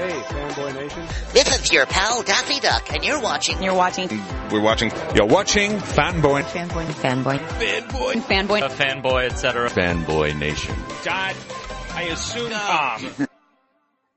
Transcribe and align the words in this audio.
Hey, 0.00 0.18
Fanboy 0.22 0.74
Nation. 0.76 1.06
This 1.34 1.60
is 1.60 1.70
your 1.70 1.84
pal 1.84 2.22
Daffy 2.22 2.58
Duck, 2.58 2.90
and 2.90 3.04
you're 3.04 3.20
watching. 3.20 3.62
You're 3.62 3.74
watching. 3.74 4.08
We're 4.50 4.62
watching. 4.62 4.90
You're 5.14 5.26
watching 5.26 5.72
Fanboy. 5.72 6.42
Fanboy. 6.44 6.86
Fanboy. 6.86 7.38
Fanboy. 7.38 8.14
Fanboy. 8.22 8.62
A 8.62 8.70
fanboy, 8.70 9.26
etc. 9.26 9.68
Fanboy 9.68 10.38
Nation. 10.38 10.74
God, 11.04 11.36
I 11.92 12.04
assume 12.04 12.50
Tom. 12.50 13.28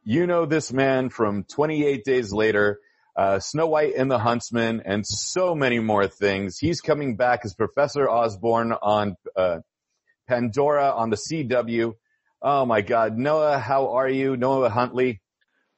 You 0.05 0.25
know 0.25 0.45
this 0.45 0.71
man 0.71 1.09
from 1.09 1.43
28 1.43 2.05
Days 2.05 2.31
Later, 2.31 2.79
uh, 3.17 3.39
Snow 3.39 3.67
White 3.67 3.95
and 3.97 4.09
the 4.09 4.19
Huntsman, 4.19 4.83
and 4.85 5.05
so 5.05 5.53
many 5.53 5.79
more 5.79 6.07
things. 6.07 6.59
He's 6.59 6.79
coming 6.79 7.17
back 7.17 7.41
as 7.43 7.55
Professor 7.55 8.09
Osborn 8.09 8.71
on 8.71 9.17
uh, 9.35 9.57
Pandora 10.29 10.91
on 10.91 11.09
the 11.09 11.17
CW. 11.17 11.95
Oh 12.41 12.65
my 12.65 12.79
God, 12.79 13.17
Noah, 13.17 13.59
how 13.59 13.95
are 13.95 14.07
you, 14.07 14.37
Noah 14.37 14.69
Huntley? 14.69 15.19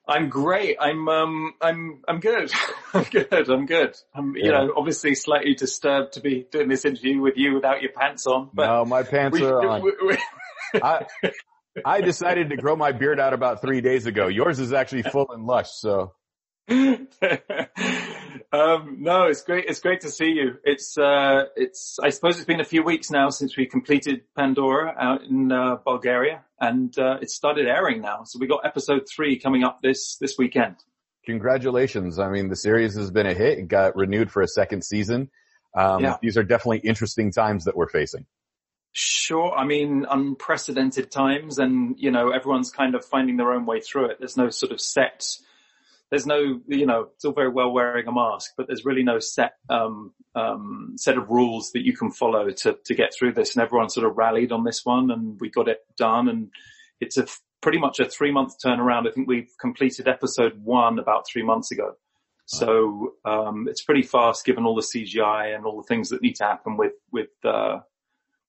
I'm 0.07 0.29
great. 0.29 0.77
I'm 0.79 1.07
um 1.09 1.53
I'm 1.61 2.01
I'm 2.07 2.19
good. 2.19 2.51
I'm 2.93 3.03
good. 3.03 3.49
I'm 3.49 3.65
good. 3.65 3.95
I'm 4.13 4.35
you 4.35 4.45
Yeah. 4.45 4.51
know 4.65 4.73
obviously 4.77 5.15
slightly 5.15 5.55
disturbed 5.55 6.13
to 6.13 6.21
be 6.21 6.45
doing 6.51 6.69
this 6.69 6.85
interview 6.85 7.21
with 7.21 7.37
you 7.37 7.55
without 7.55 7.81
your 7.81 7.91
pants 7.91 8.27
on. 8.27 8.49
But 8.53 8.67
no, 8.67 8.85
my 8.85 9.03
pants 9.03 9.39
we, 9.39 9.45
are 9.45 9.67
on. 9.67 9.81
we- 9.81 9.95
we- 10.05 10.17
I, 10.81 11.05
I 11.85 12.01
decided 12.01 12.49
to 12.49 12.57
grow 12.57 12.75
my 12.75 12.91
beard 12.91 13.19
out 13.19 13.33
about 13.33 13.61
three 13.61 13.79
days 13.81 14.05
ago. 14.05 14.27
Yours 14.27 14.59
is 14.59 14.73
actually 14.73 15.03
full 15.03 15.27
and 15.31 15.45
lush, 15.45 15.69
so. 15.71 16.13
um, 18.51 18.97
no, 18.99 19.23
it's 19.23 19.43
great. 19.43 19.65
It's 19.67 19.79
great 19.79 20.01
to 20.01 20.09
see 20.09 20.29
you. 20.29 20.57
It's 20.63 20.97
uh, 20.97 21.45
it's. 21.55 21.97
I 22.01 22.09
suppose 22.09 22.37
it's 22.37 22.45
been 22.45 22.61
a 22.61 22.65
few 22.65 22.83
weeks 22.83 23.11
now 23.11 23.29
since 23.29 23.55
we 23.55 23.67
completed 23.67 24.21
Pandora 24.35 24.95
out 24.99 25.21
in 25.23 25.51
uh, 25.51 25.75
Bulgaria, 25.85 26.43
and 26.59 26.97
uh, 26.97 27.17
it 27.21 27.29
started 27.29 27.67
airing 27.67 28.01
now. 28.01 28.23
So 28.25 28.39
we 28.39 28.47
got 28.47 28.65
episode 28.65 29.07
three 29.13 29.37
coming 29.39 29.63
up 29.63 29.81
this 29.83 30.17
this 30.17 30.37
weekend. 30.37 30.77
Congratulations. 31.25 32.19
I 32.19 32.29
mean, 32.29 32.49
the 32.49 32.55
series 32.55 32.95
has 32.95 33.11
been 33.11 33.25
a 33.27 33.33
hit. 33.33 33.59
It 33.59 33.67
got 33.67 33.95
renewed 33.95 34.31
for 34.31 34.41
a 34.41 34.47
second 34.47 34.83
season. 34.83 35.29
Um, 35.75 36.03
Yeah. 36.03 36.17
these 36.21 36.37
are 36.37 36.43
definitely 36.43 36.79
interesting 36.79 37.31
times 37.31 37.65
that 37.65 37.75
we're 37.75 37.89
facing. 37.89 38.25
Sure. 38.93 39.53
I 39.53 39.65
mean, 39.65 40.05
unprecedented 40.09 41.11
times 41.11 41.57
and, 41.59 41.95
you 41.97 42.11
know, 42.11 42.29
everyone's 42.29 42.71
kind 42.71 42.95
of 42.95 43.03
finding 43.03 43.35
their 43.37 43.51
own 43.51 43.65
way 43.65 43.81
through 43.81 44.11
it. 44.11 44.19
There's 44.19 44.37
no 44.37 44.49
sort 44.49 44.71
of 44.71 44.79
set, 44.79 45.25
there's 46.11 46.25
no, 46.25 46.61
you 46.67 46.85
know, 46.85 47.09
it's 47.15 47.25
all 47.25 47.33
very 47.33 47.49
well 47.49 47.71
wearing 47.71 48.07
a 48.07 48.11
mask, 48.11 48.51
but 48.57 48.67
there's 48.67 48.85
really 48.85 49.03
no 49.03 49.19
set, 49.19 49.53
um, 49.69 50.13
um, 50.35 50.93
set 50.97 51.17
of 51.17 51.29
rules 51.29 51.71
that 51.71 51.83
you 51.83 51.95
can 51.95 52.11
follow 52.11 52.49
to, 52.49 52.77
to 52.85 52.95
get 52.95 53.13
through 53.13 53.33
this. 53.33 53.55
And 53.55 53.63
everyone 53.63 53.89
sort 53.89 54.05
of 54.05 54.15
rallied 54.15 54.51
on 54.51 54.63
this 54.63 54.85
one 54.85 55.09
and 55.11 55.39
we 55.39 55.49
got 55.49 55.67
it 55.67 55.79
done. 55.97 56.29
And 56.29 56.49
it's 57.01 57.17
a 57.17 57.25
pretty 57.61 57.79
much 57.79 57.99
a 57.99 58.05
three 58.05 58.31
month 58.31 58.53
turnaround. 58.63 59.07
I 59.07 59.11
think 59.11 59.27
we've 59.27 59.51
completed 59.59 60.07
episode 60.07 60.53
one 60.63 60.99
about 60.99 61.25
three 61.27 61.43
months 61.43 61.71
ago. 61.71 61.93
So, 62.47 63.13
um, 63.25 63.67
it's 63.67 63.81
pretty 63.81 64.03
fast 64.03 64.45
given 64.45 64.65
all 64.65 64.75
the 64.75 64.83
CGI 64.83 65.55
and 65.55 65.65
all 65.65 65.81
the 65.81 65.87
things 65.87 66.09
that 66.09 66.21
need 66.21 66.35
to 66.35 66.43
happen 66.43 66.77
with, 66.77 66.93
with, 67.11 67.29
uh, 67.43 67.79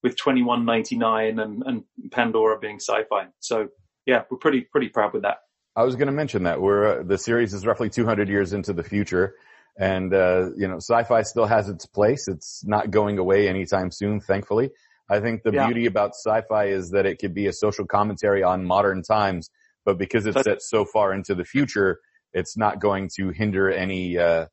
with 0.02 0.16
2199 0.16 1.38
and, 1.38 1.62
and 1.64 1.84
Pandora 2.10 2.58
being 2.58 2.76
sci-fi. 2.76 3.28
So 3.40 3.68
yeah, 4.04 4.24
we're 4.30 4.36
pretty, 4.36 4.60
pretty 4.60 4.90
proud 4.90 5.14
with 5.14 5.22
that. 5.22 5.38
I 5.76 5.84
was 5.84 5.94
going 5.94 6.06
to 6.06 6.12
mention 6.12 6.44
that 6.44 6.60
we're, 6.60 7.00
uh, 7.00 7.02
the 7.02 7.18
series 7.18 7.52
is 7.52 7.66
roughly 7.66 7.90
200 7.90 8.30
years 8.30 8.54
into 8.54 8.72
the 8.72 8.82
future 8.82 9.34
and, 9.78 10.14
uh, 10.14 10.48
you 10.56 10.66
know, 10.66 10.76
sci-fi 10.76 11.20
still 11.22 11.44
has 11.44 11.68
its 11.68 11.84
place. 11.84 12.28
It's 12.28 12.64
not 12.64 12.90
going 12.90 13.18
away 13.18 13.46
anytime 13.46 13.90
soon, 13.90 14.20
thankfully. 14.20 14.70
I 15.10 15.20
think 15.20 15.42
the 15.42 15.52
Yeah. 15.52 15.66
beauty 15.66 15.84
about 15.84 16.12
sci-fi 16.14 16.64
is 16.68 16.90
that 16.92 17.04
it 17.04 17.18
could 17.18 17.34
be 17.34 17.46
a 17.46 17.52
social 17.52 17.86
commentary 17.86 18.42
on 18.42 18.64
modern 18.64 19.02
times, 19.02 19.50
but 19.84 19.98
because 19.98 20.24
it's 20.24 20.42
set 20.42 20.62
so 20.62 20.86
far 20.86 21.12
into 21.12 21.34
the 21.34 21.44
future, 21.44 22.00
it's 22.32 22.56
not 22.56 22.80
going 22.80 23.10
to 23.16 23.28
hinder 23.30 23.70
any, 23.70 24.16
uh, 24.16 24.46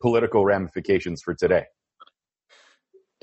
political 0.00 0.44
ramifications 0.44 1.20
for 1.20 1.34
today. 1.34 1.64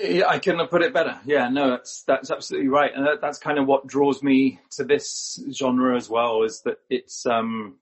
Yeah, 0.00 0.28
I 0.28 0.38
couldn't 0.38 0.60
have 0.60 0.70
put 0.70 0.82
it 0.82 0.94
better. 0.94 1.18
Yeah, 1.24 1.48
no, 1.48 1.70
that's, 1.70 2.04
that's 2.06 2.30
absolutely 2.30 2.68
right. 2.68 2.92
And 2.94 3.04
that, 3.04 3.20
that's 3.20 3.38
kind 3.38 3.58
of 3.58 3.66
what 3.66 3.86
draws 3.86 4.22
me 4.22 4.60
to 4.72 4.84
this 4.84 5.42
genre 5.52 5.96
as 5.96 6.08
well 6.08 6.44
is 6.44 6.62
that 6.62 6.76
it's, 6.88 7.26
um, 7.26 7.78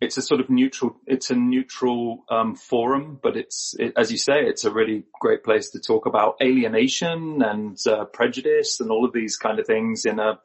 it's 0.00 0.16
a 0.16 0.22
sort 0.22 0.40
of 0.40 0.50
neutral, 0.50 0.96
it's 1.06 1.30
a 1.30 1.36
neutral, 1.36 2.24
um, 2.28 2.56
forum, 2.56 3.20
but 3.22 3.36
it's, 3.36 3.76
it, 3.78 3.92
as 3.96 4.10
you 4.10 4.18
say, 4.18 4.40
it's 4.40 4.64
a 4.64 4.72
really 4.72 5.04
great 5.20 5.44
place 5.44 5.70
to 5.70 5.78
talk 5.78 6.06
about 6.06 6.34
alienation 6.42 7.42
and, 7.42 7.78
uh, 7.86 8.06
prejudice 8.06 8.80
and 8.80 8.90
all 8.90 9.04
of 9.04 9.12
these 9.12 9.36
kind 9.36 9.60
of 9.60 9.66
things 9.66 10.04
in 10.04 10.18
a, 10.18 10.40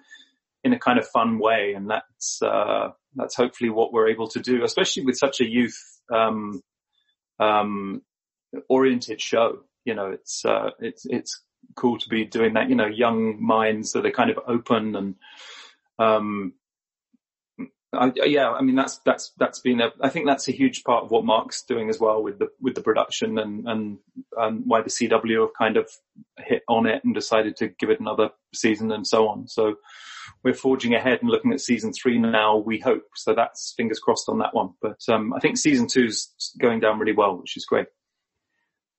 in 0.64 0.74
a 0.74 0.80
kind 0.80 1.00
of 1.00 1.08
fun 1.08 1.40
way. 1.40 1.74
And 1.76 1.90
that's, 1.90 2.44
uh, 2.44 2.90
that's 3.16 3.36
hopefully 3.36 3.72
what 3.72 3.92
we're 3.92 4.10
able 4.10 4.28
to 4.30 4.40
do, 4.40 4.64
especially 4.64 5.06
with 5.06 5.18
such 5.18 5.42
a 5.42 5.50
youth, 5.50 5.82
um, 6.14 6.62
um, 7.40 8.04
oriented 8.70 9.20
show. 9.20 9.64
You 9.88 9.96
know, 9.96 10.12
it's, 10.12 10.46
uh, 10.46 10.72
it's, 10.80 11.06
it's 11.06 11.42
cool 11.76 11.98
to 11.98 12.10
be 12.10 12.26
doing 12.26 12.54
that, 12.54 12.70
you 12.70 12.76
know, 12.76 12.86
young 12.86 13.42
minds 13.44 13.94
that 13.94 14.06
are 14.06 14.12
kind 14.12 14.30
of 14.30 14.40
open 14.48 14.96
and, 14.96 15.16
um, 15.98 16.54
I, 17.94 18.12
yeah, 18.26 18.52
I 18.52 18.62
mean, 18.62 18.76
that's, 18.76 19.00
that's, 19.06 19.32
that's 19.38 19.60
been 19.60 19.80
a, 19.80 19.92
I 20.02 20.10
think 20.10 20.26
that's 20.26 20.50
a 20.50 20.52
huge 20.52 20.84
part 20.84 21.06
of 21.06 21.12
what 21.12 21.24
Mark's 21.24 21.64
doing 21.64 21.90
as 21.90 22.00
well 22.00 22.22
with 22.22 22.38
the, 22.38 22.50
with 22.60 22.76
the 22.76 22.82
production 22.82 23.40
and, 23.40 23.68
and, 23.68 23.98
and 24.38 24.64
why 24.66 24.82
the 24.82 24.90
CW 24.90 25.42
have 25.42 25.54
kind 25.58 25.78
of 25.78 25.90
hit 26.38 26.64
on 26.68 26.86
it 26.86 27.04
and 27.06 27.16
decided 27.16 27.56
to 27.58 27.70
give 27.70 27.90
it 27.90 28.02
another 28.02 28.32
season 28.54 28.92
and 28.92 29.08
so 29.08 29.30
on. 29.30 29.48
So 29.48 29.76
we're 30.44 30.54
forging 30.54 30.96
ahead 30.96 31.20
and 31.22 31.30
looking 31.30 31.54
at 31.54 31.62
season 31.62 31.94
three 31.94 32.20
now, 32.20 32.58
we 32.58 32.78
hope. 32.78 33.06
So 33.16 33.34
that's 33.34 33.74
fingers 33.78 34.00
crossed 34.00 34.28
on 34.28 34.40
that 34.40 34.54
one. 34.54 34.74
But, 34.82 35.00
um, 35.08 35.34
I 35.34 35.40
think 35.40 35.58
season 35.58 35.88
two's 35.88 36.30
going 36.60 36.82
down 36.82 37.00
really 37.00 37.14
well, 37.14 37.38
which 37.38 37.56
is 37.56 37.66
great. 37.66 37.88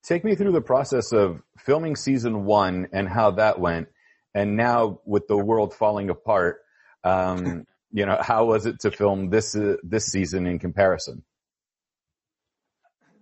Take 0.09 0.25
me 0.25 0.37
through 0.37 0.53
the 0.53 0.63
process 0.63 1.13
of 1.13 1.43
filming 1.59 1.95
season 1.95 2.47
one 2.47 2.89
and 2.95 3.07
how 3.07 3.33
that 3.33 3.61
went. 3.61 3.89
And 4.35 4.57
now 4.57 5.01
with 5.05 5.29
the 5.29 5.37
world 5.37 5.75
falling 5.75 6.09
apart, 6.09 6.61
um, 7.05 7.67
you 7.93 8.07
know, 8.07 8.17
how 8.19 8.47
was 8.47 8.65
it 8.65 8.81
to 8.81 8.91
film 8.91 9.29
this, 9.29 9.55
uh, 9.55 9.77
this 9.83 10.07
season 10.07 10.47
in 10.47 10.61
comparison? 10.61 11.25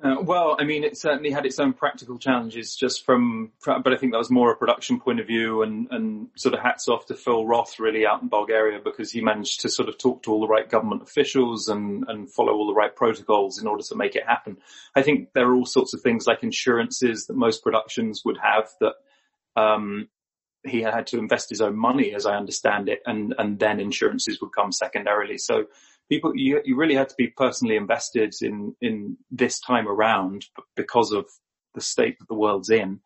Uh, 0.02 0.16
well, 0.20 0.56
I 0.60 0.64
mean, 0.64 0.84
it 0.84 0.98
certainly 0.98 1.30
had 1.30 1.46
its 1.46 1.58
own 1.58 1.72
practical 1.72 2.18
challenges 2.18 2.76
just 2.76 3.04
from, 3.06 3.52
but 3.64 3.92
I 3.92 3.96
think 3.96 4.12
that 4.12 4.18
was 4.18 4.30
more 4.30 4.52
a 4.52 4.56
production 4.56 5.00
point 5.00 5.20
of 5.20 5.26
view 5.26 5.62
and, 5.62 5.88
and 5.90 6.28
sort 6.36 6.54
of 6.54 6.60
hats 6.60 6.86
off 6.86 7.06
to 7.06 7.14
Phil 7.14 7.46
Roth 7.46 7.80
really 7.80 8.06
out 8.06 8.20
in 8.20 8.28
Bulgaria 8.28 8.78
because 8.82 9.10
he 9.10 9.22
managed 9.22 9.60
to 9.62 9.70
sort 9.70 9.88
of 9.88 9.96
talk 9.96 10.22
to 10.24 10.32
all 10.32 10.40
the 10.40 10.48
right 10.48 10.68
government 10.68 11.02
officials 11.02 11.68
and, 11.68 12.04
and 12.08 12.30
follow 12.30 12.52
all 12.52 12.66
the 12.66 12.74
right 12.74 12.94
protocols 12.94 13.58
in 13.58 13.66
order 13.66 13.82
to 13.84 13.96
make 13.96 14.16
it 14.16 14.26
happen. 14.26 14.58
I 14.94 15.00
think 15.00 15.32
there 15.32 15.48
are 15.48 15.54
all 15.54 15.64
sorts 15.66 15.94
of 15.94 16.02
things 16.02 16.26
like 16.26 16.42
insurances 16.42 17.26
that 17.26 17.36
most 17.36 17.62
productions 17.62 18.22
would 18.24 18.38
have 18.42 18.68
that, 18.80 18.94
um, 19.60 20.08
he 20.62 20.82
had 20.82 21.06
to 21.06 21.18
invest 21.18 21.48
his 21.48 21.60
own 21.60 21.76
money 21.76 22.12
as 22.12 22.26
I 22.26 22.36
understand 22.36 22.88
it 22.88 23.00
and, 23.06 23.34
and 23.38 23.58
then 23.58 23.80
insurances 23.80 24.40
would 24.40 24.52
come 24.52 24.72
secondarily. 24.72 25.38
So 25.38 25.66
people, 26.08 26.32
you, 26.36 26.60
you 26.64 26.76
really 26.76 26.94
had 26.94 27.08
to 27.08 27.14
be 27.16 27.28
personally 27.28 27.76
invested 27.76 28.34
in, 28.40 28.74
in 28.80 29.16
this 29.30 29.60
time 29.60 29.88
around 29.88 30.46
because 30.74 31.12
of 31.12 31.26
the 31.74 31.80
state 31.80 32.18
that 32.18 32.28
the 32.28 32.34
world's 32.34 32.70
in. 32.70 33.00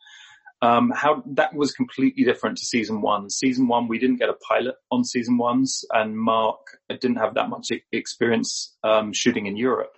Um, 0.62 0.92
how 0.94 1.22
that 1.26 1.54
was 1.54 1.72
completely 1.72 2.22
different 2.22 2.58
to 2.58 2.66
season 2.66 3.00
one. 3.00 3.30
Season 3.30 3.66
one, 3.66 3.88
we 3.88 3.98
didn't 3.98 4.18
get 4.18 4.28
a 4.28 4.34
pilot 4.34 4.74
on 4.90 5.04
season 5.04 5.38
ones 5.38 5.84
and 5.92 6.18
Mark 6.18 6.58
didn't 6.88 7.16
have 7.16 7.34
that 7.34 7.48
much 7.48 7.68
experience, 7.92 8.76
um, 8.84 9.14
shooting 9.14 9.46
in 9.46 9.56
Europe. 9.56 9.96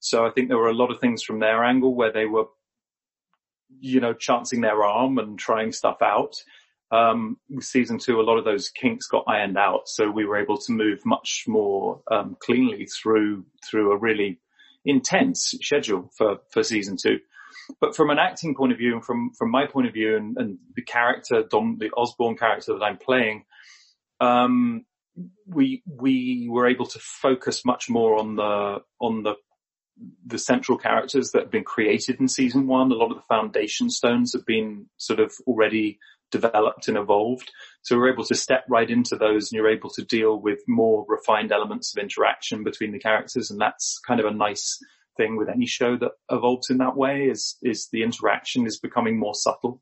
So 0.00 0.26
I 0.26 0.30
think 0.30 0.48
there 0.48 0.58
were 0.58 0.68
a 0.68 0.74
lot 0.74 0.90
of 0.90 1.00
things 1.00 1.22
from 1.22 1.40
their 1.40 1.64
angle 1.64 1.94
where 1.94 2.12
they 2.12 2.26
were, 2.26 2.44
you 3.80 4.00
know, 4.00 4.12
chancing 4.12 4.60
their 4.60 4.84
arm 4.84 5.16
and 5.18 5.38
trying 5.38 5.72
stuff 5.72 6.02
out 6.02 6.34
um, 6.90 7.38
season 7.60 7.98
two, 7.98 8.20
a 8.20 8.22
lot 8.22 8.38
of 8.38 8.44
those 8.44 8.70
kinks 8.70 9.06
got 9.06 9.24
ironed 9.26 9.58
out. 9.58 9.88
So 9.88 10.10
we 10.10 10.24
were 10.24 10.38
able 10.38 10.58
to 10.58 10.72
move 10.72 11.00
much 11.04 11.44
more, 11.46 12.00
um, 12.10 12.36
cleanly 12.40 12.86
through, 12.86 13.44
through 13.68 13.92
a 13.92 13.98
really 13.98 14.40
intense 14.84 15.54
schedule 15.62 16.10
for, 16.16 16.38
for 16.50 16.62
season 16.62 16.96
two. 17.00 17.18
But 17.80 17.96
from 17.96 18.10
an 18.10 18.18
acting 18.18 18.54
point 18.54 18.72
of 18.72 18.78
view 18.78 18.92
and 18.92 19.04
from, 19.04 19.30
from 19.38 19.50
my 19.50 19.66
point 19.66 19.86
of 19.86 19.94
view 19.94 20.16
and, 20.16 20.36
and 20.36 20.58
the 20.76 20.82
character, 20.82 21.42
Dom, 21.48 21.78
the 21.80 21.90
Osborn 21.96 22.36
character 22.36 22.74
that 22.74 22.84
I'm 22.84 22.98
playing, 22.98 23.44
um, 24.20 24.84
we, 25.46 25.82
we 25.86 26.48
were 26.50 26.68
able 26.68 26.86
to 26.86 26.98
focus 26.98 27.64
much 27.64 27.88
more 27.88 28.18
on 28.18 28.36
the, 28.36 28.78
on 29.00 29.22
the, 29.22 29.34
the 30.26 30.38
central 30.38 30.76
characters 30.76 31.30
that 31.30 31.42
have 31.42 31.50
been 31.50 31.64
created 31.64 32.20
in 32.20 32.28
season 32.28 32.66
one. 32.66 32.90
A 32.90 32.94
lot 32.94 33.10
of 33.10 33.16
the 33.16 33.22
foundation 33.28 33.88
stones 33.90 34.32
have 34.34 34.44
been 34.44 34.86
sort 34.96 35.20
of 35.20 35.32
already 35.46 35.98
developed 36.30 36.88
and 36.88 36.96
evolved. 36.96 37.50
So 37.82 37.96
we're 37.96 38.12
able 38.12 38.24
to 38.24 38.34
step 38.34 38.64
right 38.68 38.88
into 38.88 39.16
those 39.16 39.50
and 39.50 39.56
you're 39.56 39.70
able 39.70 39.90
to 39.90 40.04
deal 40.04 40.40
with 40.40 40.60
more 40.66 41.04
refined 41.08 41.52
elements 41.52 41.94
of 41.94 42.02
interaction 42.02 42.64
between 42.64 42.92
the 42.92 42.98
characters. 42.98 43.50
And 43.50 43.60
that's 43.60 44.00
kind 44.06 44.20
of 44.20 44.26
a 44.26 44.34
nice 44.34 44.78
thing 45.16 45.36
with 45.36 45.48
any 45.48 45.66
show 45.66 45.96
that 45.96 46.12
evolves 46.30 46.70
in 46.70 46.78
that 46.78 46.96
way 46.96 47.24
is, 47.24 47.56
is 47.62 47.88
the 47.92 48.02
interaction 48.02 48.66
is 48.66 48.78
becoming 48.78 49.18
more 49.18 49.34
subtle 49.34 49.80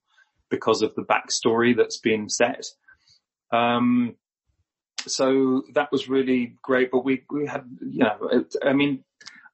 because 0.51 0.83
of 0.83 0.95
the 0.95 1.03
backstory 1.03 1.75
that's 1.77 1.99
been 1.99 2.29
set. 2.29 2.67
Um, 3.53 4.17
so 5.07 5.63
that 5.75 5.91
was 5.93 6.09
really 6.09 6.57
great. 6.63 6.91
But 6.91 7.05
we 7.05 7.25
we 7.31 7.47
had 7.47 7.65
you 7.81 8.05
know 8.05 8.29
it, 8.31 8.55
I 8.65 8.73
mean. 8.73 9.05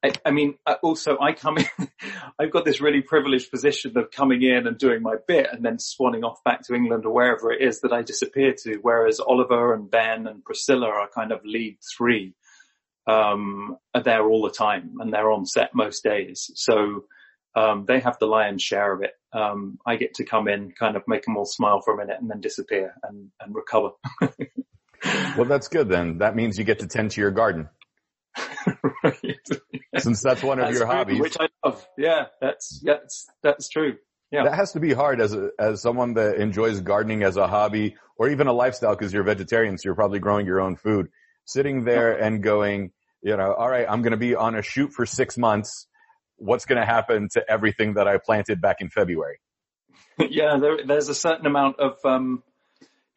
I, 0.03 0.13
I 0.25 0.31
mean, 0.31 0.55
also 0.81 1.17
I 1.19 1.33
come 1.33 1.57
in, 1.57 1.65
I've 2.39 2.51
got 2.51 2.63
this 2.63 2.79
really 2.79 3.01
privileged 3.01 3.51
position 3.51 3.97
of 3.97 4.11
coming 4.11 4.41
in 4.43 4.65
and 4.65 4.77
doing 4.77 5.01
my 5.01 5.15
bit 5.27 5.47
and 5.51 5.63
then 5.63 5.77
swanning 5.77 6.23
off 6.23 6.43
back 6.43 6.61
to 6.67 6.73
England 6.73 7.05
or 7.05 7.13
wherever 7.13 7.51
it 7.51 7.61
is 7.61 7.81
that 7.81 7.91
I 7.91 8.01
disappear 8.01 8.53
to. 8.63 8.79
Whereas 8.81 9.19
Oliver 9.19 9.73
and 9.73 9.91
Ben 9.91 10.27
and 10.27 10.43
Priscilla 10.43 10.87
are 10.87 11.09
kind 11.13 11.31
of 11.31 11.41
lead 11.43 11.77
three. 11.97 12.33
Um, 13.07 13.77
are 13.93 14.03
there 14.03 14.25
all 14.25 14.43
the 14.43 14.51
time 14.51 14.97
and 14.99 15.11
they're 15.11 15.31
on 15.31 15.45
set 15.45 15.73
most 15.73 16.03
days. 16.03 16.51
So, 16.55 17.05
um, 17.55 17.85
they 17.87 17.99
have 17.99 18.19
the 18.19 18.27
lion's 18.27 18.61
share 18.61 18.93
of 18.93 19.01
it. 19.01 19.13
Um, 19.33 19.79
I 19.85 19.95
get 19.95 20.13
to 20.15 20.25
come 20.25 20.47
in, 20.47 20.71
kind 20.71 20.95
of 20.95 21.03
make 21.07 21.23
them 21.23 21.35
all 21.35 21.45
smile 21.45 21.81
for 21.81 21.95
a 21.95 21.97
minute 21.97 22.21
and 22.21 22.29
then 22.29 22.39
disappear 22.39 22.93
and, 23.03 23.31
and 23.41 23.55
recover. 23.55 23.91
Well, 25.37 25.45
that's 25.45 25.69
good 25.69 25.87
then. 25.87 26.17
That 26.17 26.35
means 26.35 26.57
you 26.57 26.65
get 26.65 26.79
to 26.79 26.87
tend 26.87 27.11
to 27.11 27.21
your 27.21 27.31
garden 27.31 27.69
right. 29.03 29.39
since 29.97 30.21
that's 30.21 30.43
one 30.43 30.59
of 30.59 30.65
That's 30.65 30.77
your 30.77 30.87
true, 30.87 30.95
hobbies. 30.95 31.19
which 31.19 31.37
I 31.39 31.47
love. 31.63 31.85
Yeah, 31.97 32.25
that's, 32.41 32.81
that's, 32.83 33.27
that's 33.43 33.69
true. 33.69 33.97
Yeah. 34.31 34.43
That 34.43 34.55
has 34.55 34.73
to 34.73 34.79
be 34.79 34.93
hard 34.93 35.21
as 35.21 35.33
a, 35.33 35.49
as 35.59 35.81
someone 35.81 36.13
that 36.13 36.35
enjoys 36.35 36.81
gardening 36.81 37.23
as 37.23 37.35
a 37.35 37.47
hobby 37.47 37.95
or 38.17 38.29
even 38.29 38.47
a 38.47 38.53
lifestyle 38.53 38.95
because 38.95 39.11
you're 39.11 39.23
vegetarian, 39.23 39.77
so 39.77 39.81
you're 39.85 39.95
probably 39.95 40.19
growing 40.19 40.45
your 40.45 40.61
own 40.61 40.75
food. 40.75 41.07
Sitting 41.45 41.83
there 41.83 42.13
and 42.13 42.43
going, 42.43 42.91
you 43.23 43.35
know, 43.35 43.53
all 43.53 43.67
right, 43.69 43.87
I'm 43.89 44.03
going 44.03 44.11
to 44.11 44.17
be 44.17 44.35
on 44.35 44.55
a 44.55 44.61
shoot 44.61 44.93
for 44.93 45.05
six 45.05 45.37
months. 45.37 45.87
What's 46.37 46.65
going 46.65 46.79
to 46.79 46.85
happen 46.85 47.27
to 47.33 47.43
everything 47.49 47.95
that 47.95 48.07
I 48.07 48.17
planted 48.23 48.61
back 48.61 48.77
in 48.81 48.89
February? 48.89 49.39
yeah, 50.19 50.57
there, 50.59 50.85
there's 50.85 51.09
a 51.09 51.15
certain 51.15 51.47
amount 51.47 51.79
of, 51.79 51.97
um, 52.05 52.43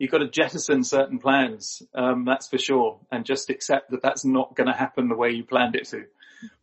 you've 0.02 0.10
got 0.10 0.18
to 0.18 0.28
jettison 0.28 0.82
certain 0.82 1.20
plans, 1.20 1.80
um, 1.94 2.24
that's 2.24 2.48
for 2.48 2.58
sure, 2.58 2.98
and 3.12 3.24
just 3.24 3.50
accept 3.50 3.92
that 3.92 4.02
that's 4.02 4.24
not 4.24 4.56
going 4.56 4.66
to 4.66 4.72
happen 4.72 5.08
the 5.08 5.14
way 5.14 5.30
you 5.30 5.44
planned 5.44 5.76
it 5.76 5.86
to. 5.86 6.02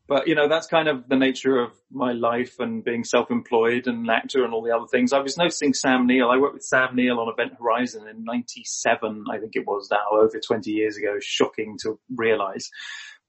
But 0.09 0.27
you 0.27 0.35
know, 0.35 0.49
that's 0.49 0.67
kind 0.67 0.89
of 0.89 1.07
the 1.07 1.15
nature 1.15 1.57
of 1.57 1.71
my 1.89 2.11
life 2.11 2.59
and 2.59 2.83
being 2.83 3.05
self-employed 3.05 3.87
and 3.87 3.99
an 3.99 4.09
actor 4.09 4.43
and 4.43 4.53
all 4.53 4.61
the 4.61 4.75
other 4.75 4.87
things. 4.91 5.13
I 5.13 5.19
was 5.19 5.37
noticing 5.37 5.73
Sam 5.73 6.05
Neill. 6.05 6.29
I 6.29 6.35
worked 6.35 6.55
with 6.55 6.63
Sam 6.63 6.93
Neill 6.97 7.17
on 7.17 7.31
Event 7.31 7.53
Horizon 7.57 8.09
in 8.09 8.25
'97, 8.25 9.23
I 9.31 9.37
think 9.37 9.55
it 9.55 9.65
was 9.65 9.87
now, 9.89 10.19
over 10.19 10.37
20 10.37 10.69
years 10.69 10.97
ago. 10.97 11.15
Shocking 11.21 11.77
to 11.83 11.97
realize. 12.13 12.69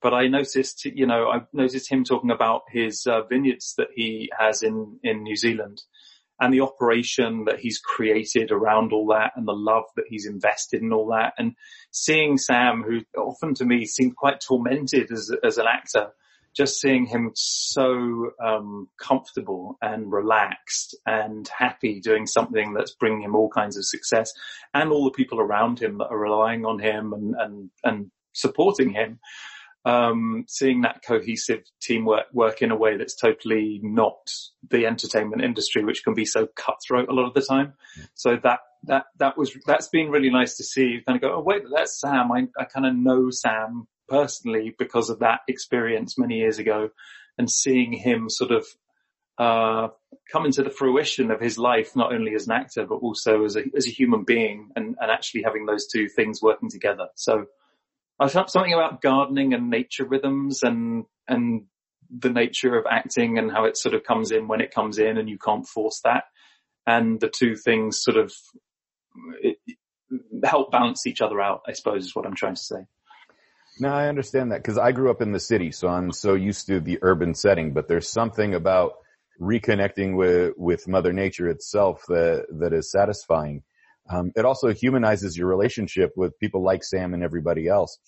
But 0.02 0.12
I 0.12 0.26
noticed, 0.26 0.86
you 0.86 1.06
know, 1.06 1.28
I 1.28 1.42
noticed 1.52 1.88
him 1.88 2.02
talking 2.02 2.32
about 2.32 2.62
his 2.68 3.06
uh, 3.06 3.22
vineyards 3.28 3.74
that 3.78 3.88
he 3.94 4.28
has 4.36 4.64
in 4.64 4.98
in 5.04 5.22
New 5.22 5.36
Zealand 5.36 5.82
and 6.40 6.52
the 6.52 6.62
operation 6.62 7.44
that 7.44 7.60
he's 7.60 7.78
created 7.78 8.50
around 8.50 8.92
all 8.92 9.06
that 9.08 9.32
and 9.36 9.46
the 9.46 9.52
love 9.52 9.84
that 9.96 10.06
he's 10.08 10.26
invested 10.26 10.82
in 10.82 10.92
all 10.92 11.08
that. 11.08 11.34
And 11.38 11.54
seeing 11.90 12.38
Sam, 12.38 12.82
who 12.82 13.00
often 13.16 13.54
to 13.54 13.64
me 13.64 13.84
seemed 13.84 14.16
quite 14.16 14.40
tormented 14.40 15.12
as, 15.12 15.30
as 15.44 15.58
an 15.58 15.66
actor, 15.66 16.12
just 16.56 16.80
seeing 16.80 17.06
him 17.06 17.30
so 17.34 18.30
um, 18.44 18.88
comfortable 18.98 19.78
and 19.80 20.10
relaxed 20.10 20.96
and 21.06 21.48
happy 21.56 22.00
doing 22.00 22.26
something 22.26 22.74
that's 22.74 22.94
bringing 22.94 23.22
him 23.22 23.36
all 23.36 23.48
kinds 23.48 23.76
of 23.76 23.84
success 23.84 24.32
and 24.74 24.90
all 24.90 25.04
the 25.04 25.12
people 25.12 25.38
around 25.38 25.78
him 25.78 25.98
that 25.98 26.08
are 26.10 26.18
relying 26.18 26.64
on 26.64 26.78
him 26.78 27.12
and, 27.12 27.34
and, 27.38 27.70
and 27.84 28.10
supporting 28.32 28.90
him 28.90 29.20
um, 29.84 30.44
seeing 30.46 30.82
that 30.82 31.02
cohesive 31.06 31.62
teamwork 31.80 32.26
work 32.32 32.60
in 32.62 32.70
a 32.70 32.76
way 32.76 32.96
that's 32.96 33.16
totally 33.16 33.80
not 33.82 34.30
the 34.68 34.86
entertainment 34.86 35.42
industry, 35.42 35.84
which 35.84 36.04
can 36.04 36.14
be 36.14 36.26
so 36.26 36.46
cutthroat 36.54 37.08
a 37.08 37.12
lot 37.12 37.26
of 37.26 37.34
the 37.34 37.42
time. 37.42 37.74
So 38.14 38.36
that, 38.42 38.60
that, 38.84 39.06
that 39.18 39.38
was, 39.38 39.56
that's 39.66 39.88
been 39.88 40.10
really 40.10 40.30
nice 40.30 40.56
to 40.58 40.64
see. 40.64 40.84
You 40.84 41.02
kind 41.06 41.16
of 41.16 41.22
go, 41.22 41.34
oh 41.34 41.42
wait, 41.42 41.62
that's 41.72 41.98
Sam. 41.98 42.30
I, 42.30 42.48
I 42.58 42.64
kind 42.64 42.86
of 42.86 42.94
know 42.94 43.30
Sam 43.30 43.86
personally 44.08 44.74
because 44.78 45.08
of 45.08 45.20
that 45.20 45.40
experience 45.48 46.18
many 46.18 46.36
years 46.36 46.58
ago 46.58 46.90
and 47.38 47.50
seeing 47.50 47.92
him 47.92 48.28
sort 48.28 48.50
of, 48.50 48.66
uh, 49.38 49.88
come 50.30 50.44
into 50.44 50.62
the 50.62 50.68
fruition 50.68 51.30
of 51.30 51.40
his 51.40 51.56
life, 51.56 51.96
not 51.96 52.12
only 52.12 52.34
as 52.34 52.46
an 52.46 52.52
actor, 52.52 52.84
but 52.84 52.96
also 52.96 53.44
as 53.44 53.56
a, 53.56 53.62
as 53.74 53.86
a 53.86 53.90
human 53.90 54.24
being 54.24 54.68
and, 54.76 54.96
and 55.00 55.10
actually 55.10 55.42
having 55.42 55.64
those 55.64 55.86
two 55.86 56.08
things 56.08 56.42
working 56.42 56.68
together. 56.68 57.08
So, 57.14 57.46
I 58.20 58.28
felt 58.28 58.50
something 58.50 58.72
about 58.72 59.00
gardening 59.00 59.54
and 59.54 59.70
nature 59.70 60.04
rhythms 60.04 60.62
and, 60.62 61.06
and 61.26 61.64
the 62.10 62.28
nature 62.28 62.76
of 62.76 62.84
acting 62.90 63.38
and 63.38 63.50
how 63.50 63.64
it 63.64 63.76
sort 63.76 63.94
of 63.94 64.04
comes 64.04 64.30
in 64.30 64.46
when 64.46 64.60
it 64.60 64.74
comes 64.74 64.98
in 64.98 65.16
and 65.16 65.28
you 65.28 65.38
can't 65.38 65.66
force 65.66 66.00
that. 66.04 66.24
And 66.86 67.18
the 67.18 67.30
two 67.30 67.56
things 67.56 68.02
sort 68.02 68.18
of 68.18 68.32
it, 69.40 69.56
help 70.44 70.70
balance 70.70 71.06
each 71.06 71.20
other 71.20 71.40
out, 71.40 71.62
I 71.66 71.72
suppose 71.72 72.04
is 72.04 72.14
what 72.14 72.26
I'm 72.26 72.34
trying 72.34 72.56
to 72.56 72.60
say. 72.60 72.86
No, 73.78 73.88
I 73.88 74.08
understand 74.08 74.52
that 74.52 74.62
because 74.62 74.76
I 74.76 74.92
grew 74.92 75.10
up 75.10 75.22
in 75.22 75.32
the 75.32 75.40
city, 75.40 75.72
so 75.72 75.88
I'm 75.88 76.12
so 76.12 76.34
used 76.34 76.66
to 76.66 76.80
the 76.80 76.98
urban 77.00 77.34
setting, 77.34 77.72
but 77.72 77.88
there's 77.88 78.10
something 78.10 78.54
about 78.54 78.94
reconnecting 79.40 80.16
with, 80.16 80.52
with 80.58 80.86
mother 80.86 81.12
nature 81.14 81.48
itself 81.48 82.04
that, 82.08 82.46
that 82.58 82.74
is 82.74 82.90
satisfying. 82.90 83.62
Um, 84.10 84.32
it 84.34 84.44
also 84.44 84.72
humanizes 84.72 85.36
your 85.36 85.46
relationship 85.46 86.12
with 86.16 86.38
people 86.40 86.62
like 86.62 86.82
Sam 86.82 87.14
and 87.14 87.22
everybody 87.22 87.68
else. 87.68 87.98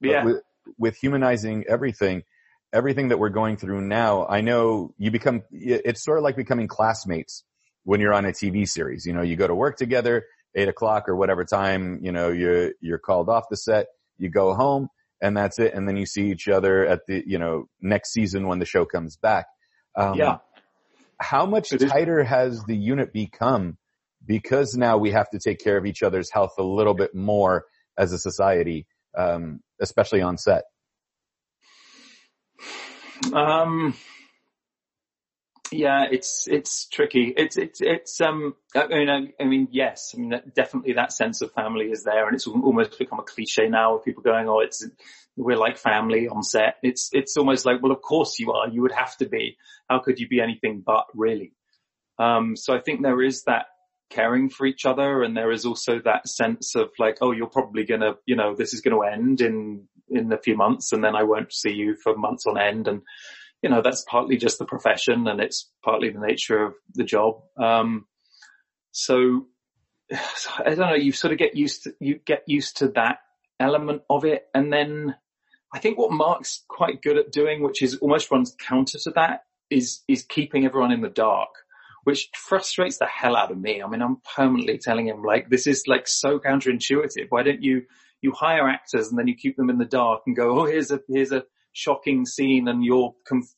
Yeah. 0.00 0.24
With, 0.24 0.42
with 0.78 0.96
humanizing 0.96 1.64
everything, 1.68 2.24
everything 2.72 3.08
that 3.08 3.18
we're 3.18 3.30
going 3.30 3.56
through 3.56 3.80
now, 3.80 4.26
I 4.26 4.42
know 4.42 4.92
you 4.98 5.10
become, 5.10 5.42
it's 5.50 6.04
sort 6.04 6.18
of 6.18 6.24
like 6.24 6.36
becoming 6.36 6.68
classmates 6.68 7.42
when 7.84 8.00
you're 8.00 8.12
on 8.12 8.26
a 8.26 8.32
TV 8.32 8.68
series. 8.68 9.06
You 9.06 9.14
know, 9.14 9.22
you 9.22 9.36
go 9.36 9.46
to 9.46 9.54
work 9.54 9.78
together, 9.78 10.24
eight 10.54 10.68
o'clock 10.68 11.08
or 11.08 11.16
whatever 11.16 11.44
time, 11.44 12.00
you 12.02 12.12
know, 12.12 12.28
you're, 12.28 12.72
you're 12.80 12.98
called 12.98 13.28
off 13.30 13.44
the 13.48 13.56
set, 13.56 13.86
you 14.18 14.28
go 14.28 14.54
home 14.54 14.88
and 15.22 15.36
that's 15.36 15.58
it. 15.58 15.72
And 15.72 15.88
then 15.88 15.96
you 15.96 16.04
see 16.04 16.30
each 16.30 16.48
other 16.48 16.84
at 16.84 17.06
the, 17.06 17.22
you 17.26 17.38
know, 17.38 17.68
next 17.80 18.12
season 18.12 18.46
when 18.46 18.58
the 18.58 18.66
show 18.66 18.84
comes 18.84 19.16
back. 19.16 19.46
Um, 19.94 20.16
yeah. 20.18 20.38
how 21.18 21.46
much 21.46 21.70
tighter 21.70 22.22
has 22.22 22.62
the 22.64 22.76
unit 22.76 23.14
become 23.14 23.78
because 24.26 24.74
now 24.74 24.98
we 24.98 25.10
have 25.12 25.30
to 25.30 25.38
take 25.38 25.58
care 25.58 25.76
of 25.76 25.86
each 25.86 26.02
other's 26.02 26.30
health 26.30 26.54
a 26.58 26.62
little 26.62 26.94
bit 26.94 27.14
more 27.14 27.66
as 27.96 28.12
a 28.12 28.18
society, 28.18 28.86
um, 29.16 29.60
especially 29.80 30.22
on 30.22 30.36
set? 30.36 30.64
Um, 33.32 33.94
yeah, 35.72 36.06
it's 36.10 36.46
it's 36.48 36.86
tricky. 36.88 37.32
It's 37.36 37.56
it's 37.56 37.80
it's 37.80 38.20
um. 38.20 38.54
I 38.74 38.86
mean, 38.86 39.08
I, 39.08 39.42
I 39.42 39.46
mean, 39.46 39.68
yes. 39.70 40.14
I 40.14 40.20
mean, 40.20 40.40
definitely 40.54 40.94
that 40.94 41.12
sense 41.12 41.40
of 41.42 41.52
family 41.52 41.86
is 41.86 42.04
there, 42.04 42.26
and 42.26 42.34
it's 42.34 42.46
almost 42.46 42.98
become 42.98 43.18
a 43.18 43.24
cliche 43.24 43.68
now. 43.68 43.94
With 43.94 44.04
people 44.04 44.22
going, 44.22 44.48
"Oh, 44.48 44.60
it's 44.60 44.86
we're 45.36 45.56
like 45.56 45.76
family 45.76 46.28
on 46.28 46.42
set." 46.42 46.76
It's 46.82 47.10
it's 47.12 47.36
almost 47.36 47.66
like, 47.66 47.82
well, 47.82 47.92
of 47.92 48.00
course 48.00 48.38
you 48.38 48.52
are. 48.52 48.68
You 48.68 48.82
would 48.82 48.92
have 48.92 49.16
to 49.18 49.28
be. 49.28 49.56
How 49.88 49.98
could 49.98 50.18
you 50.18 50.28
be 50.28 50.40
anything 50.40 50.82
but? 50.86 51.06
Really. 51.14 51.52
Um. 52.18 52.54
So 52.56 52.74
I 52.74 52.80
think 52.80 53.02
there 53.02 53.22
is 53.22 53.42
that 53.44 53.66
caring 54.10 54.50
for 54.50 54.66
each 54.66 54.86
other, 54.86 55.22
and 55.22 55.36
there 55.36 55.52
is 55.52 55.64
also 55.64 56.00
that 56.04 56.28
sense 56.28 56.74
of 56.74 56.90
like, 56.98 57.18
oh, 57.20 57.32
you're 57.32 57.48
probably 57.48 57.84
gonna, 57.84 58.14
you 58.26 58.36
know, 58.36 58.54
this 58.54 58.74
is 58.74 58.80
to 58.80 59.02
end 59.02 59.40
in 59.40 59.88
in 60.08 60.32
a 60.32 60.38
few 60.38 60.56
months, 60.56 60.92
and 60.92 61.02
then 61.02 61.16
I 61.16 61.24
won't 61.24 61.52
see 61.52 61.72
you 61.72 61.96
for 61.96 62.16
months 62.16 62.46
on 62.46 62.58
end, 62.58 62.88
and 62.88 63.02
you 63.62 63.70
know, 63.70 63.82
that's 63.82 64.04
partly 64.08 64.36
just 64.36 64.58
the 64.58 64.64
profession 64.64 65.26
and 65.26 65.40
it's 65.40 65.70
partly 65.84 66.10
the 66.10 66.20
nature 66.20 66.62
of 66.62 66.74
the 66.94 67.04
job. 67.04 67.42
Um, 67.56 68.06
so 68.92 69.46
I 70.12 70.74
don't 70.74 70.78
know, 70.78 70.94
you 70.94 71.12
sort 71.12 71.32
of 71.32 71.38
get 71.38 71.56
used 71.56 71.84
to, 71.84 71.94
you 71.98 72.20
get 72.24 72.44
used 72.46 72.78
to 72.78 72.88
that 72.88 73.18
element 73.58 74.02
of 74.08 74.24
it. 74.24 74.46
And 74.54 74.72
then 74.72 75.16
I 75.72 75.78
think 75.78 75.98
what 75.98 76.12
Mark's 76.12 76.64
quite 76.68 77.02
good 77.02 77.18
at 77.18 77.32
doing, 77.32 77.62
which 77.62 77.82
is 77.82 77.96
almost 77.96 78.30
runs 78.30 78.54
counter 78.58 78.98
to 78.98 79.10
that 79.12 79.44
is, 79.68 80.02
is 80.06 80.22
keeping 80.22 80.64
everyone 80.64 80.92
in 80.92 81.00
the 81.00 81.08
dark, 81.08 81.50
which 82.06 82.30
frustrates 82.36 82.98
the 82.98 83.06
hell 83.06 83.34
out 83.34 83.50
of 83.50 83.58
me. 83.58 83.82
I 83.82 83.88
mean, 83.88 84.00
I'm 84.00 84.18
permanently 84.36 84.78
telling 84.78 85.08
him 85.08 85.24
like, 85.24 85.50
this 85.50 85.66
is 85.66 85.88
like 85.88 86.06
so 86.06 86.38
counterintuitive. 86.38 87.26
Why 87.30 87.42
don't 87.42 87.64
you, 87.64 87.82
you 88.22 88.30
hire 88.30 88.68
actors 88.68 89.08
and 89.08 89.18
then 89.18 89.26
you 89.26 89.34
keep 89.34 89.56
them 89.56 89.70
in 89.70 89.78
the 89.78 89.84
dark 89.86 90.22
and 90.24 90.36
go, 90.36 90.60
oh, 90.60 90.66
here's 90.66 90.92
a, 90.92 91.00
here's 91.08 91.32
a 91.32 91.42
shocking 91.72 92.24
scene 92.24 92.68
and 92.68 92.84
your, 92.84 93.16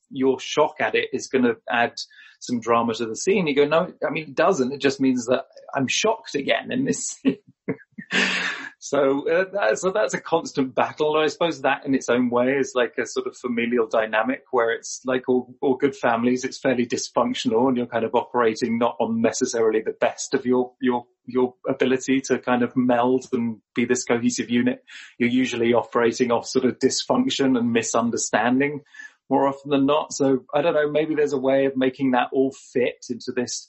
your 0.09 0.41
shock 0.41 0.77
at 0.81 0.95
it 0.95 1.11
is 1.13 1.27
going 1.27 1.45
to 1.45 1.57
add 1.71 1.93
some 2.41 2.59
drama 2.59 2.95
to 2.95 3.05
the 3.05 3.17
scene. 3.17 3.47
You 3.47 3.55
go, 3.55 3.67
no, 3.67 3.93
I 4.03 4.11
mean, 4.11 4.31
it 4.31 4.35
doesn't. 4.35 4.73
It 4.73 4.81
just 4.81 4.99
means 4.99 5.27
that 5.27 5.45
I'm 5.75 5.87
shocked 5.87 6.35
again 6.35 6.73
in 6.73 6.87
this. 6.87 7.21
so, 8.81 9.29
uh, 9.29 9.45
that's, 9.53 9.81
so 9.81 9.91
that's 9.91 10.15
a 10.15 10.21
constant 10.21 10.75
battle. 10.75 11.17
I 11.17 11.27
suppose 11.27 11.63
that 11.63 11.85
in 11.85 11.95
its 11.97 12.09
own 12.09 12.31
way 12.31 12.53
is 12.53 12.73
like 12.77 12.95
a 12.97 13.07
sort 13.07 13.27
of 13.27 13.37
familial 13.37 13.89
dynamic 13.89 14.45
where 14.53 14.71
it's 14.71 15.01
like 15.05 15.29
all, 15.29 15.53
all 15.61 15.75
good 15.75 15.97
families, 15.97 16.45
it's 16.45 16.59
fairly 16.59 16.87
dysfunctional 16.87 17.67
and 17.67 17.77
you're 17.77 17.87
kind 17.87 18.05
of 18.05 18.15
operating 18.15 18.79
not 18.79 18.97
on 19.01 19.21
necessarily 19.21 19.81
the 19.81 19.97
best 20.01 20.33
of 20.33 20.47
your, 20.47 20.75
your, 20.81 21.07
your 21.27 21.55
ability 21.69 22.21
to 22.21 22.39
kind 22.39 22.63
of 22.63 22.77
meld 22.77 23.27
and 23.33 23.59
be 23.75 23.85
this 23.85 24.05
cohesive 24.05 24.49
unit. 24.49 24.85
You're 25.19 25.29
usually 25.29 25.75
operating 25.75 26.31
off 26.31 26.47
sort 26.47 26.65
of 26.65 26.79
dysfunction 26.79 27.59
and 27.59 27.73
misunderstanding 27.73 28.83
more 29.29 29.49
often 29.49 29.71
than 29.71 29.87
not. 29.87 30.13
So 30.13 30.45
I 30.55 30.63
don't 30.63 30.75
know, 30.75 30.89
maybe 30.89 31.17
there's 31.17 31.33
a 31.33 31.39
way 31.39 31.65
of 31.65 31.77
making 31.77 32.13
that 32.13 32.29
all 32.33 32.53
fit 32.53 33.07
into 33.11 33.33
this, 33.33 33.69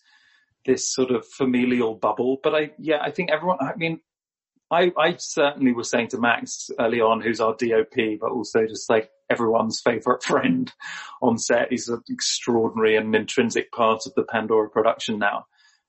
this 0.66 0.88
sort 0.94 1.10
of 1.10 1.26
familial 1.26 1.96
bubble. 1.96 2.38
But 2.44 2.54
I, 2.54 2.72
yeah, 2.78 3.00
I 3.02 3.10
think 3.10 3.32
everyone, 3.32 3.58
I 3.60 3.76
mean, 3.76 4.02
I, 4.72 4.92
I 4.98 5.16
certainly 5.18 5.74
was 5.74 5.90
saying 5.90 6.10
to 6.10 6.20
Max 6.20 6.70
early 6.80 7.02
on, 7.02 7.22
who's 7.22 7.42
our 7.42 7.56
DOP, 7.56 8.20
but 8.20 8.32
also 8.32 8.66
just 8.68 8.90
like 8.90 9.10
everyone's 9.30 9.82
favorite 9.82 10.24
friend 10.24 10.72
on 11.22 11.38
set. 11.38 11.72
He's 11.72 11.90
an 11.90 12.02
extraordinary 12.10 12.96
and 12.96 13.14
intrinsic 13.16 13.72
part 13.72 14.06
of 14.06 14.14
the 14.16 14.24
Pandora 14.24 14.70
production 14.70 15.20
now. 15.20 15.46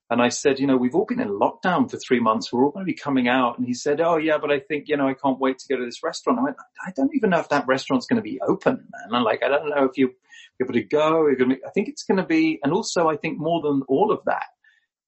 And 0.09 0.21
I 0.21 0.29
said, 0.29 0.59
you 0.59 0.67
know, 0.67 0.77
we've 0.77 0.97
all 0.97 1.05
been 1.05 1.21
in 1.21 1.29
lockdown 1.29 1.89
for 1.89 1.97
three 1.97 2.19
months. 2.19 2.53
We're 2.53 2.65
all 2.65 2.73
going 2.73 2.85
to 2.85 2.93
be 2.93 2.99
coming 2.99 3.29
out. 3.29 3.59
And 3.59 3.67
he 3.67 3.75
said, 3.75 4.01
oh 4.01 4.17
yeah, 4.17 4.39
but 4.39 4.51
I 4.51 4.59
think, 4.59 4.89
you 4.89 4.97
know, 4.97 5.07
I 5.07 5.15
can't 5.15 5.39
wait 5.39 5.61
to 5.61 5.69
go 5.69 5.79
to 5.79 5.85
this 5.85 6.03
restaurant. 6.03 6.41
I 6.41 6.43
went, 6.43 6.57
I 6.85 6.91
don't 6.97 7.15
even 7.15 7.31
know 7.31 7.39
if 7.39 7.51
that 7.51 7.69
restaurant's 7.69 8.07
going 8.07 8.17
to 8.17 8.29
be 8.29 8.41
open, 8.41 8.75
man. 8.75 9.15
I'm 9.15 9.23
like, 9.23 9.45
I 9.45 9.49
don't 9.49 9.69
know 9.69 9.85
if 9.85 9.97
you're 9.97 10.11
able 10.61 10.73
to 10.73 10.83
go. 10.83 11.33
Be, 11.39 11.61
I 11.65 11.71
think 11.71 11.89
it's 11.89 12.03
going 12.03 12.19
to 12.19 12.27
be, 12.27 12.59
and 12.65 12.73
also 12.73 13.09
I 13.09 13.17
think 13.17 13.39
more 13.39 13.63
than 13.63 13.83
all 13.87 14.11
of 14.11 14.25
that, 14.27 14.47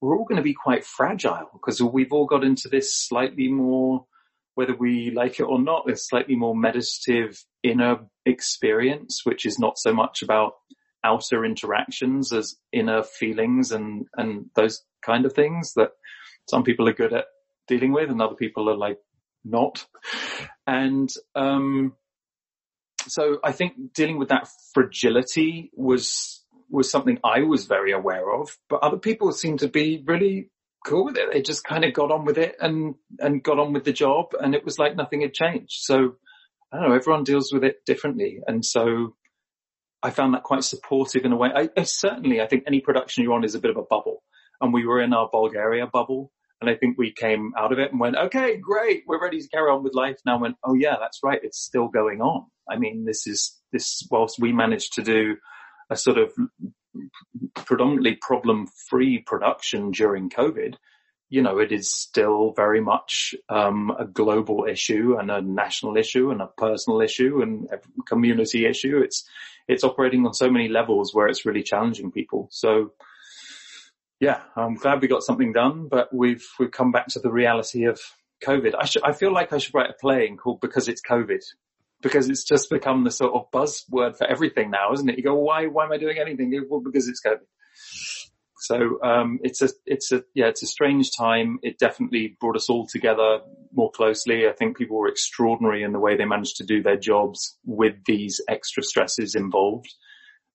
we're 0.03 0.19
all 0.19 0.25
going 0.25 0.37
to 0.37 0.43
be 0.43 0.53
quite 0.53 0.85
fragile 0.85 1.49
because 1.53 1.81
we've 1.81 2.13
all 2.13 2.27
got 2.27 2.43
into 2.43 2.69
this 2.69 2.99
slightly 2.99 3.47
more, 3.49 4.05
whether 4.57 4.75
we 4.75 5.13
like 5.13 5.39
it 5.39 5.45
or 5.45 5.61
not, 5.61 5.87
this 5.87 6.09
slightly 6.09 6.35
more 6.35 6.57
meditative 6.57 7.43
inner 7.63 8.01
experience, 8.27 9.21
which 9.23 9.47
is 9.47 9.61
not 9.61 9.79
so 9.79 9.95
much 9.95 10.23
about 10.23 10.55
outer 11.05 11.45
interactions 11.45 12.33
as 12.33 12.57
inner 12.73 13.05
feelings 13.05 13.71
and, 13.71 14.07
and 14.17 14.47
those 14.57 14.83
kind 15.07 15.25
of 15.25 15.35
things 15.35 15.75
that 15.75 15.91
some 16.51 16.65
people 16.65 16.89
are 16.89 16.93
good 16.93 17.13
at 17.13 17.27
dealing 17.69 17.93
with 17.93 18.11
and 18.11 18.21
other 18.21 18.35
people 18.35 18.69
are 18.69 18.77
like 18.77 18.99
not. 19.45 19.87
And, 20.67 21.09
um, 21.37 21.95
so 23.07 23.39
I 23.45 23.53
think 23.53 23.93
dealing 23.95 24.19
with 24.19 24.31
that 24.31 24.49
fragility 24.75 25.71
was 25.75 26.42
was 26.73 26.91
something 26.91 27.19
I 27.23 27.43
was 27.43 27.67
very 27.67 27.93
aware 27.93 28.33
of, 28.33 28.57
but 28.69 28.83
other 28.83 28.97
people 28.97 29.31
seemed 29.33 29.61
to 29.61 29.69
be 29.69 30.03
really 30.05 30.51
cool 30.87 31.05
with 31.05 31.17
it. 31.17 31.33
They 31.33 31.43
just 31.43 31.65
kind 31.65 31.85
of 31.85 31.93
got 31.93 32.11
on 32.11 32.25
with 32.25 32.39
it 32.39 32.57
and, 32.61 32.95
and 33.21 33.43
got 33.43 33.59
on 33.59 33.73
with 33.73 33.85
the 33.85 33.93
job 33.93 34.33
and 34.41 34.55
it 34.55 34.65
was 34.65 34.79
like 34.79 34.97
nothing 34.97 35.21
had 35.21 35.35
changed. 35.35 35.83
So 35.83 36.17
I 36.73 36.79
don't 36.79 36.89
know, 36.89 36.95
everyone 36.95 37.25
deals 37.25 37.53
with 37.53 37.63
it 37.63 37.85
differently. 37.85 38.41
And 38.47 38.65
so 38.65 39.15
I 40.03 40.11
found 40.11 40.35
that 40.35 40.43
quite 40.43 40.65
supportive 40.65 41.25
in 41.25 41.33
a 41.33 41.37
way. 41.37 41.51
I, 41.55 41.69
I 41.77 41.85
certainly, 41.85 42.41
I 42.41 42.47
think 42.47 42.65
any 42.67 42.81
production 42.81 43.23
you're 43.23 43.35
on 43.35 43.45
is 43.45 43.55
a 43.55 43.61
bit 43.61 43.71
of 43.71 43.77
a 43.77 43.83
bubble 43.83 44.23
and 44.61 44.73
we 44.73 44.87
were 44.87 45.01
in 45.01 45.13
our 45.13 45.29
Bulgaria 45.31 45.87
bubble. 45.87 46.33
And 46.61 46.71
I 46.71 46.77
think 46.77 46.97
we 46.97 47.13
came 47.13 47.53
out 47.59 47.73
of 47.73 47.81
it 47.81 47.91
and 47.91 48.01
went, 48.01 48.17
okay, 48.17 48.57
great. 48.57 49.03
We're 49.07 49.23
ready 49.23 49.41
to 49.41 49.49
carry 49.49 49.71
on 49.71 49.83
with 49.83 49.95
life 49.95 50.17
now. 50.25 50.39
went, 50.39 50.57
oh 50.65 50.75
yeah, 50.75 50.97
that's 50.99 51.19
right. 51.23 51.41
It's 51.43 51.59
still 51.59 51.89
going 51.89 52.21
on. 52.23 52.47
I 52.71 52.79
mean, 52.79 53.05
this 53.05 53.27
is, 53.27 53.61
this, 53.73 54.07
whilst 54.11 54.39
we 54.39 54.53
managed 54.53 54.95
to 54.95 55.03
do 55.03 55.37
a 55.93 55.97
sort 55.97 56.19
of 56.19 56.33
predominantly 57.55 58.17
problem 58.17 58.67
free 58.67 59.19
production 59.19 59.91
during 59.91 60.31
COVID, 60.31 60.75
you 61.29 61.41
know, 61.41 61.59
it 61.59 61.73
is 61.73 61.91
still 61.91 62.53
very 62.55 62.81
much 62.81 63.35
um, 63.49 63.91
a 63.99 64.05
global 64.05 64.67
issue 64.69 65.17
and 65.19 65.31
a 65.31 65.41
national 65.41 65.97
issue 65.97 66.31
and 66.31 66.43
a 66.43 66.47
personal 66.47 67.01
issue 67.01 67.41
and 67.41 67.69
a 67.71 67.79
community 68.07 68.67
issue. 68.67 68.99
It's 68.99 69.25
it's 69.69 69.85
operating 69.85 70.27
on 70.27 70.35
so 70.35 70.51
many 70.51 70.69
levels 70.69 71.15
where 71.15 71.29
it's 71.29 71.47
really 71.47 71.63
challenging 71.63 72.11
people. 72.11 72.49
So, 72.51 72.93
yeah, 74.21 74.43
I'm 74.57 74.75
glad 74.75 75.01
we 75.01 75.09
got 75.09 75.23
something 75.23 75.53
done, 75.53 75.89
but 75.89 76.15
we've 76.15 76.47
we've 76.59 76.71
come 76.71 76.93
back 76.93 77.07
to 77.09 77.21
the 77.21 77.33
reality 77.33 77.85
of 77.85 77.99
COVID. 78.45 78.75
I 78.79 78.85
should 78.85 79.03
I 79.03 79.13
feel 79.13 79.33
like 79.33 79.55
I 79.55 79.59
should 79.59 79.75
write 79.75 79.91
a 79.91 79.95
play 79.95 80.31
called 80.37 80.61
Because 80.61 80.87
It's 80.89 81.01
COVID 81.01 81.43
because 82.03 82.29
it's 82.29 82.45
just 82.45 82.69
become 82.69 83.05
the 83.05 83.11
sort 83.11 83.33
of 83.35 83.51
buzzword 83.51 84.19
for 84.19 84.27
everything 84.27 84.71
now, 84.71 84.93
isn't 84.93 85.09
it? 85.09 85.17
You 85.17 85.25
go, 85.25 85.35
why, 85.35 85.67
why 85.67 85.85
am 85.85 85.93
I 85.93 85.99
doing 85.99 86.19
anything? 86.19 86.53
Well, 86.69 86.81
because 86.81 87.09
it's 87.09 87.23
COVID. 87.25 87.41
So, 88.59 89.03
um, 89.03 89.41
it's 89.43 89.61
a, 89.61 89.71
it's 89.87 90.13
a, 90.13 90.23
yeah, 90.35 90.47
it's 90.47 90.63
a 90.63 90.67
strange 90.69 91.11
time. 91.17 91.59
It 91.63 91.79
definitely 91.79 92.37
brought 92.41 92.57
us 92.57 92.69
all 92.69 92.87
together 92.87 93.41
more 93.73 93.91
closely. 93.91 94.47
I 94.47 94.53
think 94.53 94.77
people 94.77 94.99
were 94.99 95.09
extraordinary 95.09 95.83
in 95.83 95.93
the 95.93 95.99
way 95.99 96.17
they 96.17 96.27
managed 96.27 96.59
to 96.59 96.65
do 96.65 96.83
their 96.83 96.97
jobs 96.97 97.59
with 97.65 97.95
these 98.07 98.41
extra 98.49 98.83
stresses 98.83 99.35
involved. 99.35 99.93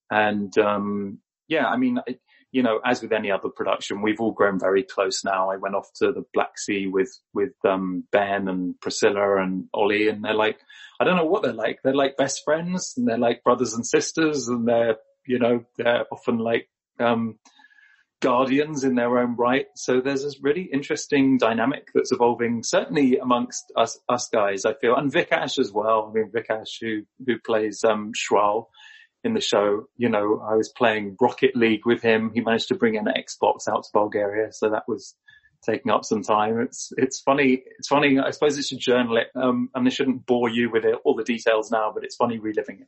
And, 0.10 0.58
um, 0.58 1.20
yeah, 1.50 1.66
I 1.66 1.76
mean, 1.76 2.00
it, 2.08 2.22
you 2.52 2.64
know, 2.64 2.80
as 2.86 3.02
with 3.02 3.12
any 3.12 3.30
other 3.30 3.50
production, 3.50 4.02
we've 4.02 4.20
all 4.20 4.32
grown 4.32 4.60
very 4.60 4.84
close 4.84 5.24
now. 5.24 5.52
I 5.52 5.58
went 5.58 5.76
off 5.76 5.90
to 5.98 6.12
the 6.12 6.24
Black 6.34 6.58
Sea 6.58 6.88
with, 6.88 7.12
with, 7.34 7.54
um, 7.66 8.06
Ben 8.12 8.48
and 8.48 8.80
Priscilla 8.80 9.42
and 9.42 9.66
Ollie 9.74 10.08
and 10.08 10.24
they're 10.24 10.34
like, 10.34 10.60
I 11.00 11.04
don't 11.04 11.18
know 11.18 11.26
what 11.26 11.44
they're 11.44 11.54
like. 11.54 11.80
They're 11.84 11.94
like 11.94 12.18
best 12.18 12.44
friends 12.46 12.94
and 12.98 13.08
they're 13.08 13.18
like 13.18 13.44
brothers 13.44 13.74
and 13.74 13.86
sisters 13.86 14.48
and 14.48 14.68
they're, 14.68 14.96
you 15.26 15.40
know, 15.40 15.66
they're 15.78 16.06
often 16.12 16.38
like, 16.38 16.70
um, 17.00 17.38
guardians 18.20 18.84
in 18.84 18.96
their 18.96 19.20
own 19.20 19.36
right. 19.36 19.68
So 19.76 20.02
there's 20.02 20.24
this 20.24 20.42
really 20.42 20.64
interesting 20.64 21.38
dynamic 21.38 21.90
that's 21.94 22.12
evolving, 22.12 22.64
certainly 22.64 23.18
amongst 23.18 23.72
us, 23.76 24.00
us 24.10 24.30
guys, 24.30 24.66
I 24.66 24.74
feel, 24.74 24.96
and 24.96 25.12
Vikash 25.12 25.60
as 25.60 25.72
well. 25.72 26.10
I 26.10 26.14
mean, 26.14 26.32
Vikash 26.32 26.80
who, 26.82 27.04
who 27.26 27.40
plays, 27.40 27.84
um, 27.84 28.14
Shral 28.14 28.68
in 29.28 29.34
the 29.34 29.42
show, 29.42 29.88
you 29.98 30.10
know, 30.10 30.42
I 30.44 30.56
was 30.56 30.70
playing 30.70 31.18
Rocket 31.22 31.56
League 31.56 31.86
with 31.86 32.02
him. 32.02 32.32
He 32.34 32.42
managed 32.42 32.70
to 32.70 32.76
bring 32.76 32.98
an 32.98 33.06
Xbox 33.06 33.68
out 33.68 33.84
to 33.84 33.90
Bulgaria. 33.94 34.52
So 34.52 34.72
that 34.72 34.84
was 34.88 35.16
taking 35.64 35.92
up 35.92 36.06
some 36.06 36.24
time. 36.24 36.60
It's, 36.62 36.92
it's 36.98 37.20
funny. 37.20 37.64
It's 37.78 37.88
funny. 37.88 38.20
I 38.20 38.32
suppose 38.32 38.58
it 38.58 38.66
should 38.66 38.80
journal 38.80 39.18
it. 39.18 39.28
Um, 39.36 39.70
and 39.76 39.86
I 39.86 39.92
shouldn't 39.92 40.26
bore 40.26 40.50
you 40.50 40.72
with 40.72 40.86
it, 40.86 40.96
all 41.04 41.16
the 41.16 41.24
details 41.24 41.70
now, 41.72 41.92
but 41.94 42.04
it's 42.04 42.16
funny 42.16 42.40
reliving 42.40 42.80
it. 42.82 42.88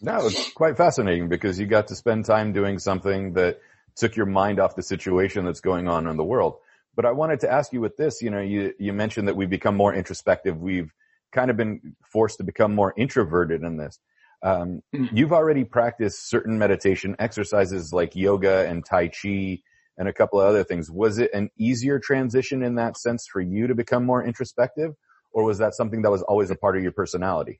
No, 0.00 0.26
it's 0.26 0.52
quite 0.52 0.76
fascinating 0.76 1.28
because 1.28 1.58
you 1.58 1.66
got 1.66 1.88
to 1.88 1.96
spend 1.96 2.26
time 2.26 2.52
doing 2.52 2.78
something 2.78 3.32
that 3.34 3.60
took 3.96 4.16
your 4.16 4.26
mind 4.26 4.60
off 4.60 4.76
the 4.76 4.82
situation 4.82 5.44
that's 5.46 5.60
going 5.60 5.88
on 5.88 6.06
in 6.06 6.16
the 6.16 6.24
world. 6.24 6.56
But 6.94 7.06
I 7.06 7.12
wanted 7.12 7.40
to 7.40 7.50
ask 7.50 7.72
you 7.72 7.80
with 7.80 7.96
this, 7.96 8.20
you 8.20 8.30
know, 8.30 8.40
you, 8.40 8.74
you 8.78 8.92
mentioned 8.92 9.28
that 9.28 9.36
we've 9.36 9.50
become 9.50 9.76
more 9.76 9.94
introspective. 9.94 10.60
We've 10.60 10.92
kind 11.32 11.50
of 11.50 11.56
been 11.56 11.96
forced 12.12 12.38
to 12.38 12.44
become 12.44 12.74
more 12.74 12.92
introverted 12.96 13.62
in 13.62 13.76
this. 13.76 13.98
Um, 14.44 14.82
mm-hmm. 14.94 15.16
you've 15.16 15.32
already 15.32 15.64
practiced 15.64 16.28
certain 16.28 16.58
meditation 16.58 17.16
exercises 17.18 17.94
like 17.94 18.14
yoga 18.14 18.68
and 18.68 18.84
Tai 18.84 19.08
Chi 19.08 19.62
and 19.96 20.06
a 20.06 20.12
couple 20.12 20.38
of 20.38 20.46
other 20.46 20.64
things. 20.64 20.90
Was 20.90 21.18
it 21.18 21.30
an 21.32 21.50
easier 21.58 21.98
transition 21.98 22.62
in 22.62 22.74
that 22.74 22.98
sense 22.98 23.26
for 23.26 23.40
you 23.40 23.66
to 23.66 23.74
become 23.74 24.04
more 24.04 24.22
introspective 24.22 24.92
or 25.32 25.44
was 25.44 25.58
that 25.58 25.74
something 25.74 26.02
that 26.02 26.10
was 26.10 26.22
always 26.22 26.50
a 26.50 26.56
part 26.56 26.76
of 26.76 26.82
your 26.82 26.92
personality? 26.92 27.58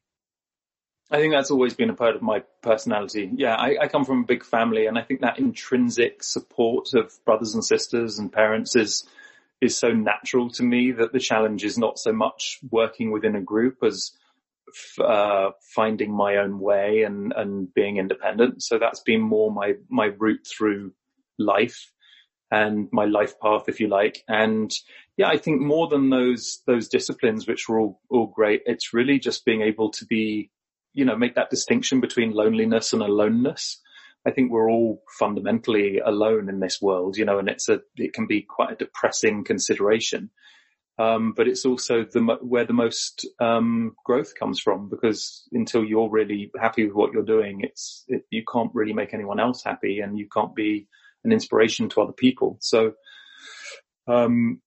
I 1.10 1.18
think 1.18 1.32
that's 1.32 1.50
always 1.50 1.74
been 1.74 1.90
a 1.90 1.94
part 1.94 2.16
of 2.16 2.22
my 2.22 2.42
personality. 2.62 3.30
Yeah, 3.34 3.54
I, 3.54 3.76
I, 3.82 3.88
come 3.88 4.04
from 4.04 4.20
a 4.20 4.26
big 4.26 4.44
family 4.44 4.86
and 4.86 4.98
I 4.98 5.02
think 5.02 5.20
that 5.20 5.38
intrinsic 5.38 6.22
support 6.22 6.94
of 6.94 7.12
brothers 7.24 7.54
and 7.54 7.64
sisters 7.64 8.18
and 8.18 8.32
parents 8.32 8.74
is, 8.74 9.04
is 9.60 9.76
so 9.76 9.92
natural 9.92 10.50
to 10.50 10.62
me 10.62 10.92
that 10.92 11.12
the 11.12 11.20
challenge 11.20 11.62
is 11.64 11.78
not 11.78 11.98
so 11.98 12.12
much 12.12 12.58
working 12.70 13.10
within 13.10 13.36
a 13.36 13.40
group 13.40 13.82
as 13.82 14.12
uh, 15.02 15.50
finding 15.74 16.14
my 16.14 16.36
own 16.36 16.58
way 16.60 17.02
and, 17.02 17.32
and 17.36 17.72
being 17.74 17.96
independent. 17.96 18.62
So 18.62 18.78
that's 18.78 19.00
been 19.00 19.20
more 19.20 19.52
my, 19.52 19.74
my 19.88 20.06
route 20.06 20.46
through 20.46 20.92
life 21.38 21.90
and 22.50 22.88
my 22.92 23.04
life 23.04 23.38
path, 23.40 23.64
if 23.68 23.80
you 23.80 23.88
like. 23.88 24.22
And 24.28 24.72
yeah, 25.16 25.28
I 25.28 25.38
think 25.38 25.60
more 25.60 25.88
than 25.88 26.10
those, 26.10 26.60
those 26.66 26.88
disciplines, 26.88 27.46
which 27.46 27.68
were 27.68 27.80
all, 27.80 28.00
all 28.10 28.26
great, 28.26 28.62
it's 28.66 28.94
really 28.94 29.18
just 29.18 29.44
being 29.44 29.62
able 29.62 29.90
to 29.92 30.04
be, 30.06 30.50
you 30.92 31.04
know, 31.04 31.16
make 31.16 31.34
that 31.34 31.50
distinction 31.50 32.00
between 32.00 32.32
loneliness 32.32 32.92
and 32.92 33.02
aloneness. 33.02 33.80
I 34.26 34.30
think 34.30 34.50
we're 34.50 34.70
all 34.70 35.02
fundamentally 35.18 35.98
alone 35.98 36.48
in 36.48 36.60
this 36.60 36.80
world, 36.80 37.16
you 37.16 37.24
know, 37.24 37.38
and 37.38 37.48
it's 37.48 37.68
a, 37.68 37.80
it 37.96 38.12
can 38.12 38.26
be 38.26 38.42
quite 38.42 38.72
a 38.72 38.76
depressing 38.76 39.44
consideration. 39.44 40.30
Um, 40.96 41.32
but 41.36 41.48
it's 41.48 41.64
also 41.66 42.04
the, 42.04 42.20
where 42.40 42.64
the 42.64 42.72
most, 42.72 43.26
um, 43.40 43.96
growth 44.04 44.34
comes 44.38 44.60
from 44.60 44.88
because 44.88 45.42
until 45.50 45.84
you're 45.84 46.08
really 46.08 46.52
happy 46.60 46.86
with 46.86 46.94
what 46.94 47.12
you're 47.12 47.24
doing, 47.24 47.62
it's, 47.62 48.04
it, 48.06 48.22
you 48.30 48.44
can't 48.50 48.70
really 48.74 48.92
make 48.92 49.12
anyone 49.12 49.40
else 49.40 49.64
happy 49.64 49.98
and 49.98 50.16
you 50.16 50.28
can't 50.32 50.54
be 50.54 50.86
an 51.24 51.32
inspiration 51.32 51.88
to 51.88 52.00
other 52.00 52.12
people. 52.12 52.58
So, 52.60 52.92
um, 54.06 54.60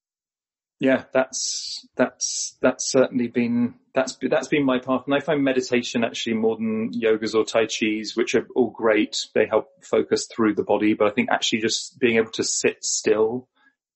yeah, 0.81 1.05
that's, 1.13 1.87
that's, 1.95 2.57
that's 2.61 2.91
certainly 2.91 3.27
been, 3.27 3.75
that's, 3.95 4.17
that's 4.29 4.49
been 4.49 4.65
my 4.65 4.79
path. 4.79 5.03
And 5.05 5.15
I 5.15 5.21
find 5.21 5.43
meditation 5.43 6.03
actually 6.03 6.35
more 6.35 6.57
than 6.57 6.91
yogas 6.91 7.35
or 7.35 7.45
Tai 7.45 7.67
Chi's, 7.67 8.17
which 8.17 8.35
are 8.35 8.47
all 8.53 8.69
great. 8.69 9.17
They 9.33 9.47
help 9.47 9.69
focus 9.81 10.27
through 10.27 10.55
the 10.55 10.63
body, 10.63 10.93
but 10.93 11.07
I 11.07 11.11
think 11.11 11.29
actually 11.31 11.61
just 11.61 11.97
being 11.99 12.17
able 12.17 12.31
to 12.31 12.43
sit 12.43 12.83
still 12.83 13.47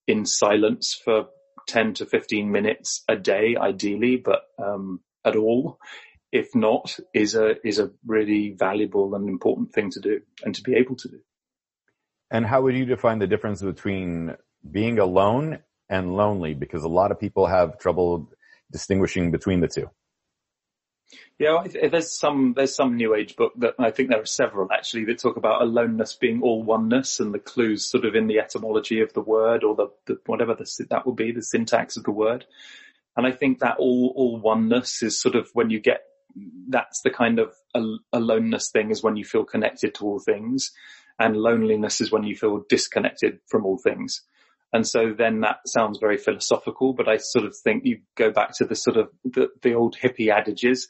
in 0.08 0.26
silence 0.26 1.00
for 1.04 1.26
10 1.68 1.96
to 1.96 2.06
15 2.06 2.52
minutes 2.52 3.04
a 3.08 3.16
day, 3.16 3.56
ideally, 3.60 4.18
but, 4.18 4.44
um, 4.58 5.02
at 5.24 5.36
all, 5.36 5.80
if 6.32 6.56
not, 6.56 6.98
is 7.14 7.36
a, 7.36 7.56
is 7.68 7.80
a 7.80 7.92
really 8.06 8.56
valuable 8.58 9.16
and 9.16 9.28
important 9.30 9.74
thing 9.74 9.92
to 9.92 10.00
do 10.00 10.22
and 10.44 10.56
to 10.56 10.64
be 10.64 10.76
able 10.76 10.96
to 10.96 11.10
do. 11.10 11.20
And 12.32 12.46
how 12.46 12.62
would 12.62 12.76
you 12.76 12.86
define 12.86 13.20
the 13.20 13.28
difference 13.28 13.62
between 13.62 14.36
being 14.70 15.00
alone 15.00 15.60
and 15.90 16.16
lonely? 16.16 16.54
Because 16.54 16.84
a 16.84 16.88
lot 16.88 17.12
of 17.12 17.20
people 17.20 17.46
have 17.46 17.78
trouble 17.78 18.32
distinguishing 18.72 19.32
between 19.32 19.60
the 19.60 19.68
two. 19.68 19.90
Yeah, 21.40 21.64
there's 21.92 22.12
some 22.12 22.54
there's 22.56 22.76
some 22.76 22.96
New 22.96 23.16
Age 23.16 23.36
book 23.36 23.54
that 23.58 23.76
I 23.80 23.92
think 23.92 24.10
there 24.10 24.22
are 24.22 24.26
several 24.26 24.72
actually 24.72 25.06
that 25.06 25.20
talk 25.20 25.38
about 25.38 25.62
aloneness 25.62 26.14
being 26.14 26.42
all 26.42 26.64
oneness 26.64 27.20
and 27.20 27.34
the 27.34 27.40
clues 27.40 27.86
sort 27.86 28.06
of 28.06 28.16
in 28.16 28.28
the 28.28 28.40
etymology 28.40 29.02
of 29.02 29.12
the 29.14 29.22
word 29.22 29.64
or 29.64 29.76
the, 29.76 29.88
the 30.06 30.20
whatever 30.26 30.54
the, 30.54 30.86
that 30.90 31.06
would 31.06 31.16
be 31.16 31.32
the 31.32 31.42
syntax 31.42 31.98
of 31.98 32.04
the 32.04 32.12
word. 32.12 32.46
And 33.18 33.28
I 33.28 33.32
think 33.32 33.60
that 33.60 33.78
all, 33.78 34.14
all 34.16 34.40
oneness 34.40 35.04
is 35.04 35.20
sort 35.20 35.36
of 35.36 35.50
when 35.54 35.70
you 35.70 35.80
get, 35.80 36.02
that's 36.70 37.02
the 37.02 37.10
kind 37.10 37.40
of 37.40 37.54
al- 37.76 38.00
aloneness 38.14 38.70
thing 38.72 38.90
is 38.90 39.04
when 39.04 39.18
you 39.18 39.26
feel 39.26 39.44
connected 39.44 39.96
to 39.96 40.06
all 40.06 40.20
things 40.20 40.72
and 41.20 41.36
loneliness 41.36 42.02
is 42.02 42.12
when 42.12 42.24
you 42.24 42.36
feel 42.36 42.64
disconnected 42.70 43.40
from 43.48 43.66
all 43.66 43.78
things. 43.78 44.22
And 44.74 44.88
so 44.88 45.14
then 45.18 45.42
that 45.42 45.58
sounds 45.66 46.00
very 46.00 46.18
philosophical, 46.18 46.94
but 46.94 47.10
I 47.10 47.18
sort 47.18 47.46
of 47.46 47.56
think 47.58 47.86
you 47.86 48.02
go 48.16 48.32
back 48.32 48.56
to 48.58 48.66
the 48.66 48.76
sort 48.76 48.98
of 48.98 49.10
the, 49.26 49.50
the 49.62 49.74
old 49.74 49.98
hippie 50.02 50.34
adages 50.34 50.88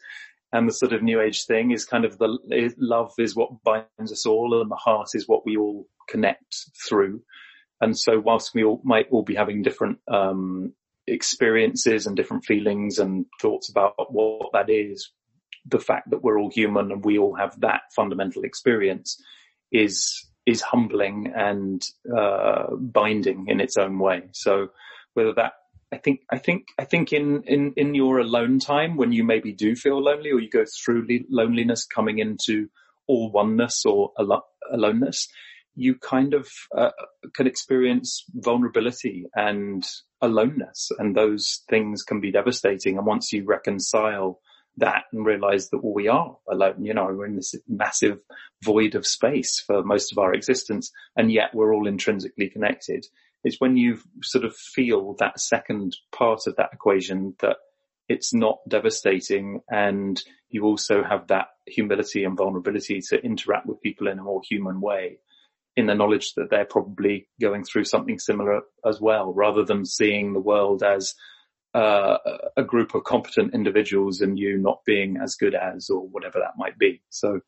and 0.54 0.68
the 0.68 0.74
sort 0.74 0.94
of 0.94 1.02
new 1.02 1.20
age 1.20 1.46
thing 1.46 1.72
is 1.72 1.86
kind 1.86 2.06
of 2.06 2.18
the 2.18 2.38
is, 2.52 2.76
love 2.78 3.14
is 3.18 3.36
what 3.36 3.64
binds 3.64 4.12
us 4.12 4.26
all 4.26 4.62
and 4.62 4.70
the 4.70 4.76
heart 4.76 5.10
is 5.14 5.28
what 5.28 5.46
we 5.46 5.58
all 5.58 5.88
connect 6.08 6.68
through. 6.88 7.22
And 7.80 7.98
so 7.98 8.20
whilst 8.20 8.54
we 8.54 8.64
all 8.64 8.82
might 8.84 9.08
all 9.10 9.24
be 9.24 9.36
having 9.36 9.64
different, 9.64 10.00
um, 10.08 10.74
experiences 11.08 12.06
and 12.06 12.16
different 12.16 12.46
feelings 12.46 13.00
and 13.00 13.26
thoughts 13.42 13.70
about 13.70 13.94
what 14.12 14.52
that 14.54 14.70
is, 14.70 15.12
the 15.66 15.80
fact 15.80 16.10
that 16.10 16.24
we're 16.24 16.40
all 16.40 16.52
human 16.52 16.92
and 16.92 17.04
we 17.04 17.18
all 17.18 17.36
have 17.36 17.60
that 17.62 17.82
fundamental 17.96 18.44
experience 18.44 19.22
is 19.72 20.28
is 20.45 20.62
humbling 20.62 21.31
and 21.36 21.83
uh, 22.15 22.75
binding 22.75 23.48
in 23.48 23.60
its 23.60 23.77
own 23.77 24.00
way. 24.00 24.24
So 24.31 24.69
whether 25.13 25.33
that 25.33 25.53
I 25.91 25.98
think 25.98 26.21
I 26.31 26.38
think 26.38 26.67
I 26.79 26.86
think 26.86 27.12
in 27.12 27.43
in 27.43 27.74
in 27.75 27.95
your 27.95 28.19
alone 28.19 28.60
time 28.60 28.95
when 28.95 29.12
you 29.12 29.24
maybe 29.24 29.51
do 29.51 29.75
feel 29.75 30.01
lonely 30.01 30.31
or 30.31 30.39
you 30.39 30.50
go 30.50 30.63
through 30.65 31.07
loneliness 31.29 31.86
coming 31.86 32.19
into 32.19 32.69
all 33.07 33.31
oneness 33.31 33.86
or 33.86 34.12
al- 34.17 34.48
aloneness, 34.71 35.27
you 35.75 35.95
kind 35.95 36.33
of 36.33 36.50
uh, 36.75 36.91
can 37.36 37.45
experience 37.45 38.24
vulnerability 38.33 39.25
and 39.36 39.86
aloneness, 40.21 40.91
and 40.98 41.15
those 41.15 41.62
things 41.69 42.03
can 42.03 42.21
be 42.21 42.31
devastating. 42.31 42.98
And 42.98 43.05
once 43.05 43.33
you 43.33 43.43
reconcile 43.43 44.39
that 44.78 45.04
and 45.12 45.25
realize 45.25 45.70
that 45.70 45.84
well, 45.84 45.94
we 45.94 46.08
are 46.08 46.38
alone, 46.50 46.84
you 46.86 46.94
know, 46.94 47.06
we're 47.06 47.25
in 47.25 47.36
this 47.36 47.56
massive 47.68 48.20
void 48.63 48.96
of 48.96 49.06
space 49.06 49.63
for 49.66 49.84
most 49.84 50.12
of 50.12 50.18
our 50.18 50.34
existence, 50.34 50.92
and 51.16 51.32
yet 51.32 51.54
we're 51.54 51.74
all 51.74 51.88
intrinsically 51.88 52.50
connected. 52.50 53.06
It's 53.44 53.60
when 53.60 53.75
you 53.75 54.00
sort 54.24 54.46
of 54.46 54.56
feel 54.56 55.16
that 55.20 55.40
second 55.40 55.98
part 56.12 56.48
of 56.48 56.56
that 56.58 56.70
equation 56.74 57.36
that 57.40 57.58
it's 58.08 58.34
not 58.34 58.60
devastating 58.68 59.62
and 59.70 60.22
you 60.50 60.66
also 60.66 61.04
have 61.04 61.28
that 61.28 61.48
humility 61.66 62.24
and 62.24 62.38
vulnerability 62.38 63.01
to 63.10 63.24
interact 63.24 63.66
with 63.66 63.82
people 63.82 64.08
in 64.08 64.20
a 64.20 64.24
more 64.24 64.42
human 64.48 64.82
way 64.82 65.18
in 65.78 65.86
the 65.86 65.96
knowledge 65.96 66.34
that 66.36 66.50
they're 66.50 66.66
probably 66.66 67.30
going 67.40 67.63
through 67.63 67.86
something 67.86 68.20
similar 68.20 68.62
as 68.86 69.00
well, 69.00 69.34
rather 69.34 69.63
than 69.63 69.86
seeing 69.86 70.34
the 70.34 70.40
world 70.40 70.84
as 70.84 71.16
uh, 71.74 72.18
a 72.58 72.63
group 72.63 72.94
of 72.94 73.04
competent 73.04 73.54
individuals 73.54 74.22
and 74.22 74.38
you 74.38 74.58
not 74.58 74.84
being 74.86 75.18
as 75.18 75.36
good 75.36 75.56
as 75.56 75.90
or 75.90 76.08
whatever 76.08 76.40
that 76.40 76.58
might 76.58 76.78
be. 76.78 77.01
So, 77.10 77.42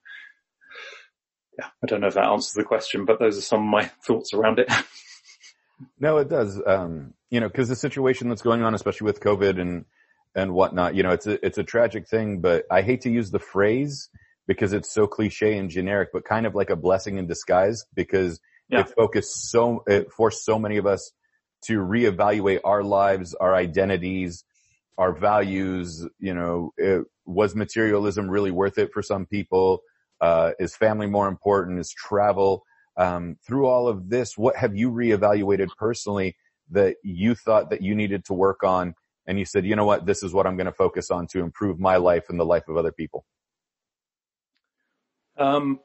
yeah, 1.60 1.68
I 1.84 1.88
don't 1.88 2.02
know 2.02 2.08
if 2.08 2.14
that 2.14 2.30
answers 2.30 2.54
the 2.54 2.64
question, 2.64 3.06
but 3.06 3.20
those 3.20 3.38
are 3.38 3.42
some 3.42 3.62
of 3.62 3.70
my 3.70 3.86
thoughts 4.06 4.34
around 4.34 4.60
it. 4.60 4.72
no, 6.00 6.18
it 6.18 6.30
does. 6.30 6.62
Um, 6.66 7.14
you 7.30 7.40
know, 7.40 7.48
because 7.48 7.70
the 7.70 7.76
situation 7.76 8.30
that's 8.30 8.42
going 8.42 8.64
on, 8.64 8.74
especially 8.74 9.06
with 9.06 9.20
COVID 9.20 9.60
and 9.60 9.86
and 10.36 10.54
whatnot, 10.54 10.96
you 10.96 11.04
know, 11.04 11.12
it's 11.12 11.28
a 11.28 11.46
it's 11.46 11.58
a 11.58 11.64
tragic 11.64 12.08
thing. 12.08 12.42
But 12.42 12.66
I 12.72 12.82
hate 12.82 13.02
to 13.02 13.10
use 13.10 13.30
the 13.30 13.40
phrase 13.40 14.10
because 14.48 14.74
it's 14.74 14.92
so 14.92 15.08
cliche 15.08 15.58
and 15.58 15.70
generic, 15.70 16.10
but 16.14 16.26
kind 16.26 16.46
of 16.46 16.56
like 16.56 16.70
a 16.70 16.76
blessing 16.76 17.18
in 17.18 17.28
disguise 17.28 17.86
because 17.94 18.40
yeah. 18.70 18.82
it 18.82 18.90
focused 18.90 19.50
so, 19.50 19.84
it 19.88 20.12
forced 20.12 20.44
so 20.44 20.60
many 20.60 20.78
of 20.78 20.86
us 20.86 21.12
to 21.66 21.80
reevaluate 21.80 22.60
our 22.64 22.84
lives, 22.84 23.34
our 23.36 23.56
identities, 23.56 24.44
our 24.98 25.14
values. 25.14 26.08
You 26.20 26.34
know, 26.34 26.74
it, 26.78 27.06
was 27.26 27.56
materialism 27.56 28.30
really 28.30 28.52
worth 28.52 28.78
it 28.78 28.92
for 28.94 29.02
some 29.02 29.26
people? 29.26 29.82
Uh, 30.22 30.52
is 30.60 30.76
family 30.76 31.08
more 31.08 31.28
important? 31.28 31.80
Is 31.80 31.92
travel? 31.92 32.64
Um, 32.96 33.38
through 33.46 33.66
all 33.66 33.88
of 33.88 34.10
this, 34.10 34.38
what 34.38 34.56
have 34.56 34.76
you 34.76 34.92
reevaluated 34.92 35.70
personally 35.78 36.36
that 36.72 36.98
you 37.04 37.36
thought 37.36 37.70
that 37.72 37.82
you 37.82 37.96
needed 37.96 38.26
to 38.26 38.34
work 38.34 38.64
on? 38.64 38.96
And 39.26 39.40
you 39.40 39.46
said, 39.46 39.66
you 39.66 39.76
know 39.76 39.86
what, 39.86 40.06
this 40.06 40.22
is 40.22 40.34
what 40.34 40.46
I'm 40.46 40.58
going 40.58 40.66
to 40.66 40.74
focus 40.74 41.10
on 41.10 41.28
to 41.28 41.40
improve 41.40 41.80
my 41.80 41.98
life 41.98 42.26
and 42.30 42.40
the 42.40 42.46
life 42.46 42.68
of 42.68 42.78
other 42.78 42.92
people. 42.92 43.26
Um, 45.38 45.80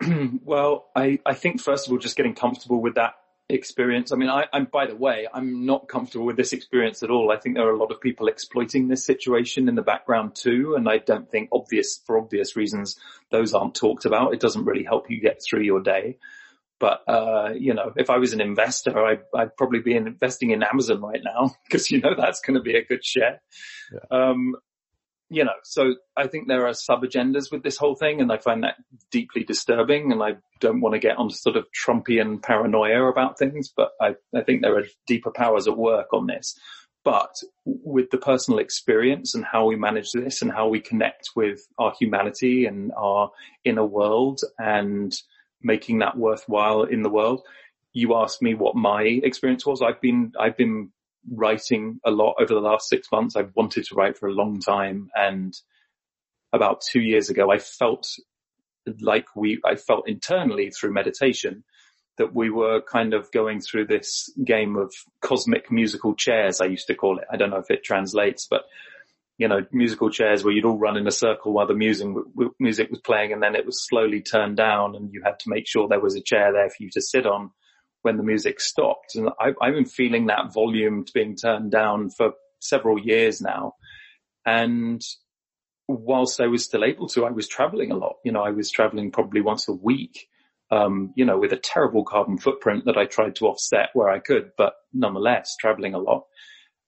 well, 0.42 0.86
I, 0.96 1.18
I 1.26 1.34
think 1.34 1.60
first 1.60 1.86
of 1.86 1.92
all, 1.92 1.98
just 1.98 2.16
getting 2.16 2.34
comfortable 2.34 2.80
with 2.80 2.94
that 2.94 3.14
experience. 3.48 4.10
I 4.10 4.16
mean, 4.16 4.28
I, 4.28 4.46
am 4.52 4.66
by 4.66 4.86
the 4.86 4.96
way, 4.96 5.26
I'm 5.32 5.66
not 5.66 5.88
comfortable 5.88 6.24
with 6.24 6.36
this 6.36 6.52
experience 6.52 7.02
at 7.02 7.10
all. 7.10 7.30
I 7.30 7.36
think 7.36 7.56
there 7.56 7.66
are 7.66 7.74
a 7.74 7.78
lot 7.78 7.92
of 7.92 8.00
people 8.00 8.28
exploiting 8.28 8.88
this 8.88 9.04
situation 9.04 9.68
in 9.68 9.74
the 9.74 9.82
background 9.82 10.34
too. 10.34 10.74
And 10.76 10.88
I 10.88 10.98
don't 10.98 11.30
think 11.30 11.50
obvious, 11.52 12.00
for 12.06 12.18
obvious 12.18 12.56
reasons, 12.56 12.98
those 13.30 13.52
aren't 13.52 13.74
talked 13.74 14.06
about. 14.06 14.32
It 14.32 14.40
doesn't 14.40 14.64
really 14.64 14.84
help 14.84 15.10
you 15.10 15.20
get 15.20 15.42
through 15.42 15.62
your 15.62 15.80
day. 15.80 16.18
But, 16.80 17.02
uh, 17.06 17.50
you 17.56 17.72
know, 17.72 17.92
if 17.96 18.10
I 18.10 18.18
was 18.18 18.32
an 18.32 18.40
investor, 18.40 18.98
I, 18.98 19.18
would 19.32 19.56
probably 19.56 19.80
be 19.80 19.94
investing 19.94 20.50
in 20.50 20.62
Amazon 20.62 21.00
right 21.00 21.22
now 21.22 21.54
because, 21.64 21.90
you 21.90 22.00
know, 22.00 22.14
that's 22.16 22.40
going 22.40 22.54
to 22.54 22.62
be 22.62 22.76
a 22.76 22.84
good 22.84 23.04
share. 23.04 23.40
Yeah. 23.92 24.30
Um, 24.30 24.56
you 25.30 25.44
know, 25.44 25.54
so 25.62 25.94
I 26.16 26.26
think 26.26 26.48
there 26.48 26.66
are 26.66 26.74
sub 26.74 27.02
agendas 27.02 27.50
with 27.50 27.62
this 27.62 27.76
whole 27.76 27.94
thing 27.94 28.20
and 28.20 28.30
I 28.30 28.36
find 28.36 28.62
that 28.62 28.76
deeply 29.10 29.42
disturbing 29.44 30.12
and 30.12 30.22
I 30.22 30.36
don't 30.60 30.80
want 30.80 30.94
to 30.94 30.98
get 30.98 31.16
on 31.16 31.30
sort 31.30 31.56
of 31.56 31.66
Trumpian 31.72 32.42
paranoia 32.42 33.04
about 33.04 33.38
things, 33.38 33.72
but 33.74 33.92
I, 34.00 34.16
I 34.34 34.42
think 34.42 34.62
there 34.62 34.76
are 34.76 34.84
deeper 35.06 35.30
powers 35.30 35.66
at 35.66 35.76
work 35.76 36.12
on 36.12 36.26
this. 36.26 36.58
But 37.04 37.36
with 37.64 38.10
the 38.10 38.18
personal 38.18 38.60
experience 38.60 39.34
and 39.34 39.44
how 39.44 39.66
we 39.66 39.76
manage 39.76 40.12
this 40.12 40.40
and 40.40 40.50
how 40.50 40.68
we 40.68 40.80
connect 40.80 41.30
with 41.36 41.60
our 41.78 41.92
humanity 41.98 42.64
and 42.64 42.92
our 42.96 43.30
inner 43.64 43.84
world 43.84 44.40
and 44.58 45.14
making 45.62 45.98
that 45.98 46.16
worthwhile 46.16 46.82
in 46.82 47.02
the 47.02 47.10
world, 47.10 47.42
you 47.92 48.16
asked 48.16 48.40
me 48.40 48.54
what 48.54 48.74
my 48.74 49.02
experience 49.02 49.66
was. 49.66 49.82
I've 49.82 50.00
been, 50.00 50.32
I've 50.38 50.56
been 50.56 50.90
writing 51.30 52.00
a 52.04 52.10
lot 52.10 52.36
over 52.40 52.52
the 52.52 52.60
last 52.60 52.88
six 52.88 53.10
months. 53.10 53.36
I've 53.36 53.54
wanted 53.54 53.84
to 53.86 53.94
write 53.94 54.18
for 54.18 54.28
a 54.28 54.32
long 54.32 54.60
time. 54.60 55.10
And 55.14 55.54
about 56.52 56.82
two 56.82 57.00
years 57.00 57.30
ago, 57.30 57.50
I 57.50 57.58
felt 57.58 58.06
like 59.00 59.26
we, 59.34 59.60
I 59.64 59.76
felt 59.76 60.08
internally 60.08 60.70
through 60.70 60.92
meditation 60.92 61.64
that 62.16 62.34
we 62.34 62.50
were 62.50 62.80
kind 62.80 63.12
of 63.12 63.30
going 63.32 63.60
through 63.60 63.86
this 63.86 64.30
game 64.44 64.76
of 64.76 64.92
cosmic 65.20 65.70
musical 65.72 66.14
chairs, 66.14 66.60
I 66.60 66.66
used 66.66 66.86
to 66.86 66.94
call 66.94 67.18
it. 67.18 67.24
I 67.32 67.36
don't 67.36 67.50
know 67.50 67.58
if 67.58 67.70
it 67.70 67.82
translates, 67.82 68.46
but 68.48 68.62
you 69.36 69.48
know, 69.48 69.66
musical 69.72 70.10
chairs 70.10 70.44
where 70.44 70.54
you'd 70.54 70.64
all 70.64 70.78
run 70.78 70.96
in 70.96 71.08
a 71.08 71.12
circle 71.12 71.52
while 71.52 71.66
the 71.66 71.74
music, 71.74 72.06
music 72.60 72.88
was 72.90 73.00
playing 73.00 73.32
and 73.32 73.42
then 73.42 73.56
it 73.56 73.66
was 73.66 73.84
slowly 73.84 74.20
turned 74.20 74.56
down 74.56 74.94
and 74.94 75.12
you 75.12 75.22
had 75.24 75.40
to 75.40 75.50
make 75.50 75.66
sure 75.66 75.88
there 75.88 75.98
was 75.98 76.14
a 76.14 76.22
chair 76.22 76.52
there 76.52 76.70
for 76.70 76.84
you 76.84 76.90
to 76.90 77.00
sit 77.00 77.26
on 77.26 77.50
when 78.04 78.18
the 78.18 78.22
music 78.22 78.60
stopped. 78.60 79.16
And 79.16 79.30
I, 79.40 79.52
I've 79.60 79.74
been 79.74 79.86
feeling 79.86 80.26
that 80.26 80.52
volume 80.52 81.04
being 81.14 81.36
turned 81.36 81.70
down 81.70 82.10
for 82.10 82.32
several 82.60 82.98
years 82.98 83.40
now. 83.40 83.74
And 84.46 85.02
whilst 85.88 86.40
I 86.40 86.46
was 86.46 86.64
still 86.64 86.84
able 86.84 87.08
to, 87.08 87.24
I 87.24 87.30
was 87.30 87.48
traveling 87.48 87.90
a 87.90 87.96
lot. 87.96 88.16
You 88.24 88.32
know, 88.32 88.42
I 88.42 88.50
was 88.50 88.70
traveling 88.70 89.10
probably 89.10 89.40
once 89.40 89.68
a 89.68 89.72
week, 89.72 90.28
um, 90.70 91.14
you 91.16 91.24
know, 91.24 91.38
with 91.38 91.52
a 91.52 91.58
terrible 91.58 92.04
carbon 92.04 92.36
footprint 92.36 92.84
that 92.84 92.98
I 92.98 93.06
tried 93.06 93.36
to 93.36 93.46
offset 93.46 93.88
where 93.94 94.10
I 94.10 94.18
could, 94.18 94.52
but 94.58 94.74
nonetheless 94.92 95.56
traveling 95.58 95.94
a 95.94 95.98
lot. 95.98 96.24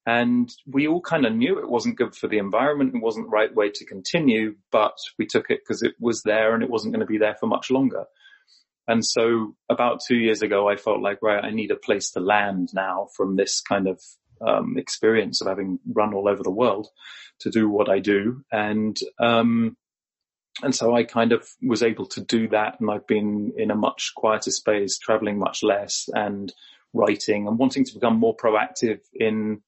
And 0.05 0.53
we 0.67 0.87
all 0.87 1.01
kind 1.01 1.25
of 1.25 1.35
knew 1.35 1.59
it 1.59 1.69
wasn't 1.69 1.97
good 1.97 2.15
for 2.15 2.29
the 2.29 2.39
environment. 2.39 2.95
It 2.95 3.03
wasn't 3.03 3.27
the 3.27 3.31
right 3.31 3.53
way 3.53 3.71
to 3.71 3.87
continue, 3.87 4.55
but 4.71 4.97
we 5.19 5.27
took 5.27 5.51
it 5.51 5.61
because 5.65 5.83
it 5.83 5.95
was 5.99 6.23
there 6.23 6.55
and 6.55 6.63
it 6.63 6.71
wasn't 6.71 6.93
going 6.93 7.01
to 7.01 7.07
be 7.07 7.19
there 7.19 7.37
for 7.41 7.47
much 7.47 7.71
longer. 7.71 8.05
And 8.89 9.05
so 9.05 9.55
about 9.69 10.01
two 10.07 10.17
years 10.17 10.43
ago, 10.43 10.69
I 10.69 10.77
felt 10.77 11.01
like, 11.01 11.19
right, 11.23 11.45
I 11.45 11.51
need 11.51 11.71
a 11.71 11.77
place 11.77 12.11
to 12.13 12.21
land 12.21 12.71
now 12.73 13.09
from 13.17 13.37
this 13.37 13.61
kind 13.61 13.89
of 13.89 14.01
um, 14.41 14.77
experience 14.79 15.41
of 15.41 15.49
having 15.49 15.79
run 15.93 16.15
all 16.15 16.29
over 16.29 16.43
the 16.43 16.51
world 16.51 16.89
to 17.41 17.51
do 17.51 17.69
what 17.69 17.89
I 17.89 17.99
do. 17.99 18.45
And, 18.53 18.97
um, 19.19 19.77
and 20.63 20.75
so 20.75 20.95
I 20.95 21.05
kind 21.05 21.33
of 21.33 21.47
was 21.63 21.83
able 21.83 22.07
to 22.07 22.21
do 22.21 22.49
that. 22.49 22.81
And 22.81 22.91
I've 22.91 23.07
been 23.07 23.53
in 23.57 23.71
a 23.71 23.77
much 23.77 24.13
quieter 24.15 24.51
space, 24.51 24.99
traveling 24.99 25.39
much 25.39 25.63
less 25.63 26.09
and 26.13 26.53
writing 26.93 27.47
and 27.47 27.59
wanting 27.59 27.85
to 27.85 27.95
become 27.95 28.19
more 28.19 28.37
proactive 28.37 29.01
in 29.13 29.63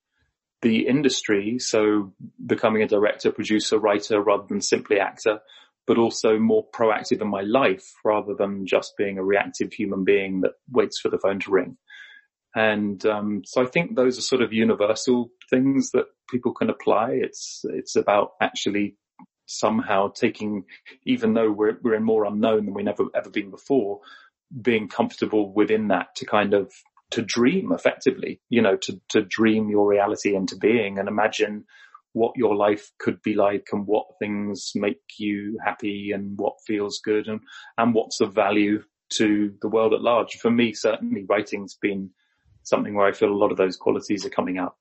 the 0.62 0.86
industry. 0.86 1.58
So 1.58 2.14
becoming 2.44 2.82
a 2.82 2.88
director, 2.88 3.32
producer, 3.32 3.78
writer 3.78 4.20
rather 4.22 4.46
than 4.48 4.60
simply 4.60 5.00
actor 5.00 5.40
but 5.88 5.98
also 5.98 6.38
more 6.38 6.66
proactive 6.70 7.22
in 7.22 7.28
my 7.28 7.40
life 7.40 7.94
rather 8.04 8.34
than 8.34 8.66
just 8.66 8.92
being 8.98 9.16
a 9.16 9.24
reactive 9.24 9.72
human 9.72 10.04
being 10.04 10.42
that 10.42 10.52
waits 10.70 11.00
for 11.00 11.08
the 11.08 11.18
phone 11.18 11.40
to 11.40 11.50
ring. 11.50 11.78
And 12.54 13.04
um, 13.06 13.42
so 13.46 13.62
I 13.62 13.66
think 13.66 13.96
those 13.96 14.18
are 14.18 14.22
sort 14.22 14.42
of 14.42 14.52
universal 14.52 15.30
things 15.48 15.90
that 15.92 16.04
people 16.30 16.52
can 16.52 16.68
apply. 16.68 17.12
It's 17.12 17.64
it's 17.64 17.96
about 17.96 18.32
actually 18.40 18.96
somehow 19.46 20.08
taking, 20.08 20.64
even 21.04 21.32
though 21.32 21.50
we're 21.50 21.78
we're 21.82 21.94
in 21.94 22.04
more 22.04 22.26
unknown 22.26 22.66
than 22.66 22.74
we 22.74 22.82
never 22.82 23.04
ever 23.14 23.30
been 23.30 23.50
before, 23.50 24.00
being 24.60 24.88
comfortable 24.88 25.52
within 25.52 25.88
that 25.88 26.14
to 26.16 26.26
kind 26.26 26.52
of 26.52 26.70
to 27.12 27.22
dream 27.22 27.72
effectively, 27.72 28.40
you 28.50 28.60
know, 28.60 28.76
to 28.76 29.00
to 29.10 29.22
dream 29.22 29.70
your 29.70 29.88
reality 29.88 30.34
into 30.34 30.56
being 30.56 30.98
and 30.98 31.08
imagine 31.08 31.64
what 32.18 32.36
your 32.36 32.56
life 32.56 32.90
could 32.98 33.22
be 33.22 33.34
like 33.34 33.68
and 33.72 33.86
what 33.86 34.06
things 34.18 34.72
make 34.74 35.00
you 35.18 35.58
happy 35.64 36.10
and 36.12 36.36
what 36.36 36.54
feels 36.66 36.98
good 36.98 37.28
and, 37.28 37.40
and 37.78 37.94
what's 37.94 38.20
of 38.20 38.34
value 38.34 38.82
to 39.10 39.54
the 39.62 39.68
world 39.68 39.94
at 39.94 40.02
large. 40.02 40.34
For 40.34 40.50
me, 40.50 40.72
certainly 40.72 41.24
writing's 41.28 41.78
been 41.80 42.10
something 42.64 42.94
where 42.94 43.06
I 43.06 43.12
feel 43.12 43.30
a 43.30 43.34
lot 43.42 43.52
of 43.52 43.56
those 43.56 43.76
qualities 43.76 44.26
are 44.26 44.30
coming 44.30 44.58
out. 44.58 44.74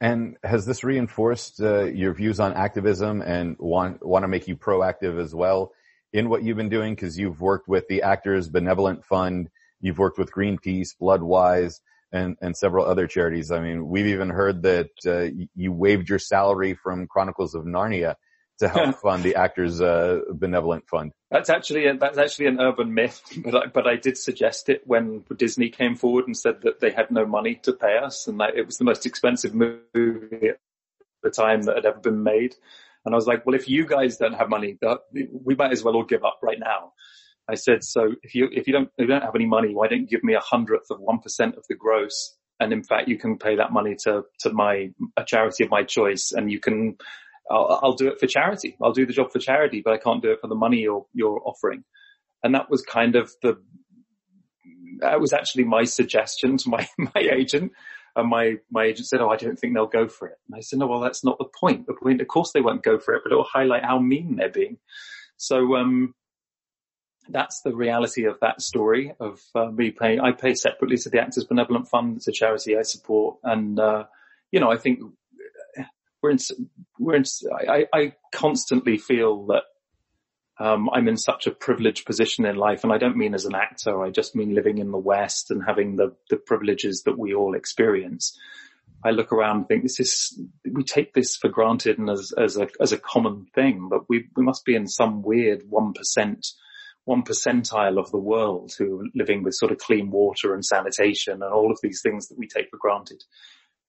And 0.00 0.36
has 0.42 0.66
this 0.66 0.84
reinforced 0.84 1.62
uh, 1.62 1.84
your 1.84 2.12
views 2.12 2.40
on 2.40 2.52
activism 2.52 3.22
and 3.22 3.56
want 3.58 4.04
want 4.04 4.24
to 4.24 4.28
make 4.28 4.48
you 4.48 4.56
proactive 4.56 5.18
as 5.18 5.34
well 5.34 5.72
in 6.12 6.28
what 6.28 6.42
you've 6.42 6.56
been 6.56 6.68
doing? 6.68 6.94
Because 6.94 7.16
you've 7.16 7.40
worked 7.40 7.68
with 7.68 7.86
the 7.88 8.02
Actors 8.02 8.48
Benevolent 8.48 9.04
Fund, 9.04 9.48
you've 9.80 9.98
worked 9.98 10.18
with 10.18 10.32
Greenpeace, 10.32 10.90
Bloodwise, 11.00 11.80
and 12.14 12.36
and 12.40 12.56
several 12.56 12.86
other 12.86 13.06
charities. 13.06 13.50
I 13.50 13.60
mean, 13.60 13.88
we've 13.88 14.06
even 14.06 14.30
heard 14.30 14.62
that 14.62 14.90
uh, 15.04 15.28
you 15.54 15.72
waived 15.72 16.08
your 16.08 16.20
salary 16.20 16.74
from 16.74 17.08
Chronicles 17.08 17.54
of 17.54 17.64
Narnia 17.64 18.14
to 18.60 18.68
help 18.68 18.96
fund 19.02 19.24
the 19.24 19.34
Actors 19.34 19.80
uh, 19.80 20.20
Benevolent 20.32 20.88
Fund. 20.88 21.12
That's 21.30 21.50
actually 21.50 21.86
a, 21.86 21.96
that's 21.96 22.16
actually 22.16 22.46
an 22.46 22.60
urban 22.60 22.94
myth, 22.94 23.20
but 23.44 23.54
I, 23.54 23.66
but 23.66 23.86
I 23.86 23.96
did 23.96 24.16
suggest 24.16 24.68
it 24.68 24.82
when 24.86 25.24
Disney 25.36 25.68
came 25.70 25.96
forward 25.96 26.26
and 26.26 26.36
said 26.36 26.62
that 26.62 26.80
they 26.80 26.92
had 26.92 27.10
no 27.10 27.26
money 27.26 27.56
to 27.64 27.72
pay 27.72 27.98
us, 27.98 28.28
and 28.28 28.38
that 28.40 28.56
it 28.56 28.64
was 28.64 28.78
the 28.78 28.84
most 28.84 29.04
expensive 29.04 29.54
movie 29.54 30.48
at 30.48 30.58
the 31.22 31.30
time 31.30 31.62
that 31.62 31.76
had 31.76 31.86
ever 31.86 31.98
been 31.98 32.22
made. 32.22 32.54
And 33.04 33.14
I 33.14 33.16
was 33.16 33.26
like, 33.26 33.44
well, 33.44 33.54
if 33.54 33.68
you 33.68 33.86
guys 33.86 34.16
don't 34.16 34.32
have 34.32 34.48
money, 34.48 34.78
we 35.12 35.54
might 35.54 35.72
as 35.72 35.82
well 35.82 35.94
all 35.94 36.04
give 36.04 36.24
up 36.24 36.38
right 36.42 36.58
now. 36.58 36.92
I 37.50 37.54
said, 37.54 37.84
so 37.84 38.14
if 38.22 38.34
you 38.34 38.48
if 38.52 38.66
you 38.66 38.72
don't 38.72 38.88
if 38.96 39.02
you 39.02 39.06
don't 39.06 39.22
have 39.22 39.34
any 39.34 39.46
money, 39.46 39.74
why 39.74 39.88
don't 39.88 40.00
you 40.00 40.06
give 40.06 40.24
me 40.24 40.34
a 40.34 40.40
hundredth 40.40 40.90
of 40.90 41.00
one 41.00 41.18
percent 41.18 41.56
of 41.56 41.64
the 41.68 41.74
gross? 41.74 42.36
And 42.60 42.72
in 42.72 42.82
fact, 42.82 43.08
you 43.08 43.18
can 43.18 43.36
pay 43.38 43.56
that 43.56 43.72
money 43.72 43.96
to 44.04 44.22
to 44.40 44.52
my 44.52 44.90
a 45.16 45.24
charity 45.24 45.64
of 45.64 45.70
my 45.70 45.82
choice, 45.82 46.32
and 46.32 46.50
you 46.50 46.60
can 46.60 46.96
I'll, 47.50 47.80
I'll, 47.82 47.92
do 47.92 48.08
it 48.08 48.18
for 48.18 48.26
charity. 48.26 48.76
I'll 48.82 48.92
do 48.92 49.06
the 49.06 49.12
job 49.12 49.30
for 49.32 49.38
charity, 49.38 49.82
but 49.84 49.92
I 49.92 49.98
can't 49.98 50.22
do 50.22 50.30
it 50.30 50.40
for 50.40 50.48
the 50.48 50.54
money 50.54 50.78
you're, 50.78 51.06
you're 51.12 51.40
offering. 51.44 51.84
And 52.42 52.54
that 52.54 52.70
was 52.70 52.82
kind 52.82 53.16
of 53.16 53.32
the, 53.42 53.58
that 55.00 55.20
was 55.20 55.32
actually 55.32 55.64
my 55.64 55.84
suggestion 55.84 56.56
to 56.58 56.68
my, 56.68 56.88
my 56.98 57.20
agent. 57.20 57.72
And 58.16 58.28
my, 58.28 58.56
my 58.70 58.84
agent 58.84 59.08
said, 59.08 59.20
Oh, 59.20 59.28
I 59.28 59.36
don't 59.36 59.58
think 59.58 59.74
they'll 59.74 59.86
go 59.86 60.08
for 60.08 60.28
it. 60.28 60.38
And 60.48 60.56
I 60.56 60.60
said, 60.60 60.78
No, 60.78 60.86
well, 60.86 61.00
that's 61.00 61.24
not 61.24 61.38
the 61.38 61.48
point. 61.58 61.86
The 61.86 61.94
point, 61.94 62.20
of 62.20 62.28
course 62.28 62.52
they 62.52 62.60
won't 62.60 62.82
go 62.82 62.98
for 62.98 63.14
it, 63.14 63.22
but 63.24 63.32
it 63.32 63.36
will 63.36 63.44
highlight 63.44 63.84
how 63.84 63.98
mean 63.98 64.36
they're 64.36 64.48
being. 64.48 64.78
So, 65.36 65.76
um, 65.76 66.14
that's 67.28 67.60
the 67.62 67.74
reality 67.74 68.24
of 68.24 68.38
that 68.40 68.60
story 68.60 69.14
of 69.20 69.40
uh, 69.54 69.66
me 69.66 69.90
paying. 69.90 70.20
I 70.20 70.32
pay 70.32 70.54
separately 70.54 70.96
to 70.98 71.10
the 71.10 71.20
Actors 71.20 71.44
Benevolent 71.44 71.88
Fund. 71.88 72.16
It's 72.16 72.28
a 72.28 72.32
charity 72.32 72.76
I 72.76 72.82
support. 72.82 73.38
And, 73.42 73.78
uh, 73.78 74.04
you 74.50 74.60
know, 74.60 74.70
I 74.70 74.76
think 74.76 75.00
we're 76.22 76.30
in, 76.30 76.38
we're 76.98 77.16
in, 77.16 77.24
I, 77.68 77.86
I 77.92 78.12
constantly 78.32 78.98
feel 78.98 79.46
that 79.46 79.64
um, 80.58 80.88
I'm 80.92 81.08
in 81.08 81.16
such 81.16 81.46
a 81.46 81.50
privileged 81.50 82.06
position 82.06 82.44
in 82.44 82.56
life, 82.56 82.84
and 82.84 82.92
I 82.92 82.98
don't 82.98 83.16
mean 83.16 83.34
as 83.34 83.44
an 83.44 83.54
actor. 83.54 84.02
I 84.02 84.10
just 84.10 84.36
mean 84.36 84.54
living 84.54 84.78
in 84.78 84.92
the 84.92 84.98
West 84.98 85.50
and 85.50 85.62
having 85.66 85.96
the 85.96 86.14
the 86.30 86.36
privileges 86.36 87.02
that 87.06 87.18
we 87.18 87.34
all 87.34 87.54
experience. 87.54 88.38
I 89.04 89.10
look 89.10 89.32
around 89.32 89.56
and 89.56 89.68
think 89.68 89.82
this 89.82 90.00
is 90.00 90.40
we 90.70 90.84
take 90.84 91.12
this 91.12 91.36
for 91.36 91.48
granted 91.48 91.98
and 91.98 92.08
as 92.08 92.32
as 92.38 92.56
a 92.56 92.68
as 92.80 92.92
a 92.92 92.98
common 92.98 93.46
thing, 93.54 93.88
but 93.90 94.08
we 94.08 94.28
we 94.36 94.44
must 94.44 94.64
be 94.64 94.76
in 94.76 94.86
some 94.86 95.22
weird 95.22 95.62
one 95.68 95.92
percent 95.92 96.46
one 97.04 97.22
percentile 97.22 97.98
of 97.98 98.10
the 98.10 98.18
world 98.18 98.72
who 98.78 99.00
are 99.00 99.06
living 99.14 99.42
with 99.42 99.54
sort 99.54 99.72
of 99.72 99.78
clean 99.78 100.10
water 100.10 100.54
and 100.54 100.64
sanitation 100.64 101.42
and 101.42 101.52
all 101.52 101.70
of 101.70 101.78
these 101.82 102.00
things 102.02 102.28
that 102.28 102.38
we 102.38 102.46
take 102.46 102.70
for 102.70 102.78
granted 102.78 103.22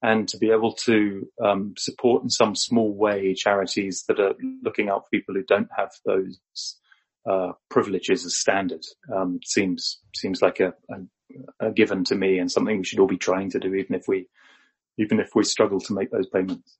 and 0.01 0.27
to 0.27 0.37
be 0.37 0.51
able 0.51 0.73
to 0.73 1.27
um, 1.43 1.73
support 1.77 2.23
in 2.23 2.29
some 2.29 2.55
small 2.55 2.93
way 2.93 3.33
charities 3.33 4.03
that 4.07 4.19
are 4.19 4.35
looking 4.61 4.89
out 4.89 5.03
for 5.05 5.09
people 5.09 5.33
who 5.33 5.43
don't 5.43 5.69
have 5.75 5.91
those 6.05 6.39
uh, 7.29 7.53
privileges 7.69 8.25
as 8.25 8.35
standard 8.35 8.83
um, 9.13 9.39
seems 9.43 9.99
seems 10.15 10.41
like 10.41 10.59
a, 10.59 10.73
a, 10.89 11.67
a, 11.67 11.71
given 11.71 12.03
to 12.03 12.15
me 12.15 12.37
and 12.37 12.51
something 12.51 12.77
we 12.77 12.83
should 12.83 12.99
all 12.99 13.07
be 13.07 13.17
trying 13.17 13.49
to 13.49 13.59
do, 13.59 13.73
even 13.73 13.95
if 13.95 14.07
we 14.07 14.27
even 14.97 15.19
if 15.19 15.29
we 15.33 15.43
struggle 15.43 15.79
to 15.79 15.93
make 15.93 16.11
those 16.11 16.27
payments. 16.27 16.77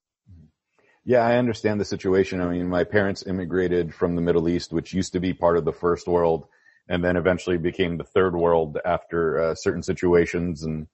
Yeah, 1.06 1.20
I 1.20 1.38
understand 1.38 1.80
the 1.80 1.86
situation. 1.86 2.42
I 2.42 2.50
mean, 2.50 2.68
my 2.68 2.84
parents 2.84 3.26
immigrated 3.26 3.94
from 3.94 4.16
the 4.16 4.22
Middle 4.22 4.50
East, 4.50 4.74
which 4.74 4.94
used 4.94 5.14
to 5.14 5.20
be 5.20 5.34
part 5.34 5.56
of 5.56 5.64
the 5.64 5.72
first 5.72 6.08
world, 6.08 6.48
and 6.90 7.04
then 7.04 7.16
eventually 7.16 7.58
became 7.58 7.98
the 7.98 8.04
third 8.04 8.36
world 8.36 8.80
after 8.84 9.40
uh, 9.40 9.56
certain 9.56 9.84
situations 9.84 10.64
and 10.64 10.88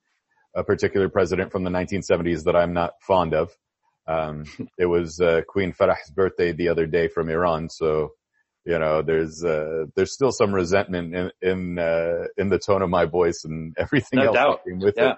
a 0.53 0.65
particular 0.65 1.07
president 1.07 1.51
from 1.51 1.63
the 1.63 1.69
1970s 1.69 2.43
that 2.43 2.57
I'm 2.57 2.73
not 2.73 2.95
fond 3.01 3.33
of. 3.33 3.55
Um, 4.05 4.43
it 4.77 4.85
was 4.85 5.21
uh, 5.21 5.41
Queen 5.47 5.71
Farah's 5.71 6.11
birthday 6.13 6.51
the 6.51 6.67
other 6.67 6.85
day 6.85 7.07
from 7.07 7.29
Iran, 7.29 7.69
so 7.69 8.11
you 8.65 8.77
know 8.77 9.01
there's 9.01 9.43
uh, 9.43 9.85
there's 9.95 10.13
still 10.13 10.31
some 10.31 10.53
resentment 10.53 11.15
in 11.15 11.31
in, 11.41 11.79
uh, 11.79 12.25
in 12.37 12.49
the 12.49 12.59
tone 12.59 12.81
of 12.81 12.89
my 12.89 13.05
voice 13.05 13.45
and 13.45 13.73
everything 13.77 14.19
no 14.19 14.25
else 14.25 14.35
doubt. 14.35 14.61
with 14.65 14.95
yeah. 14.97 15.11
it. 15.11 15.17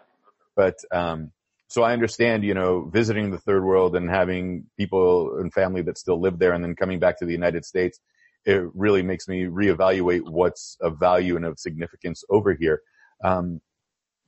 But 0.55 0.75
um, 0.91 1.31
so 1.73 1.81
I 1.81 1.93
understand, 1.93 2.43
you 2.43 2.53
know, 2.53 2.83
visiting 2.83 3.31
the 3.31 3.39
third 3.39 3.63
world 3.63 3.95
and 3.95 4.07
having 4.07 4.67
people 4.77 5.39
and 5.39 5.51
family 5.51 5.81
that 5.81 5.97
still 5.97 6.21
live 6.21 6.37
there, 6.37 6.53
and 6.53 6.63
then 6.63 6.75
coming 6.75 6.99
back 6.99 7.17
to 7.17 7.25
the 7.25 7.31
United 7.31 7.65
States, 7.65 7.99
it 8.45 8.61
really 8.75 9.01
makes 9.01 9.27
me 9.27 9.45
reevaluate 9.45 10.21
what's 10.29 10.77
of 10.81 10.99
value 10.99 11.35
and 11.35 11.45
of 11.45 11.57
significance 11.57 12.23
over 12.29 12.53
here. 12.53 12.83
Um, 13.23 13.59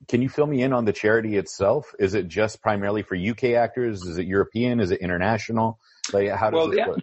can 0.08 0.22
you 0.22 0.28
fill 0.28 0.48
me 0.48 0.60
in 0.60 0.72
on 0.72 0.86
the 0.86 0.92
charity 0.92 1.36
itself? 1.36 1.94
Is 2.00 2.14
it 2.14 2.26
just 2.26 2.60
primarily 2.60 3.02
for 3.02 3.14
UK 3.14 3.54
actors? 3.54 4.02
Is 4.02 4.18
it 4.18 4.26
European? 4.26 4.80
Is 4.80 4.90
it 4.90 4.98
international? 4.98 5.78
Like, 6.12 6.30
how 6.30 6.50
does 6.50 6.56
well, 6.58 6.68
this 6.70 6.78
yeah. 6.78 6.88
work? 6.88 7.00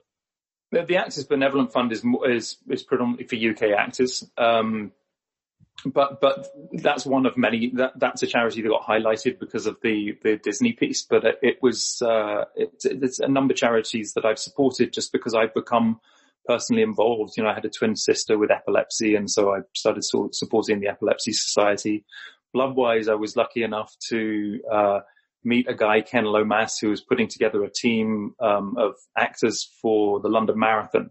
The, 0.73 0.83
the 0.83 0.97
Actors 0.97 1.23
Benevolent 1.23 1.71
Fund 1.71 1.93
is 1.93 2.03
is 2.25 2.57
is 2.67 2.83
predominantly 2.83 3.27
for 3.27 3.37
UK 3.51 3.79
actors, 3.79 4.29
um, 4.37 4.91
but 5.85 6.21
but 6.21 6.47
that's 6.73 7.05
one 7.05 7.25
of 7.25 7.37
many. 7.37 7.71
That 7.75 7.93
that's 7.99 8.23
a 8.23 8.27
charity 8.27 8.61
that 8.61 8.69
got 8.69 8.83
highlighted 8.83 9.39
because 9.39 9.65
of 9.65 9.77
the 9.81 10.17
the 10.23 10.37
Disney 10.37 10.73
piece. 10.73 11.03
But 11.03 11.25
it, 11.25 11.39
it 11.41 11.57
was 11.61 12.01
uh, 12.01 12.45
it, 12.55 12.71
it's 12.83 13.19
a 13.19 13.27
number 13.27 13.53
of 13.53 13.57
charities 13.57 14.13
that 14.13 14.25
I've 14.25 14.39
supported 14.39 14.93
just 14.93 15.11
because 15.11 15.33
I've 15.33 15.53
become 15.53 15.99
personally 16.45 16.83
involved. 16.83 17.33
You 17.35 17.43
know, 17.43 17.49
I 17.49 17.53
had 17.53 17.65
a 17.65 17.69
twin 17.69 17.95
sister 17.95 18.37
with 18.37 18.51
epilepsy, 18.51 19.15
and 19.15 19.29
so 19.29 19.53
I 19.53 19.59
started 19.75 20.03
sort 20.03 20.35
supporting 20.35 20.79
the 20.79 20.87
Epilepsy 20.87 21.33
Society. 21.33 22.05
Bloodwise, 22.55 23.09
I 23.09 23.15
was 23.15 23.35
lucky 23.35 23.63
enough 23.63 23.93
to 24.09 24.61
uh, 24.71 24.99
meet 25.43 25.67
a 25.67 25.73
guy, 25.73 26.01
Ken 26.01 26.25
Lomas, 26.25 26.77
who 26.79 26.89
was 26.89 27.01
putting 27.01 27.27
together 27.27 27.63
a 27.63 27.69
team 27.69 28.35
um, 28.39 28.75
of 28.77 28.95
actors 29.17 29.69
for 29.81 30.19
the 30.19 30.29
London 30.29 30.57
Marathon. 30.57 31.09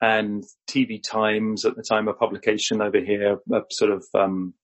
And 0.00 0.44
TV 0.70 1.02
Times 1.02 1.64
at 1.64 1.76
the 1.76 1.82
time 1.82 2.08
of 2.08 2.18
publication 2.18 2.80
over 2.80 3.00
here, 3.00 3.38
a 3.52 3.62
sort 3.70 3.90
of, 3.90 4.04
um, 4.14 4.54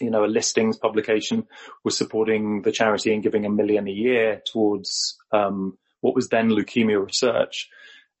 you 0.00 0.10
know, 0.10 0.24
a 0.24 0.26
listings 0.26 0.78
publication 0.78 1.46
was 1.84 1.96
supporting 1.96 2.62
the 2.62 2.72
charity 2.72 3.12
and 3.12 3.22
giving 3.22 3.44
a 3.44 3.50
million 3.50 3.86
a 3.86 3.92
year 3.92 4.42
towards 4.50 5.18
um, 5.32 5.76
what 6.00 6.14
was 6.14 6.28
then 6.28 6.50
leukemia 6.50 7.04
research. 7.04 7.68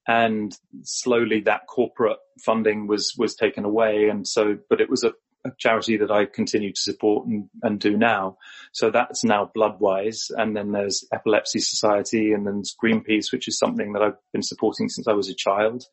And 0.06 0.56
slowly 0.82 1.40
that 1.40 1.66
corporate 1.66 2.18
funding 2.44 2.86
was 2.86 3.14
was 3.18 3.34
taken 3.34 3.64
away, 3.64 4.08
and 4.08 4.26
so, 4.26 4.56
but 4.70 4.80
it 4.80 4.88
was 4.88 5.02
a 5.02 5.14
a 5.44 5.50
charity 5.58 5.96
that 5.98 6.10
I 6.10 6.24
continue 6.24 6.72
to 6.72 6.80
support 6.80 7.26
and, 7.26 7.48
and 7.62 7.78
do 7.78 7.96
now. 7.96 8.38
So 8.72 8.90
that's 8.90 9.24
now 9.24 9.50
Bloodwise. 9.56 10.30
And 10.30 10.56
then 10.56 10.72
there's 10.72 11.04
Epilepsy 11.12 11.60
Society 11.60 12.32
and 12.32 12.46
then 12.46 12.62
Greenpeace, 12.82 13.32
which 13.32 13.48
is 13.48 13.58
something 13.58 13.92
that 13.92 14.02
I've 14.02 14.18
been 14.32 14.42
supporting 14.42 14.88
since 14.88 15.06
I 15.06 15.12
was 15.12 15.28
a 15.28 15.34
child. 15.34 15.84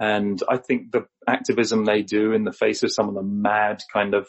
And 0.00 0.42
I 0.48 0.56
think 0.56 0.90
the 0.92 1.06
activism 1.28 1.84
they 1.84 2.02
do 2.02 2.32
in 2.32 2.44
the 2.44 2.52
face 2.52 2.82
of 2.82 2.92
some 2.92 3.08
of 3.08 3.14
the 3.14 3.22
mad 3.22 3.82
kind 3.92 4.14
of 4.14 4.26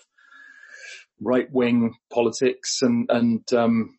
right 1.22 1.52
wing 1.52 1.96
politics 2.12 2.80
and, 2.82 3.10
and, 3.10 3.54
um, 3.54 3.98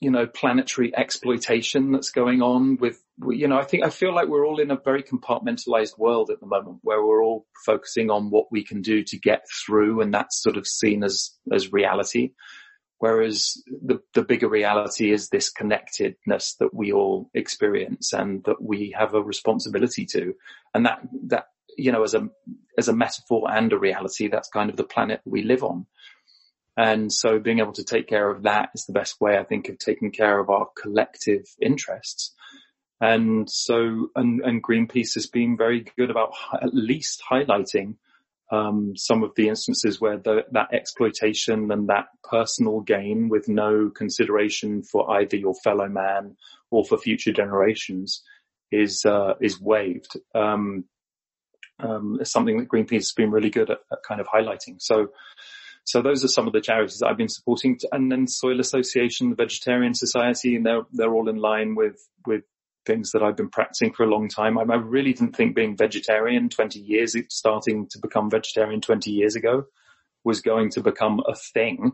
you 0.00 0.10
know, 0.10 0.26
planetary 0.26 0.96
exploitation 0.96 1.92
that's 1.92 2.10
going 2.10 2.40
on 2.40 2.78
with, 2.78 3.02
you 3.28 3.46
know, 3.46 3.58
I 3.58 3.64
think, 3.64 3.84
I 3.84 3.90
feel 3.90 4.14
like 4.14 4.28
we're 4.28 4.46
all 4.46 4.58
in 4.58 4.70
a 4.70 4.80
very 4.82 5.02
compartmentalized 5.02 5.98
world 5.98 6.30
at 6.30 6.40
the 6.40 6.46
moment 6.46 6.78
where 6.82 7.04
we're 7.04 7.22
all 7.22 7.46
focusing 7.66 8.10
on 8.10 8.30
what 8.30 8.50
we 8.50 8.64
can 8.64 8.80
do 8.80 9.04
to 9.04 9.18
get 9.18 9.44
through 9.64 10.00
and 10.00 10.12
that's 10.12 10.42
sort 10.42 10.56
of 10.56 10.66
seen 10.66 11.04
as, 11.04 11.32
as 11.52 11.70
reality. 11.72 12.32
Whereas 12.98 13.62
the, 13.66 14.00
the 14.14 14.22
bigger 14.22 14.48
reality 14.48 15.12
is 15.12 15.28
this 15.28 15.50
connectedness 15.50 16.56
that 16.60 16.72
we 16.72 16.92
all 16.92 17.30
experience 17.34 18.14
and 18.14 18.42
that 18.44 18.62
we 18.62 18.94
have 18.98 19.14
a 19.14 19.22
responsibility 19.22 20.06
to. 20.06 20.34
And 20.74 20.86
that, 20.86 21.00
that, 21.28 21.46
you 21.76 21.92
know, 21.92 22.02
as 22.02 22.14
a, 22.14 22.28
as 22.78 22.88
a 22.88 22.96
metaphor 22.96 23.50
and 23.50 23.72
a 23.72 23.78
reality, 23.78 24.28
that's 24.28 24.48
kind 24.48 24.70
of 24.70 24.76
the 24.76 24.84
planet 24.84 25.20
we 25.24 25.42
live 25.42 25.62
on. 25.62 25.86
And 26.80 27.12
so 27.12 27.38
being 27.38 27.58
able 27.58 27.74
to 27.74 27.84
take 27.84 28.06
care 28.06 28.30
of 28.30 28.44
that 28.44 28.70
is 28.74 28.86
the 28.86 28.94
best 28.94 29.20
way, 29.20 29.36
I 29.36 29.44
think, 29.44 29.68
of 29.68 29.76
taking 29.76 30.12
care 30.12 30.38
of 30.38 30.48
our 30.48 30.66
collective 30.74 31.44
interests. 31.60 32.34
And 33.02 33.50
so, 33.50 34.08
and, 34.16 34.40
and 34.40 34.62
Greenpeace 34.62 35.12
has 35.12 35.26
been 35.26 35.58
very 35.58 35.84
good 35.98 36.08
about 36.10 36.32
at 36.54 36.72
least 36.72 37.22
highlighting 37.30 37.96
um, 38.50 38.94
some 38.96 39.22
of 39.22 39.34
the 39.36 39.50
instances 39.50 40.00
where 40.00 40.16
the, 40.16 40.46
that 40.52 40.72
exploitation 40.72 41.70
and 41.70 41.90
that 41.90 42.06
personal 42.24 42.80
gain 42.80 43.28
with 43.28 43.46
no 43.46 43.90
consideration 43.90 44.82
for 44.82 45.18
either 45.18 45.36
your 45.36 45.54
fellow 45.62 45.86
man 45.86 46.34
or 46.70 46.86
for 46.86 46.96
future 46.96 47.32
generations 47.32 48.22
is 48.72 49.04
uh, 49.04 49.34
is 49.42 49.60
waived. 49.60 50.16
Um, 50.34 50.84
um, 51.78 52.16
it's 52.22 52.32
something 52.32 52.58
that 52.58 52.68
Greenpeace 52.68 52.92
has 52.92 53.12
been 53.12 53.30
really 53.30 53.50
good 53.50 53.68
at, 53.68 53.80
at, 53.92 54.02
kind 54.02 54.20
of 54.20 54.28
highlighting. 54.28 54.80
So, 54.80 55.08
so 55.90 56.02
those 56.02 56.24
are 56.24 56.28
some 56.28 56.46
of 56.46 56.52
the 56.52 56.60
charities 56.60 57.02
I've 57.02 57.16
been 57.16 57.28
supporting, 57.28 57.76
and 57.90 58.12
then 58.12 58.28
Soil 58.28 58.60
Association, 58.60 59.30
the 59.30 59.34
Vegetarian 59.36 59.92
Society, 59.94 60.54
and 60.54 60.64
they're 60.64 60.82
they're 60.92 61.12
all 61.12 61.28
in 61.28 61.36
line 61.36 61.74
with 61.74 62.00
with 62.26 62.44
things 62.86 63.10
that 63.10 63.24
I've 63.24 63.36
been 63.36 63.50
practicing 63.50 63.92
for 63.92 64.04
a 64.04 64.10
long 64.10 64.28
time. 64.28 64.56
I, 64.56 64.62
I 64.62 64.76
really 64.76 65.12
didn't 65.12 65.34
think 65.34 65.56
being 65.56 65.76
vegetarian 65.76 66.48
20 66.48 66.78
years, 66.78 67.16
starting 67.28 67.88
to 67.88 67.98
become 67.98 68.30
vegetarian 68.30 68.80
20 68.80 69.10
years 69.10 69.34
ago 69.34 69.64
was 70.24 70.40
going 70.40 70.70
to 70.70 70.80
become 70.80 71.20
a 71.26 71.34
thing. 71.34 71.92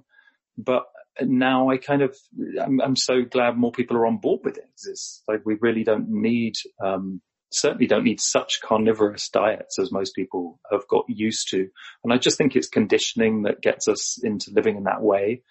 But 0.59 0.85
now 1.21 1.71
I 1.71 1.79
kind 1.79 2.03
of, 2.03 2.17
I'm, 2.61 2.81
I'm 2.81 2.97
so 2.97 3.23
glad 3.23 3.57
more 3.57 3.73
people 3.73 3.97
are 3.97 4.07
on 4.07 4.19
board 4.19 4.41
with 4.45 4.59
it. 4.59 4.69
It's 4.87 5.23
like 5.27 5.41
we 5.45 5.57
really 5.61 5.85
don't 5.85 6.09
need, 6.09 6.55
um, 6.85 7.21
certainly 7.51 7.87
don't 7.87 8.05
need 8.05 8.21
such 8.21 8.61
carnivorous 8.61 9.29
diets 9.29 9.79
as 9.79 9.93
most 9.93 10.15
people 10.15 10.59
have 10.71 10.87
got 10.89 11.05
used 11.09 11.51
to. 11.51 11.69
And 12.05 12.13
I 12.13 12.19
just 12.19 12.39
think 12.39 12.57
it's 12.57 12.69
conditioning 12.69 13.43
that 13.43 13.63
gets 13.63 13.89
us 13.89 14.19
into 14.23 14.53
living 14.53 14.77
in 14.77 14.85
that 14.85 15.03
way. 15.03 15.43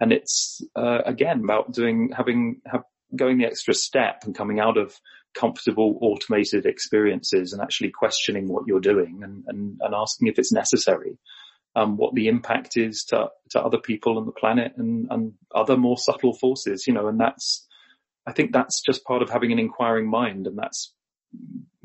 And 0.00 0.12
it's, 0.12 0.60
uh, 0.76 0.98
again, 1.06 1.42
about 1.44 1.72
doing, 1.72 2.10
having, 2.16 2.60
have, 2.66 2.82
going 3.14 3.38
the 3.38 3.46
extra 3.46 3.74
step 3.74 4.22
and 4.24 4.34
coming 4.34 4.58
out 4.58 4.76
of 4.76 4.98
comfortable 5.34 5.98
automated 6.00 6.66
experiences 6.66 7.52
and 7.52 7.62
actually 7.62 7.90
questioning 7.90 8.48
what 8.48 8.64
you're 8.66 8.80
doing 8.80 9.20
and, 9.22 9.44
and, 9.46 9.78
and 9.80 9.94
asking 9.94 10.28
if 10.28 10.38
it's 10.38 10.52
necessary. 10.52 11.18
Um, 11.76 11.96
what 11.96 12.14
the 12.14 12.28
impact 12.28 12.76
is 12.76 13.04
to, 13.06 13.30
to 13.50 13.60
other 13.60 13.78
people 13.78 14.18
and 14.18 14.28
the 14.28 14.32
planet 14.32 14.74
and, 14.76 15.08
and 15.10 15.32
other 15.52 15.76
more 15.76 15.98
subtle 15.98 16.32
forces, 16.32 16.86
you 16.86 16.92
know, 16.92 17.08
and 17.08 17.18
that's, 17.18 17.66
I 18.26 18.32
think 18.32 18.52
that's 18.52 18.80
just 18.80 19.04
part 19.04 19.22
of 19.22 19.30
having 19.30 19.50
an 19.50 19.58
inquiring 19.58 20.08
mind 20.08 20.46
and 20.46 20.56
that's 20.56 20.92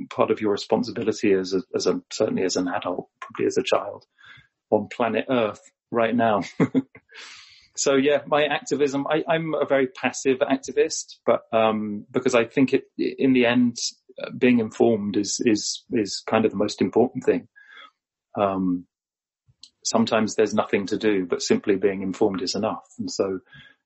part 0.10 0.32
of 0.32 0.42
your 0.42 0.52
responsibility 0.52 1.34
as 1.34 1.54
a, 1.54 1.62
as 1.76 1.88
a, 1.88 2.02
certainly 2.12 2.44
as 2.44 2.56
an 2.56 2.68
adult, 2.68 3.10
probably 3.22 3.46
as 3.46 3.58
a 3.58 3.64
child 3.64 4.06
on 4.70 4.88
planet 4.88 5.26
earth 5.30 5.62
right 5.92 6.16
now. 6.16 6.42
so 7.76 7.96
yeah, 7.96 8.22
my 8.28 8.46
activism, 8.46 9.06
I, 9.08 9.24
am 9.36 9.54
a 9.54 9.66
very 9.66 9.88
passive 9.88 10.40
activist, 10.40 11.16
but, 11.26 11.42
um, 11.52 12.06
because 12.12 12.36
I 12.36 12.46
think 12.46 12.74
it, 12.74 12.84
in 12.98 13.34
the 13.34 13.46
end, 13.46 13.78
uh, 14.22 14.32
being 14.38 14.60
informed 14.60 15.18
is, 15.18 15.42
is, 15.46 15.84
is 15.92 16.24
kind 16.28 16.46
of 16.46 16.52
the 16.52 16.58
most 16.58 16.82
important 16.82 17.24
thing. 17.24 17.48
Um, 18.40 18.86
sometimes 19.84 20.36
there's 20.36 20.54
nothing 20.54 20.88
to 20.88 20.98
do, 20.98 21.26
but 21.26 21.42
simply 21.42 21.76
being 21.76 22.02
informed 22.02 22.42
is 22.42 22.56
enough. 22.56 22.86
And 23.00 23.10
so 23.10 23.40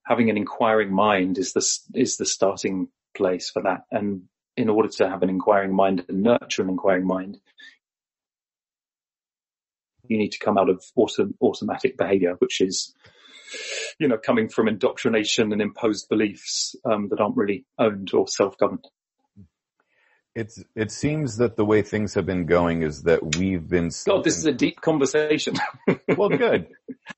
having 0.06 0.30
an 0.30 0.38
inquiring 0.38 0.93
mind 0.93 1.38
is 1.38 1.54
the, 1.54 1.65
is 1.95 2.17
the 2.17 2.26
starting 2.26 2.89
place 3.15 3.49
for 3.49 3.63
that. 3.63 3.82
And 3.91 4.23
in 4.55 4.69
order 4.69 4.89
to 4.89 5.09
have 5.09 5.23
an 5.23 5.29
inquiring 5.29 5.75
mind 5.75 6.05
and 6.07 6.23
nurture 6.23 6.61
an 6.61 6.69
inquiring 6.69 7.07
mind, 7.07 7.39
you 10.07 10.17
need 10.17 10.31
to 10.31 10.39
come 10.39 10.57
out 10.57 10.69
of 10.69 10.83
autom- 10.97 11.33
automatic 11.41 11.97
behavior, 11.97 12.35
which 12.39 12.61
is 12.61 12.93
you 13.99 14.07
know, 14.07 14.17
coming 14.17 14.49
from 14.49 14.67
indoctrination 14.67 15.51
and 15.51 15.61
imposed 15.61 16.09
beliefs 16.09 16.75
um, 16.85 17.09
that 17.09 17.19
aren't 17.19 17.37
really 17.37 17.65
owned 17.77 18.11
or 18.13 18.27
self-governed. 18.27 18.85
It's 20.35 20.63
it 20.75 20.91
seems 20.91 21.37
that 21.37 21.55
the 21.57 21.65
way 21.65 21.83
things 21.83 22.15
have 22.15 22.25
been 22.25 22.47
going 22.47 22.81
is 22.81 23.03
that 23.03 23.37
we've 23.37 23.67
been. 23.67 23.91
God, 24.03 24.23
this 24.23 24.39
is 24.39 24.45
a 24.45 24.51
deep 24.51 24.81
conversation. 24.81 25.53
well, 26.17 26.29
good. 26.29 26.69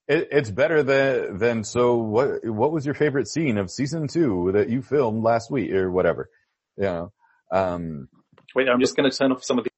It, 0.06 0.28
it's 0.32 0.52
better 0.52 0.84
than 0.84 1.38
than 1.38 1.64
so. 1.64 1.96
What 1.96 2.46
what 2.46 2.74
was 2.74 2.86
your 2.86 2.94
favorite 2.94 3.30
scene 3.30 3.58
of 3.58 3.72
season 3.72 4.10
two 4.10 4.52
that 4.52 4.70
you 4.70 4.82
filmed 4.82 5.24
last 5.24 5.50
week 5.50 5.72
or 5.72 5.90
whatever? 5.90 6.30
You 6.76 6.84
know. 6.84 7.14
Um, 7.52 8.10
Wait, 8.56 8.70
I'm 8.70 8.80
just 8.80 8.96
going 8.96 9.10
to 9.10 9.16
turn 9.16 9.32
off 9.32 9.44
some 9.44 9.58
of 9.58 9.66
the. 9.66 9.70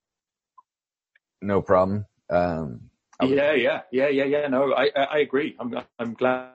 No 1.41 1.61
problem. 1.61 2.05
Um, 2.29 2.89
yeah, 3.21 3.53
yeah, 3.53 3.81
yeah, 3.91 4.09
yeah, 4.09 4.25
yeah. 4.25 4.47
No, 4.47 4.73
I, 4.73 4.89
I 4.95 5.19
agree. 5.19 5.55
I'm, 5.59 5.73
I'm 5.97 6.13
glad 6.13 6.51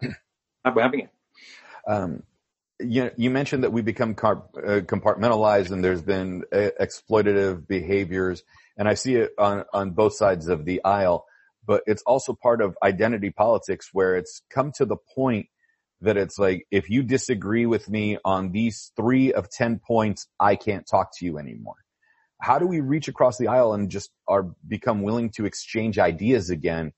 we're 0.74 0.82
having 0.82 1.00
it. 1.00 1.10
Um, 1.86 2.22
you, 2.78 3.10
you 3.16 3.30
mentioned 3.30 3.64
that 3.64 3.72
we 3.72 3.82
become 3.82 4.10
uh, 4.12 4.34
compartmentalized 4.82 5.70
and 5.70 5.84
there's 5.84 6.02
been 6.02 6.44
uh, 6.52 6.70
exploitative 6.80 7.66
behaviors 7.66 8.42
and 8.76 8.88
I 8.88 8.94
see 8.94 9.16
it 9.16 9.32
on, 9.38 9.64
on 9.72 9.90
both 9.90 10.14
sides 10.14 10.48
of 10.48 10.64
the 10.64 10.82
aisle, 10.84 11.26
but 11.66 11.82
it's 11.86 12.02
also 12.02 12.34
part 12.34 12.60
of 12.60 12.76
identity 12.82 13.30
politics 13.30 13.90
where 13.92 14.16
it's 14.16 14.42
come 14.50 14.72
to 14.76 14.84
the 14.84 14.96
point 15.14 15.46
that 16.02 16.16
it's 16.16 16.38
like, 16.38 16.66
if 16.70 16.90
you 16.90 17.02
disagree 17.02 17.66
with 17.66 17.88
me 17.88 18.18
on 18.24 18.52
these 18.52 18.92
three 18.96 19.32
of 19.32 19.50
10 19.50 19.80
points, 19.86 20.28
I 20.38 20.56
can't 20.56 20.86
talk 20.86 21.10
to 21.18 21.24
you 21.24 21.38
anymore 21.38 21.76
how 22.42 22.58
do 22.58 22.66
we 22.66 22.80
reach 22.80 23.06
across 23.06 23.38
the 23.38 23.46
aisle 23.46 23.72
and 23.72 23.88
just 23.88 24.10
are 24.26 24.48
become 24.66 25.02
willing 25.02 25.30
to 25.30 25.46
exchange 25.46 25.98
ideas 25.98 26.50
again 26.50 26.92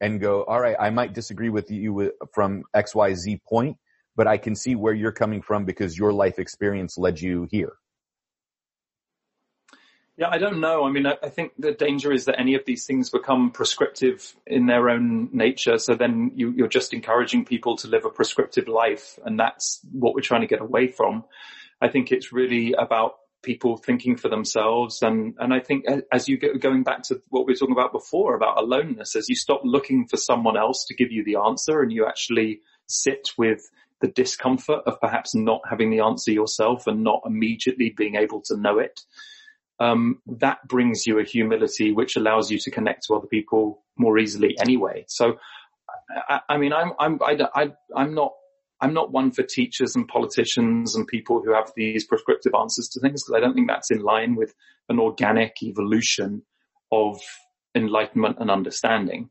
and 0.00 0.20
go, 0.20 0.42
all 0.42 0.60
right, 0.60 0.76
I 0.78 0.90
might 0.90 1.12
disagree 1.12 1.50
with 1.50 1.70
you 1.70 2.12
from 2.34 2.64
XYZ 2.74 3.40
point, 3.48 3.76
but 4.16 4.26
I 4.26 4.38
can 4.38 4.56
see 4.56 4.74
where 4.74 4.92
you're 4.92 5.12
coming 5.12 5.40
from 5.40 5.64
because 5.64 5.96
your 5.96 6.12
life 6.12 6.40
experience 6.40 6.98
led 6.98 7.20
you 7.20 7.46
here. 7.48 7.74
Yeah, 10.18 10.30
I 10.32 10.38
don't 10.38 10.58
know. 10.58 10.84
I 10.84 10.90
mean, 10.90 11.06
I, 11.06 11.14
I, 11.22 11.28
think 11.28 11.52
the 11.60 11.70
danger 11.70 12.12
is 12.12 12.24
that 12.24 12.40
any 12.40 12.56
of 12.56 12.64
these 12.66 12.86
things 12.86 13.08
become 13.08 13.52
prescriptive 13.52 14.34
in 14.48 14.66
their 14.66 14.90
own 14.90 15.28
nature. 15.32 15.78
So 15.78 15.94
then 15.94 16.32
you, 16.34 16.50
you're 16.50 16.66
just 16.66 16.92
encouraging 16.92 17.44
people 17.44 17.76
to 17.76 17.86
live 17.86 18.04
a 18.04 18.10
prescriptive 18.10 18.66
life. 18.66 19.16
And 19.24 19.38
that's 19.38 19.80
what 19.92 20.16
we're 20.16 20.22
trying 20.22 20.40
to 20.40 20.48
get 20.48 20.60
away 20.60 20.88
from. 20.88 21.22
I 21.80 21.88
think 21.88 22.10
it's 22.10 22.32
really 22.32 22.72
about 22.72 23.12
people 23.44 23.76
thinking 23.76 24.16
for 24.16 24.28
themselves. 24.28 25.02
And, 25.02 25.36
and 25.38 25.54
I 25.54 25.60
think 25.60 25.84
as 26.12 26.28
you 26.28 26.36
go 26.36 26.54
going 26.58 26.82
back 26.82 27.04
to 27.04 27.22
what 27.28 27.46
we 27.46 27.52
were 27.52 27.56
talking 27.56 27.76
about 27.76 27.92
before 27.92 28.34
about 28.34 28.58
aloneness, 28.58 29.14
as 29.14 29.28
you 29.28 29.36
stop 29.36 29.60
looking 29.62 30.08
for 30.08 30.16
someone 30.16 30.56
else 30.56 30.86
to 30.86 30.96
give 30.96 31.12
you 31.12 31.22
the 31.22 31.36
answer 31.36 31.80
and 31.80 31.92
you 31.92 32.06
actually 32.08 32.62
sit 32.88 33.30
with 33.38 33.70
the 34.00 34.08
discomfort 34.08 34.80
of 34.84 35.00
perhaps 35.00 35.36
not 35.36 35.60
having 35.70 35.90
the 35.90 36.00
answer 36.00 36.32
yourself 36.32 36.88
and 36.88 37.04
not 37.04 37.22
immediately 37.24 37.94
being 37.96 38.16
able 38.16 38.40
to 38.40 38.56
know 38.56 38.80
it. 38.80 39.00
Um, 39.80 40.20
that 40.26 40.66
brings 40.66 41.06
you 41.06 41.20
a 41.20 41.24
humility 41.24 41.92
which 41.92 42.16
allows 42.16 42.50
you 42.50 42.58
to 42.58 42.70
connect 42.70 43.04
to 43.06 43.14
other 43.14 43.28
people 43.28 43.84
more 43.96 44.18
easily 44.18 44.56
anyway. 44.60 45.04
So, 45.06 45.38
I, 46.28 46.40
I 46.48 46.56
mean, 46.58 46.72
I'm, 46.72 46.92
I'm, 46.98 47.18
I, 47.22 47.38
I, 47.54 47.72
I'm 47.94 48.14
not 48.14 48.32
I'm 48.80 48.94
not 48.94 49.10
one 49.10 49.32
for 49.32 49.42
teachers 49.42 49.96
and 49.96 50.06
politicians 50.06 50.94
and 50.94 51.06
people 51.06 51.42
who 51.42 51.52
have 51.52 51.72
these 51.74 52.04
prescriptive 52.04 52.52
answers 52.54 52.88
to 52.90 53.00
things 53.00 53.24
because 53.24 53.36
I 53.36 53.40
don't 53.40 53.54
think 53.54 53.68
that's 53.68 53.90
in 53.90 54.02
line 54.02 54.36
with 54.36 54.54
an 54.88 55.00
organic 55.00 55.62
evolution 55.62 56.42
of 56.92 57.20
enlightenment 57.74 58.36
and 58.38 58.50
understanding. 58.50 59.30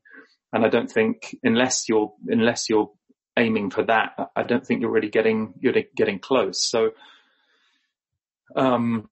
And 0.52 0.66
I 0.66 0.70
don't 0.70 0.92
think 0.92 1.38
unless 1.44 1.88
you're, 1.88 2.14
unless 2.28 2.70
you're 2.70 2.92
aiming 3.38 3.70
for 3.70 3.84
that, 3.84 4.32
I 4.36 4.44
don't 4.44 4.66
think 4.66 4.82
you're 4.82 4.92
really 4.92 5.10
getting, 5.10 5.54
you're 5.60 5.74
getting 5.96 6.20
close. 6.20 6.62
So, 6.62 6.92
um, 8.56 9.10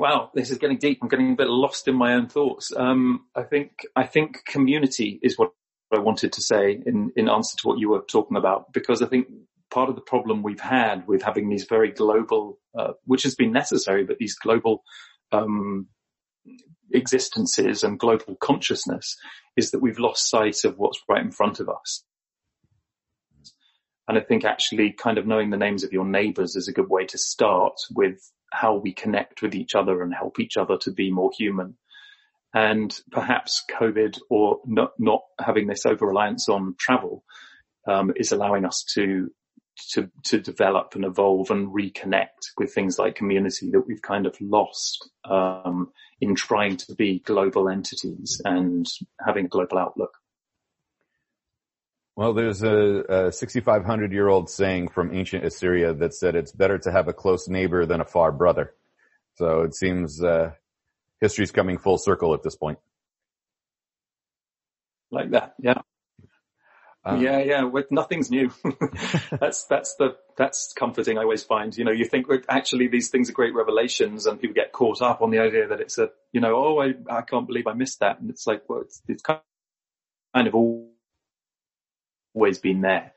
wow, 0.00 0.30
this 0.34 0.50
is 0.50 0.58
getting 0.58 0.78
deep. 0.78 0.98
I'm 1.02 1.08
getting 1.08 1.32
a 1.32 1.36
bit 1.36 1.48
lost 1.48 1.86
in 1.86 1.94
my 1.94 2.14
own 2.14 2.28
thoughts. 2.28 2.72
Um, 2.76 3.26
I 3.36 3.42
think, 3.42 3.86
I 3.94 4.04
think 4.04 4.44
community 4.46 5.20
is 5.22 5.38
what 5.38 5.52
I 5.94 5.98
wanted 5.98 6.32
to 6.32 6.42
say 6.42 6.80
in, 6.84 7.12
in 7.16 7.28
answer 7.28 7.56
to 7.58 7.68
what 7.68 7.78
you 7.78 7.90
were 7.90 8.02
talking 8.02 8.36
about, 8.36 8.72
because 8.72 9.02
I 9.02 9.06
think 9.06 9.28
part 9.70 9.88
of 9.88 9.94
the 9.94 10.00
problem 10.00 10.42
we've 10.42 10.60
had 10.60 11.06
with 11.06 11.22
having 11.22 11.48
these 11.48 11.66
very 11.68 11.90
global, 11.90 12.58
uh, 12.76 12.92
which 13.04 13.22
has 13.24 13.34
been 13.34 13.52
necessary, 13.52 14.04
but 14.04 14.18
these 14.18 14.34
global, 14.34 14.82
um, 15.32 15.88
existences 16.92 17.84
and 17.84 18.00
global 18.00 18.34
consciousness 18.40 19.16
is 19.56 19.70
that 19.70 19.80
we've 19.80 19.98
lost 19.98 20.28
sight 20.28 20.64
of 20.64 20.76
what's 20.78 21.00
right 21.08 21.22
in 21.22 21.30
front 21.30 21.60
of 21.60 21.68
us. 21.68 22.04
And 24.08 24.18
I 24.18 24.22
think 24.22 24.44
actually 24.44 24.92
kind 24.92 25.18
of 25.18 25.26
knowing 25.26 25.50
the 25.50 25.56
names 25.56 25.84
of 25.84 25.92
your 25.92 26.04
neighbors 26.04 26.56
is 26.56 26.66
a 26.66 26.72
good 26.72 26.88
way 26.88 27.06
to 27.06 27.18
start 27.18 27.74
with 27.94 28.18
how 28.50 28.76
we 28.76 28.92
connect 28.92 29.42
with 29.42 29.54
each 29.54 29.74
other 29.74 30.02
and 30.02 30.14
help 30.14 30.40
each 30.40 30.56
other 30.56 30.76
to 30.78 30.90
be 30.90 31.10
more 31.10 31.30
human 31.36 31.76
and 32.54 32.98
perhaps 33.10 33.64
COVID 33.70 34.18
or 34.28 34.58
not, 34.66 34.92
not 34.98 35.22
having 35.38 35.66
this 35.66 35.86
over 35.86 36.06
reliance 36.06 36.48
on 36.48 36.74
travel 36.78 37.24
um, 37.86 38.12
is 38.16 38.32
allowing 38.32 38.64
us 38.64 38.84
to 38.94 39.30
to 39.92 40.10
to 40.24 40.38
develop 40.38 40.94
and 40.94 41.04
evolve 41.04 41.50
and 41.50 41.68
reconnect 41.68 42.52
with 42.58 42.74
things 42.74 42.98
like 42.98 43.14
community 43.14 43.70
that 43.70 43.86
we've 43.86 44.02
kind 44.02 44.26
of 44.26 44.36
lost 44.40 45.08
um, 45.24 45.90
in 46.20 46.34
trying 46.34 46.76
to 46.76 46.94
be 46.94 47.20
global 47.20 47.68
entities 47.68 48.42
and 48.44 48.86
having 49.24 49.46
a 49.46 49.48
global 49.48 49.78
outlook. 49.78 50.12
Well, 52.16 52.34
there's 52.34 52.62
a, 52.62 53.28
a 53.28 53.32
6,500 53.32 54.12
year 54.12 54.28
old 54.28 54.50
saying 54.50 54.88
from 54.88 55.14
ancient 55.14 55.44
Assyria 55.44 55.94
that 55.94 56.14
said 56.14 56.36
it's 56.36 56.52
better 56.52 56.78
to 56.78 56.92
have 56.92 57.08
a 57.08 57.12
close 57.12 57.48
neighbor 57.48 57.86
than 57.86 58.00
a 58.00 58.04
far 58.04 58.32
brother. 58.32 58.74
So 59.36 59.62
it 59.62 59.74
seems 59.74 60.22
uh, 60.22 60.52
history's 61.20 61.52
coming 61.52 61.78
full 61.78 61.98
circle 61.98 62.34
at 62.34 62.42
this 62.42 62.56
point. 62.56 62.78
like 65.10 65.30
that. 65.30 65.54
Yeah. 65.60 65.82
Um, 67.04 67.22
yeah, 67.22 67.40
yeah. 67.40 67.64
With 67.64 67.90
nothing's 67.90 68.30
new. 68.30 68.52
that's 69.40 69.64
that's 69.64 69.96
the 69.96 70.16
that's 70.36 70.74
comforting. 70.74 71.18
I 71.18 71.22
always 71.22 71.44
find. 71.44 71.76
You 71.76 71.84
know, 71.84 71.92
you 71.92 72.04
think 72.04 72.26
actually 72.48 72.88
these 72.88 73.08
things 73.08 73.30
are 73.30 73.34
great 73.34 73.54
revelations, 73.54 74.26
and 74.26 74.40
people 74.40 74.54
get 74.54 74.72
caught 74.72 75.02
up 75.02 75.22
on 75.22 75.30
the 75.30 75.38
idea 75.38 75.68
that 75.68 75.80
it's 75.80 75.98
a 75.98 76.10
you 76.32 76.40
know, 76.40 76.56
oh, 76.56 76.80
I 76.80 76.94
I 77.10 77.22
can't 77.22 77.46
believe 77.46 77.66
I 77.66 77.74
missed 77.74 78.00
that, 78.00 78.20
and 78.20 78.30
it's 78.30 78.46
like, 78.46 78.64
well, 78.68 78.82
it's 78.82 79.02
it's 79.08 79.22
kind 79.22 79.40
of 80.34 80.54
always 82.34 82.58
been 82.58 82.80
there. 82.80 83.12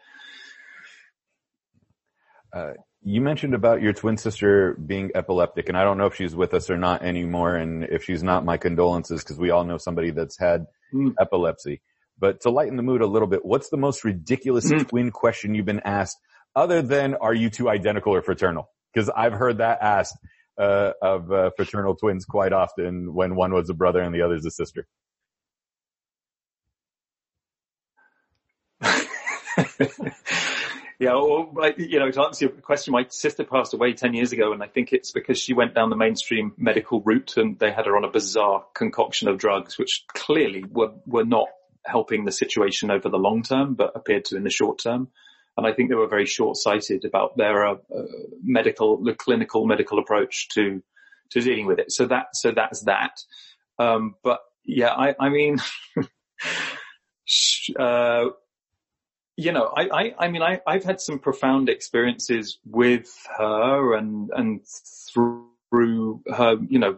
Uh, 2.54 2.73
you 3.02 3.19
mentioned 3.19 3.54
about 3.54 3.82
your 3.82 3.93
twin 3.93 4.17
sister 4.17 4.76
being 4.76 5.12
epileptic, 5.15 5.67
and 5.67 5.78
I 5.78 5.84
don't 5.84 5.97
know 5.97 6.06
if 6.06 6.15
she's 6.15 6.36
with 6.36 6.54
us 6.54 6.69
or 6.69 6.78
not 6.78 7.04
anymore. 7.04 7.56
And 7.56 7.84
if 7.84 8.04
she's 8.04 8.23
not, 8.23 8.45
my 8.45 8.58
condolences, 8.58 9.23
because 9.23 9.38
we 9.38 9.49
all 9.49 9.65
know 9.65 9.78
somebody 9.78 10.12
that's 10.12 10.38
had 10.39 10.65
mm. 10.93 11.13
epilepsy. 11.19 11.82
But 12.19 12.41
to 12.41 12.49
lighten 12.49 12.78
the 12.78 12.84
mood 12.84 13.02
a 13.02 13.08
little 13.08 13.28
bit, 13.28 13.43
what's 13.43 13.69
the 13.69 13.78
most 13.78 14.04
ridiculous 14.04 14.71
mm. 14.71 14.88
twin 14.88 15.12
question 15.12 15.56
you've 15.56 15.65
been 15.65 15.82
asked 15.84 16.17
other 16.56 16.82
than 16.82 17.15
are 17.15 17.34
you 17.34 17.49
two 17.49 17.69
identical 17.69 18.13
or 18.13 18.21
fraternal? 18.21 18.69
Because 18.93 19.10
I've 19.10 19.34
heard 19.34 19.58
that 19.58 19.82
asked 19.82 20.15
uh, 20.58 20.91
of 21.02 21.32
uh, 21.32 21.49
fraternal 21.58 21.95
twins 21.95 22.26
quite 22.26 22.54
often 22.54 23.13
when 23.13 23.36
one 23.36 23.54
was 23.54 23.69
a 23.69 23.73
brother 23.73 24.02
and 24.02 24.13
the 24.13 24.21
other's 24.21 24.45
a 24.45 24.52
sister. 24.52 24.88
yeah, 31.00 31.14
well, 31.14 31.52
you 31.78 32.00
know, 32.00 32.12
to 32.12 32.22
answer 32.22 32.46
your 32.46 32.54
question, 32.54 32.92
my 32.92 33.06
sister 33.10 33.44
passed 33.44 33.74
away 33.74 33.94
10 33.94 34.14
years 34.14 34.32
ago 34.32 34.54
and 34.54 34.64
I 34.64 34.68
think 34.68 34.94
it's 34.94 35.12
because 35.12 35.40
she 35.40 35.54
went 35.54 35.74
down 35.74 35.90
the 35.90 35.96
mainstream 35.96 36.54
medical 36.58 37.02
route 37.02 37.38
and 37.38 37.58
they 37.60 37.72
had 37.72 37.86
her 37.86 37.98
on 37.98 38.04
a 38.04 38.12
bizarre 38.12 38.66
concoction 38.74 39.28
of 39.28 39.38
drugs, 39.38 39.78
which 39.78 40.06
clearly 40.14 40.64
were, 40.70 40.92
were 41.06 41.26
not 41.26 41.48
helping 41.86 42.26
the 42.26 42.32
situation 42.32 42.92
over 42.92 43.10
the 43.10 43.18
long 43.18 43.44
term, 43.44 43.76
but 43.76 43.92
appeared 43.96 44.26
to 44.26 44.38
in 44.38 44.44
the 44.44 44.50
short 44.50 44.80
term. 44.80 45.10
And 45.56 45.68
I 45.68 45.74
think 45.74 45.90
they 45.90 45.96
were 45.96 46.08
very 46.08 46.26
short-sighted 46.26 47.06
about 47.06 47.38
their 47.38 47.66
uh, 47.66 47.76
medical, 48.42 49.04
the 49.04 49.14
clinical 49.14 49.68
medical 49.68 50.00
approach 50.00 50.48
to 50.56 50.82
to 51.34 51.42
dealing 51.42 51.66
with 51.66 51.80
it. 51.80 51.92
So 51.92 52.08
that 52.08 52.28
so 52.34 52.52
that's 52.56 52.82
that. 52.86 53.20
Um, 53.78 54.16
but 54.24 54.40
yeah, 54.66 54.90
I, 54.90 55.16
I 55.20 55.30
mean, 55.30 55.58
uh, 57.80 58.26
you 59.36 59.52
know, 59.52 59.65
I, 59.65 59.89
I, 59.89 60.15
I 60.19 60.28
mean, 60.28 60.41
I, 60.41 60.62
I've 60.65 60.84
had 60.84 61.02
some 61.02 61.19
profound 61.19 61.69
experiences 61.69 62.60
with 62.65 63.12
her 63.38 63.96
and 63.96 64.30
and 64.36 64.62
through 65.12 66.22
her, 66.28 66.58
you 66.67 66.80
know, 66.80 66.98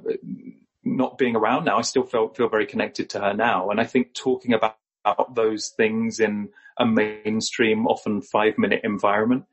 not 0.84 1.18
being 1.18 1.36
around 1.36 1.66
now, 1.66 1.78
I 1.78 1.82
still 1.82 2.04
feel 2.04 2.30
feel 2.30 2.50
very 2.50 2.66
connected 2.66 3.10
to 3.12 3.20
her 3.20 3.34
now. 3.34 3.70
And 3.70 3.80
I 3.80 3.86
think 3.86 4.14
talking 4.14 4.54
about, 4.54 4.78
about 5.06 5.36
those 5.36 5.70
things 5.70 6.20
in 6.20 6.50
a 6.78 6.86
mainstream, 6.86 7.88
often 7.88 8.22
five 8.22 8.58
minute 8.58 8.82
environment, 8.84 9.46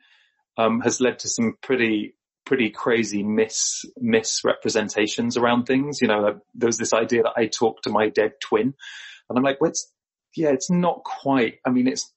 um, 0.56 0.80
has 0.80 1.00
led 1.00 1.20
to 1.20 1.28
some 1.28 1.56
pretty 1.62 2.14
pretty 2.44 2.70
crazy 2.70 3.22
mis 3.22 3.84
misrepresentations 3.98 5.36
around 5.36 5.64
things. 5.64 6.00
You 6.00 6.08
know, 6.08 6.40
there 6.54 6.66
was 6.66 6.78
this 6.78 6.92
idea 6.92 7.22
that 7.22 7.34
I 7.36 7.46
talked 7.46 7.84
to 7.84 7.90
my 7.90 8.08
dead 8.08 8.32
twin, 8.40 8.74
and 9.28 9.38
I'm 9.38 9.44
like, 9.44 9.60
what's, 9.60 9.92
yeah, 10.36 10.50
it's 10.50 10.70
not 10.70 11.04
quite. 11.04 11.60
I 11.64 11.70
mean, 11.70 11.86
it's 11.86 12.11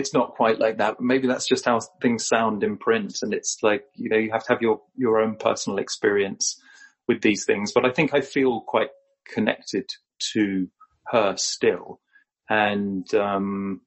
it's 0.00 0.14
not 0.14 0.34
quite 0.34 0.58
like 0.58 0.78
that. 0.78 1.00
Maybe 1.00 1.28
that's 1.28 1.46
just 1.46 1.64
how 1.64 1.80
things 2.02 2.26
sound 2.26 2.62
in 2.64 2.76
print, 2.76 3.18
and 3.22 3.32
it's 3.32 3.58
like 3.62 3.84
you 3.94 4.08
know, 4.08 4.16
you 4.16 4.32
have 4.32 4.44
to 4.44 4.52
have 4.52 4.62
your 4.62 4.80
your 4.96 5.20
own 5.20 5.36
personal 5.36 5.78
experience 5.78 6.60
with 7.06 7.22
these 7.22 7.44
things, 7.44 7.72
but 7.72 7.84
I 7.84 7.90
think 7.90 8.14
I 8.14 8.20
feel 8.20 8.60
quite 8.60 8.90
connected 9.26 9.90
to 10.32 10.68
her 11.08 11.36
still. 11.36 12.00
And, 12.48 13.12
um, 13.14 13.80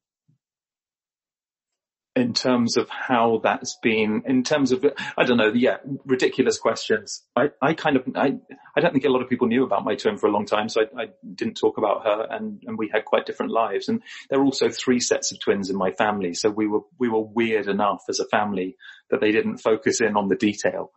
in 2.15 2.33
terms 2.33 2.77
of 2.77 2.87
how 2.89 3.39
that's 3.43 3.77
been, 3.81 4.21
in 4.27 4.43
terms 4.43 4.71
of, 4.71 4.85
I 5.17 5.23
don't 5.23 5.37
know, 5.37 5.51
yeah, 5.51 5.77
ridiculous 6.05 6.59
questions. 6.59 7.23
I, 7.35 7.49
I 7.59 7.73
kind 7.73 7.95
of, 7.95 8.03
I, 8.15 8.35
I 8.75 8.81
don't 8.81 8.91
think 8.93 9.05
a 9.05 9.09
lot 9.09 9.23
of 9.23 9.29
people 9.29 9.47
knew 9.47 9.63
about 9.63 9.83
my 9.83 9.95
twin 9.95 10.17
for 10.17 10.27
a 10.27 10.31
long 10.31 10.45
time, 10.45 10.69
so 10.69 10.81
I, 10.81 11.03
I 11.03 11.05
didn't 11.33 11.55
talk 11.55 11.79
about 11.79 12.05
her 12.05 12.27
and, 12.29 12.61
and 12.67 12.77
we 12.77 12.89
had 12.93 13.05
quite 13.05 13.25
different 13.25 13.51
lives. 13.51 13.89
And 13.89 14.03
there 14.29 14.39
are 14.39 14.45
also 14.45 14.69
three 14.69 14.99
sets 14.99 15.31
of 15.31 15.39
twins 15.39 15.71
in 15.71 15.75
my 15.75 15.91
family, 15.91 16.35
so 16.35 16.51
we 16.51 16.67
were, 16.67 16.81
we 16.99 17.09
were 17.09 17.23
weird 17.23 17.67
enough 17.67 18.03
as 18.07 18.19
a 18.19 18.27
family 18.27 18.77
that 19.09 19.19
they 19.19 19.31
didn't 19.31 19.57
focus 19.57 19.99
in 19.99 20.15
on 20.15 20.27
the 20.27 20.35
detail 20.35 20.91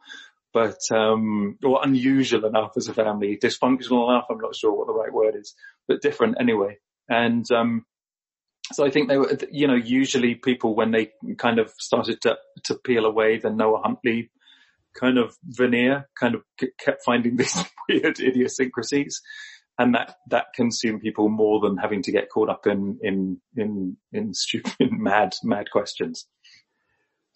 but 0.53 0.81
um, 0.91 1.59
or 1.63 1.81
unusual 1.83 2.47
enough 2.47 2.71
as 2.79 2.89
a 2.89 2.95
family, 2.95 3.37
dysfunctional 3.37 4.09
enough. 4.09 4.25
I'm 4.31 4.39
not 4.39 4.57
sure 4.57 4.73
what 4.73 4.87
the 4.87 4.95
right 4.95 5.13
word 5.13 5.37
is, 5.37 5.55
but 5.87 6.01
different 6.01 6.37
anyway. 6.41 6.79
And 7.11 7.45
um, 7.51 7.85
so 8.73 8.85
I 8.85 8.91
think 8.91 9.09
they 9.09 9.19
were, 9.19 9.37
you 9.51 9.67
know, 9.67 9.75
usually 9.75 10.35
people 10.35 10.75
when 10.75 10.91
they 10.91 11.11
kind 11.39 11.59
of 11.59 11.71
started 11.79 12.21
to 12.23 12.37
to 12.65 12.75
peel 12.75 13.05
away 13.05 13.39
the 13.39 13.51
Noah 13.51 13.83
Huntley 13.83 14.31
kind 14.99 15.19
of 15.19 15.37
veneer, 15.45 16.09
kind 16.19 16.35
of 16.35 16.43
kept 16.79 17.05
finding 17.05 17.37
these 17.37 17.57
weird 17.89 18.19
idiosyncrasies. 18.19 19.21
And 19.79 19.95
that, 19.95 20.17
that 20.31 20.47
consumed 20.55 21.03
people 21.03 21.29
more 21.29 21.61
than 21.61 21.77
having 21.77 22.03
to 22.03 22.13
get 22.13 22.31
caught 22.31 22.49
up 22.49 22.67
in, 22.67 22.99
in, 23.03 23.41
in, 23.57 23.99
in 24.11 24.33
stupid, 24.33 24.73
mad, 24.91 25.35
mad 25.45 25.71
questions. 25.71 26.27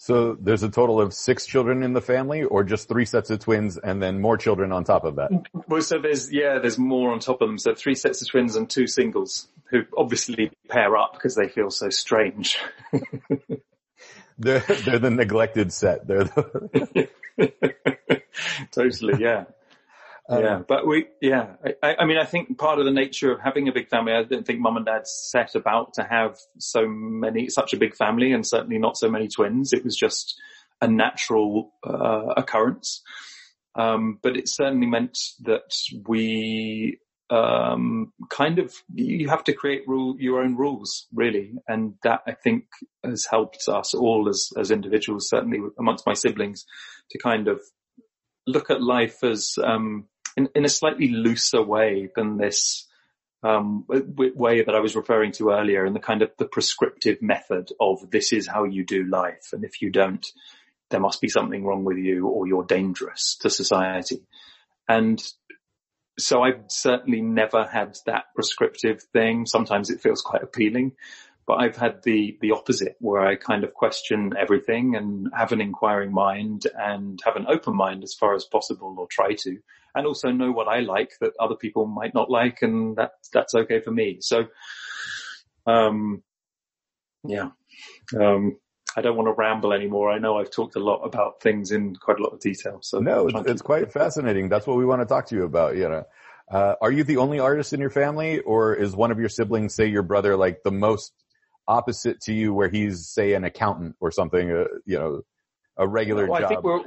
So 0.02 0.34
there's 0.40 0.62
a 0.62 0.70
total 0.70 0.98
of 0.98 1.12
six 1.12 1.44
children 1.44 1.82
in 1.82 1.92
the 1.92 2.00
family 2.00 2.42
or 2.42 2.64
just 2.64 2.88
three 2.88 3.04
sets 3.04 3.28
of 3.28 3.40
twins 3.40 3.76
and 3.76 4.02
then 4.02 4.18
more 4.18 4.38
children 4.38 4.72
on 4.72 4.82
top 4.82 5.04
of 5.04 5.16
that? 5.16 5.30
Well, 5.68 5.82
so 5.82 5.98
there's, 5.98 6.32
yeah, 6.32 6.58
there's 6.58 6.78
more 6.78 7.12
on 7.12 7.18
top 7.18 7.42
of 7.42 7.48
them. 7.48 7.58
So 7.58 7.74
three 7.74 7.94
sets 7.94 8.22
of 8.22 8.28
twins 8.28 8.56
and 8.56 8.68
two 8.68 8.86
singles 8.86 9.48
who 9.68 9.82
obviously 9.94 10.52
pair 10.70 10.96
up 10.96 11.12
because 11.12 11.34
they 11.34 11.48
feel 11.48 11.70
so 11.70 11.90
strange. 11.90 12.56
they're, 14.38 14.60
they're 14.60 14.98
the 14.98 15.10
neglected 15.10 15.70
set. 15.70 16.06
They're 16.06 16.24
the... 16.24 17.08
totally, 18.72 19.22
yeah. 19.22 19.44
Um, 20.30 20.42
yeah, 20.42 20.62
but 20.66 20.86
we, 20.86 21.06
yeah, 21.20 21.56
I, 21.82 21.96
I, 22.00 22.04
mean, 22.04 22.16
I 22.16 22.24
think 22.24 22.56
part 22.56 22.78
of 22.78 22.84
the 22.84 22.92
nature 22.92 23.32
of 23.32 23.40
having 23.40 23.66
a 23.68 23.72
big 23.72 23.88
family, 23.88 24.12
I 24.12 24.22
don't 24.22 24.46
think 24.46 24.60
mum 24.60 24.76
and 24.76 24.86
dad 24.86 25.04
set 25.04 25.56
about 25.56 25.94
to 25.94 26.04
have 26.04 26.36
so 26.58 26.86
many, 26.86 27.48
such 27.48 27.72
a 27.72 27.76
big 27.76 27.96
family 27.96 28.32
and 28.32 28.46
certainly 28.46 28.78
not 28.78 28.96
so 28.96 29.10
many 29.10 29.26
twins. 29.26 29.72
It 29.72 29.82
was 29.82 29.96
just 29.96 30.40
a 30.80 30.86
natural, 30.86 31.72
uh, 31.84 32.34
occurrence. 32.36 33.02
Um, 33.74 34.20
but 34.22 34.36
it 34.36 34.48
certainly 34.48 34.86
meant 34.86 35.18
that 35.40 35.74
we, 36.06 37.00
um, 37.28 38.12
kind 38.28 38.60
of, 38.60 38.72
you 38.94 39.28
have 39.28 39.42
to 39.44 39.52
create 39.52 39.82
rule, 39.88 40.14
your 40.16 40.42
own 40.42 40.54
rules, 40.56 41.08
really. 41.12 41.54
And 41.66 41.94
that 42.04 42.20
I 42.28 42.34
think 42.34 42.66
has 43.04 43.26
helped 43.28 43.64
us 43.66 43.94
all 43.94 44.28
as, 44.28 44.50
as 44.56 44.70
individuals, 44.70 45.28
certainly 45.28 45.58
amongst 45.76 46.06
my 46.06 46.14
siblings 46.14 46.66
to 47.10 47.18
kind 47.18 47.48
of 47.48 47.60
look 48.46 48.70
at 48.70 48.80
life 48.80 49.24
as, 49.24 49.54
um, 49.62 50.06
in, 50.36 50.48
in 50.54 50.64
a 50.64 50.68
slightly 50.68 51.08
looser 51.08 51.62
way 51.62 52.08
than 52.14 52.36
this 52.36 52.86
um, 53.42 53.84
way 53.88 54.62
that 54.62 54.74
I 54.74 54.80
was 54.80 54.96
referring 54.96 55.32
to 55.32 55.50
earlier 55.50 55.84
and 55.84 55.96
the 55.96 56.00
kind 56.00 56.22
of 56.22 56.30
the 56.38 56.44
prescriptive 56.44 57.22
method 57.22 57.70
of 57.80 58.10
this 58.10 58.32
is 58.32 58.46
how 58.46 58.64
you 58.64 58.84
do 58.84 59.04
life. 59.04 59.48
And 59.52 59.64
if 59.64 59.80
you 59.80 59.90
don't, 59.90 60.26
there 60.90 61.00
must 61.00 61.20
be 61.20 61.28
something 61.28 61.64
wrong 61.64 61.84
with 61.84 61.96
you 61.96 62.26
or 62.26 62.46
you're 62.46 62.64
dangerous 62.64 63.36
to 63.40 63.50
society. 63.50 64.26
And 64.88 65.22
so 66.18 66.42
I've 66.42 66.64
certainly 66.68 67.22
never 67.22 67.66
had 67.66 67.96
that 68.06 68.24
prescriptive 68.34 69.02
thing. 69.12 69.46
Sometimes 69.46 69.88
it 69.88 70.02
feels 70.02 70.20
quite 70.20 70.42
appealing, 70.42 70.92
but 71.50 71.64
I've 71.64 71.76
had 71.76 72.04
the, 72.04 72.38
the 72.40 72.52
opposite 72.52 72.94
where 73.00 73.26
I 73.26 73.34
kind 73.34 73.64
of 73.64 73.74
question 73.74 74.34
everything 74.38 74.94
and 74.94 75.26
have 75.36 75.50
an 75.50 75.60
inquiring 75.60 76.12
mind 76.12 76.68
and 76.78 77.18
have 77.24 77.34
an 77.34 77.46
open 77.48 77.74
mind 77.74 78.04
as 78.04 78.14
far 78.14 78.36
as 78.36 78.44
possible 78.44 78.94
or 78.96 79.08
try 79.10 79.34
to 79.40 79.56
and 79.96 80.06
also 80.06 80.30
know 80.30 80.52
what 80.52 80.68
I 80.68 80.78
like 80.78 81.10
that 81.20 81.32
other 81.40 81.56
people 81.56 81.86
might 81.86 82.14
not 82.14 82.30
like 82.30 82.62
and 82.62 82.94
that, 82.98 83.14
that's 83.32 83.52
okay 83.56 83.80
for 83.80 83.90
me. 83.90 84.18
So, 84.20 84.44
um, 85.66 86.22
yeah, 87.26 87.48
um, 88.16 88.56
I 88.96 89.01
don't 89.01 89.16
want 89.16 89.26
to 89.26 89.34
ramble 89.36 89.72
anymore. 89.72 90.12
I 90.12 90.20
know 90.20 90.38
I've 90.38 90.53
talked 90.53 90.76
a 90.76 90.84
lot 90.84 91.03
about 91.03 91.42
things 91.42 91.72
in 91.72 91.96
quite 91.96 92.20
a 92.20 92.22
lot 92.22 92.32
of 92.32 92.38
detail. 92.38 92.78
So 92.80 93.01
no, 93.01 93.26
it's 93.26 93.62
quite 93.62 93.92
fascinating. 93.92 94.51
That's 94.51 94.68
what 94.68 94.76
we 94.76 94.86
want 94.86 95.03
to 95.03 95.07
talk 95.07 95.26
to 95.30 95.34
you 95.34 95.42
about. 95.42 95.74
You 95.74 95.88
know, 95.88 96.05
uh, 96.48 96.74
are 96.80 96.92
you 96.92 97.03
the 97.03 97.16
only 97.16 97.40
artist 97.40 97.72
in 97.72 97.80
your 97.80 97.90
family 97.90 98.38
or 98.38 98.76
is 98.76 98.94
one 98.94 99.11
of 99.11 99.18
your 99.18 99.28
siblings, 99.28 99.74
say 99.74 99.88
your 99.88 100.05
brother, 100.05 100.36
like 100.36 100.62
the 100.62 100.70
most 100.70 101.12
opposite 101.68 102.20
to 102.22 102.32
you 102.32 102.52
where 102.52 102.68
he's 102.68 103.06
say 103.06 103.34
an 103.34 103.44
accountant 103.44 103.96
or 104.00 104.11
something, 104.11 104.50
uh, 104.50 104.64
you 104.84 104.98
know, 104.98 105.22
a 105.76 105.88
regular 105.88 106.26
well, 106.26 106.40
job. 106.40 106.50
I 106.50 106.54
think 106.54 106.64
we're, 106.64 106.82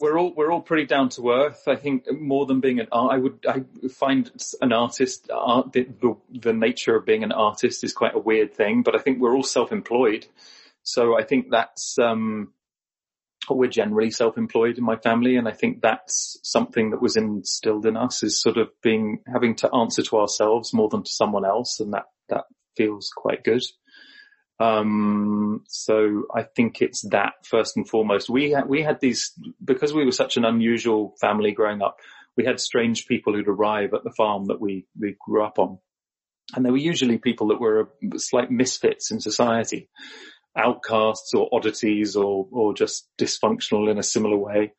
we're 0.00 0.18
all 0.18 0.34
we're 0.34 0.52
all 0.52 0.60
pretty 0.60 0.84
down 0.84 1.08
to 1.10 1.30
earth. 1.30 1.62
I 1.66 1.76
think 1.76 2.04
more 2.12 2.44
than 2.44 2.60
being 2.60 2.78
an 2.78 2.88
art, 2.92 3.14
I 3.14 3.18
would 3.18 3.46
I 3.48 3.64
find 3.88 4.30
an 4.60 4.72
artist 4.72 5.30
art 5.32 5.72
the, 5.72 5.84
the, 5.84 6.16
the 6.30 6.52
nature 6.52 6.94
of 6.94 7.06
being 7.06 7.24
an 7.24 7.32
artist 7.32 7.84
is 7.84 7.94
quite 7.94 8.14
a 8.14 8.18
weird 8.18 8.54
thing. 8.54 8.82
But 8.82 8.94
I 8.94 8.98
think 8.98 9.18
we're 9.18 9.34
all 9.34 9.42
self-employed, 9.42 10.26
so 10.82 11.18
I 11.18 11.22
think 11.24 11.50
that's 11.50 11.96
um, 11.98 12.52
we're 13.48 13.70
generally 13.70 14.10
self-employed 14.10 14.76
in 14.76 14.84
my 14.84 14.96
family, 14.96 15.36
and 15.36 15.48
I 15.48 15.52
think 15.52 15.80
that's 15.80 16.38
something 16.42 16.90
that 16.90 17.00
was 17.00 17.16
instilled 17.16 17.86
in 17.86 17.96
us 17.96 18.22
is 18.22 18.42
sort 18.42 18.58
of 18.58 18.68
being 18.82 19.20
having 19.32 19.54
to 19.56 19.74
answer 19.74 20.02
to 20.02 20.18
ourselves 20.18 20.74
more 20.74 20.90
than 20.90 21.02
to 21.02 21.10
someone 21.10 21.46
else, 21.46 21.80
and 21.80 21.94
that 21.94 22.06
that 22.28 22.44
feels 22.76 23.10
quite 23.16 23.42
good. 23.42 23.62
Um, 24.60 25.64
so 25.66 26.24
I 26.34 26.42
think 26.42 26.80
it's 26.80 27.02
that 27.10 27.32
first 27.44 27.76
and 27.76 27.88
foremost. 27.88 28.30
We 28.30 28.52
had, 28.52 28.68
we 28.68 28.82
had 28.82 29.00
these, 29.00 29.32
because 29.62 29.92
we 29.92 30.04
were 30.04 30.12
such 30.12 30.36
an 30.36 30.44
unusual 30.44 31.14
family 31.20 31.52
growing 31.52 31.82
up, 31.82 31.96
we 32.36 32.44
had 32.44 32.60
strange 32.60 33.06
people 33.06 33.32
who'd 33.32 33.48
arrive 33.48 33.94
at 33.94 34.04
the 34.04 34.12
farm 34.16 34.46
that 34.46 34.60
we, 34.60 34.86
we 34.98 35.16
grew 35.24 35.44
up 35.44 35.58
on. 35.58 35.78
And 36.54 36.64
they 36.64 36.70
were 36.70 36.76
usually 36.76 37.18
people 37.18 37.48
that 37.48 37.60
were 37.60 37.90
slight 38.16 38.50
misfits 38.50 39.10
in 39.10 39.20
society, 39.20 39.88
outcasts 40.56 41.32
or 41.34 41.48
oddities 41.52 42.16
or, 42.16 42.46
or 42.52 42.74
just 42.74 43.08
dysfunctional 43.18 43.90
in 43.90 43.98
a 43.98 44.02
similar 44.02 44.36
way. 44.36 44.72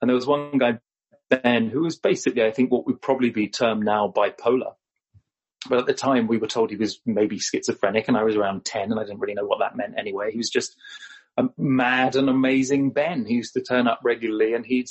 And 0.00 0.08
there 0.08 0.14
was 0.14 0.26
one 0.26 0.56
guy, 0.56 0.78
Ben, 1.28 1.68
who 1.68 1.82
was 1.82 1.98
basically, 1.98 2.44
I 2.44 2.52
think, 2.52 2.70
what 2.70 2.86
would 2.86 3.02
probably 3.02 3.30
be 3.30 3.48
termed 3.48 3.84
now 3.84 4.12
bipolar. 4.14 4.74
But 5.68 5.78
at 5.78 5.86
the 5.86 5.94
time 5.94 6.26
we 6.26 6.38
were 6.38 6.46
told 6.46 6.70
he 6.70 6.76
was 6.76 7.00
maybe 7.04 7.38
schizophrenic 7.38 8.08
and 8.08 8.16
I 8.16 8.22
was 8.22 8.36
around 8.36 8.64
10 8.64 8.90
and 8.90 8.98
I 8.98 9.04
didn't 9.04 9.20
really 9.20 9.34
know 9.34 9.44
what 9.44 9.58
that 9.58 9.76
meant 9.76 9.94
anyway. 9.98 10.30
He 10.30 10.38
was 10.38 10.50
just 10.50 10.76
a 11.36 11.44
mad 11.58 12.16
and 12.16 12.28
amazing 12.28 12.90
Ben. 12.90 13.26
He 13.26 13.34
used 13.34 13.54
to 13.54 13.60
turn 13.60 13.86
up 13.86 14.00
regularly 14.02 14.54
and 14.54 14.64
he'd, 14.64 14.88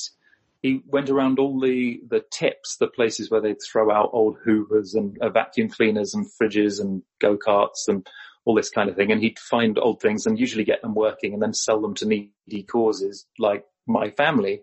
he 0.62 0.82
went 0.86 1.10
around 1.10 1.40
all 1.40 1.60
the, 1.60 2.02
the 2.08 2.24
tips, 2.32 2.78
the 2.78 2.88
places 2.88 3.32
where 3.32 3.42
they'd 3.42 3.62
throw 3.62 3.92
out 3.92 4.12
old 4.14 4.38
hoovers 4.44 4.94
and 4.94 5.18
uh, 5.20 5.30
vacuum 5.30 5.70
cleaners 5.70 6.14
and 6.14 6.28
fridges 6.28 6.80
and 6.80 7.02
go-karts 7.20 7.88
and 7.88 8.08
all 8.46 8.54
this 8.54 8.70
kind 8.70 8.90
of 8.90 8.96
thing. 8.96 9.12
And 9.12 9.22
he'd 9.22 9.40
find 9.40 9.80
old 9.80 10.02
things 10.02 10.28
and 10.28 10.40
usually 10.40 10.66
get 10.66 10.82
them 10.84 10.94
working 10.94 11.34
and 11.34 11.42
then 11.42 11.54
sell 11.54 11.82
them 11.82 11.96
to 11.96 12.06
needy 12.06 12.64
causes 12.64 13.26
like 13.40 13.66
my 13.88 14.12
family. 14.12 14.62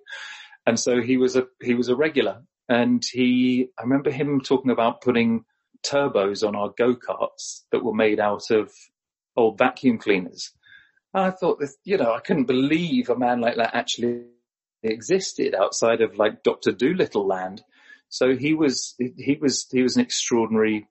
And 0.66 0.78
so 0.78 1.02
he 1.02 1.16
was 1.16 1.34
a, 1.34 1.46
he 1.60 1.74
was 1.74 1.88
a 1.88 1.96
regular 1.96 2.42
and 2.68 3.04
he, 3.04 3.70
I 3.78 3.82
remember 3.82 4.10
him 4.10 4.40
talking 4.40 4.70
about 4.70 5.00
putting 5.00 5.44
turbos 5.84 6.46
on 6.46 6.56
our 6.56 6.72
go-karts 6.76 7.62
that 7.72 7.84
were 7.84 7.94
made 7.94 8.20
out 8.20 8.50
of 8.50 8.72
old 9.36 9.58
vacuum 9.58 9.98
cleaners. 9.98 10.52
And 11.14 11.24
I 11.24 11.30
thought 11.30 11.60
that, 11.60 11.70
you 11.84 11.96
know, 11.96 12.12
I 12.12 12.20
couldn't 12.20 12.44
believe 12.44 13.08
a 13.08 13.18
man 13.18 13.40
like 13.40 13.56
that 13.56 13.74
actually 13.74 14.24
existed 14.82 15.54
outside 15.54 16.00
of 16.00 16.16
like 16.16 16.42
Dr. 16.42 16.72
Dolittle 16.72 17.26
land. 17.26 17.62
So 18.08 18.36
he 18.36 18.54
was, 18.54 18.94
he 18.98 19.38
was, 19.40 19.66
he 19.70 19.82
was 19.82 19.96
an 19.96 20.02
extraordinary 20.02 20.86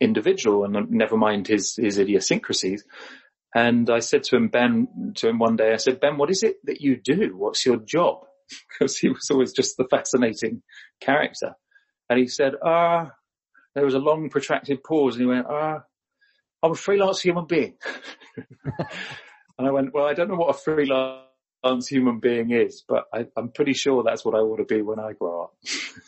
individual 0.00 0.64
and 0.64 0.90
never 0.90 1.16
mind 1.16 1.48
his, 1.48 1.76
his 1.76 1.98
idiosyncrasies. 1.98 2.84
And 3.54 3.90
I 3.90 3.98
said 3.98 4.24
to 4.24 4.36
him, 4.36 4.48
Ben, 4.48 5.12
to 5.16 5.28
him 5.28 5.38
one 5.38 5.56
day, 5.56 5.72
I 5.72 5.76
said, 5.76 6.00
Ben, 6.00 6.16
what 6.16 6.30
is 6.30 6.42
it 6.42 6.56
that 6.64 6.80
you 6.80 6.96
do? 6.96 7.36
What's 7.36 7.66
your 7.66 7.76
job? 7.76 8.24
Because 8.68 8.98
he 8.98 9.08
was 9.08 9.30
always 9.30 9.52
just 9.52 9.78
the 9.78 9.86
fascinating 9.88 10.62
character. 11.00 11.54
And 12.10 12.18
he 12.18 12.26
said, 12.26 12.52
ah, 12.62 13.06
uh, 13.06 13.08
there 13.74 13.84
was 13.84 13.94
a 13.94 13.98
long 13.98 14.28
protracted 14.28 14.82
pause 14.84 15.14
and 15.14 15.22
he 15.22 15.26
went, 15.26 15.46
ah, 15.48 15.76
uh, 15.76 15.80
I'm 16.62 16.72
a 16.72 16.76
freelance 16.76 17.20
human 17.20 17.46
being. 17.46 17.74
and 18.38 19.66
I 19.66 19.70
went, 19.70 19.92
well, 19.92 20.06
I 20.06 20.14
don't 20.14 20.28
know 20.28 20.36
what 20.36 20.54
a 20.54 20.58
freelance 20.58 21.88
human 21.88 22.20
being 22.20 22.50
is, 22.50 22.84
but 22.86 23.06
I, 23.12 23.26
am 23.36 23.50
pretty 23.50 23.72
sure 23.72 24.02
that's 24.02 24.24
what 24.24 24.34
I 24.34 24.42
want 24.42 24.66
to 24.66 24.74
be 24.74 24.82
when 24.82 25.00
I 25.00 25.12
grow 25.12 25.44
up. 25.44 25.54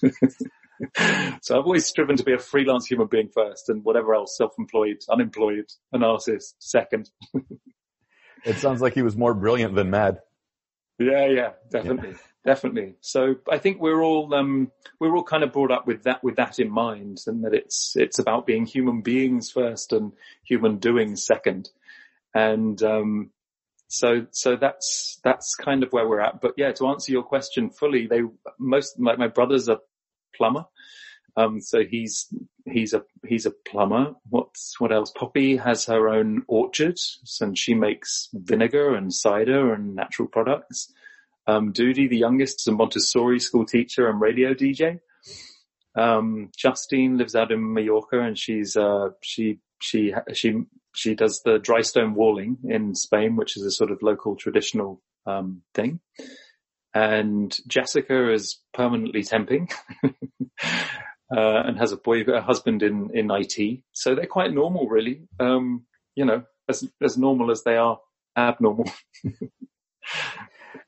so 1.42 1.58
I've 1.58 1.64
always 1.64 1.86
striven 1.86 2.16
to 2.16 2.24
be 2.24 2.34
a 2.34 2.38
freelance 2.38 2.86
human 2.86 3.08
being 3.08 3.30
first 3.34 3.68
and 3.68 3.84
whatever 3.84 4.14
else, 4.14 4.36
self-employed, 4.36 4.98
unemployed, 5.10 5.66
an 5.92 6.04
artist 6.04 6.54
second. 6.60 7.10
it 8.44 8.56
sounds 8.56 8.80
like 8.80 8.94
he 8.94 9.02
was 9.02 9.16
more 9.16 9.34
brilliant 9.34 9.74
than 9.74 9.90
mad. 9.90 10.20
Yeah, 11.00 11.26
yeah, 11.26 11.50
definitely. 11.70 12.10
Yeah 12.10 12.33
definitely. 12.44 12.94
So 13.00 13.36
I 13.50 13.58
think 13.58 13.80
we're 13.80 14.02
all 14.02 14.34
um, 14.34 14.70
we're 15.00 15.14
all 15.16 15.24
kind 15.24 15.42
of 15.42 15.52
brought 15.52 15.70
up 15.70 15.86
with 15.86 16.04
that 16.04 16.22
with 16.22 16.36
that 16.36 16.58
in 16.58 16.70
mind, 16.70 17.18
and 17.26 17.44
that 17.44 17.54
it's 17.54 17.94
it's 17.96 18.18
about 18.18 18.46
being 18.46 18.66
human 18.66 19.02
beings 19.02 19.50
first 19.50 19.92
and 19.92 20.12
human 20.44 20.78
doing 20.78 21.16
second, 21.16 21.70
and 22.34 22.82
um, 22.82 23.30
so 23.88 24.26
so 24.30 24.56
that's 24.56 25.20
that's 25.24 25.54
kind 25.56 25.82
of 25.82 25.92
where 25.92 26.08
we're 26.08 26.20
at. 26.20 26.40
But 26.40 26.54
yeah, 26.56 26.72
to 26.72 26.88
answer 26.88 27.12
your 27.12 27.22
question 27.22 27.70
fully, 27.70 28.06
they 28.06 28.22
most 28.58 28.98
like 28.98 29.18
my 29.18 29.28
brother's 29.28 29.68
a 29.68 29.80
plumber. 30.36 30.66
Um, 31.36 31.60
so 31.60 31.84
he's, 31.84 32.28
he's 32.64 32.94
a, 32.94 33.02
he's 33.26 33.46
a 33.46 33.50
plumber. 33.50 34.14
What's, 34.28 34.78
what 34.78 34.92
else? 34.92 35.10
Poppy 35.10 35.56
has 35.56 35.86
her 35.86 36.08
own 36.08 36.42
orchard 36.46 36.96
and 37.40 37.58
she 37.58 37.74
makes 37.74 38.28
vinegar 38.32 38.94
and 38.94 39.12
cider 39.12 39.74
and 39.74 39.96
natural 39.96 40.28
products. 40.28 40.92
Um, 41.46 41.72
Doody, 41.72 42.08
the 42.08 42.16
youngest, 42.16 42.62
is 42.62 42.66
a 42.66 42.72
Montessori 42.72 43.38
school 43.38 43.66
teacher 43.66 44.08
and 44.08 44.20
radio 44.20 44.54
DJ. 44.54 45.00
Um, 45.96 46.50
Justine 46.56 47.18
lives 47.18 47.36
out 47.36 47.52
in 47.52 47.72
Mallorca 47.72 48.20
and 48.20 48.38
she's, 48.38 48.76
uh, 48.76 49.10
she, 49.22 49.60
she, 49.80 50.14
she, 50.32 50.64
she 50.94 51.14
does 51.14 51.42
the 51.44 51.58
dry 51.58 51.82
stone 51.82 52.14
walling 52.14 52.58
in 52.64 52.94
Spain, 52.94 53.36
which 53.36 53.56
is 53.56 53.64
a 53.64 53.70
sort 53.70 53.90
of 53.90 54.02
local 54.02 54.36
traditional, 54.36 55.02
um, 55.26 55.62
thing. 55.74 56.00
And 56.94 57.56
Jessica 57.66 58.32
is 58.32 58.60
permanently 58.72 59.22
temping, 59.22 59.72
uh, 60.04 60.10
and 61.30 61.76
has 61.78 61.92
a 61.92 61.96
boy, 61.96 62.22
a 62.22 62.40
husband 62.40 62.82
in, 62.82 63.10
in 63.12 63.30
IT. 63.30 63.80
So 63.92 64.14
they're 64.14 64.26
quite 64.26 64.52
normal, 64.52 64.88
really. 64.88 65.22
Um, 65.40 65.86
you 66.14 66.24
know, 66.24 66.44
as, 66.68 66.88
as 67.02 67.18
normal 67.18 67.50
as 67.50 67.64
they 67.64 67.76
are 67.76 67.98
abnormal. 68.36 68.90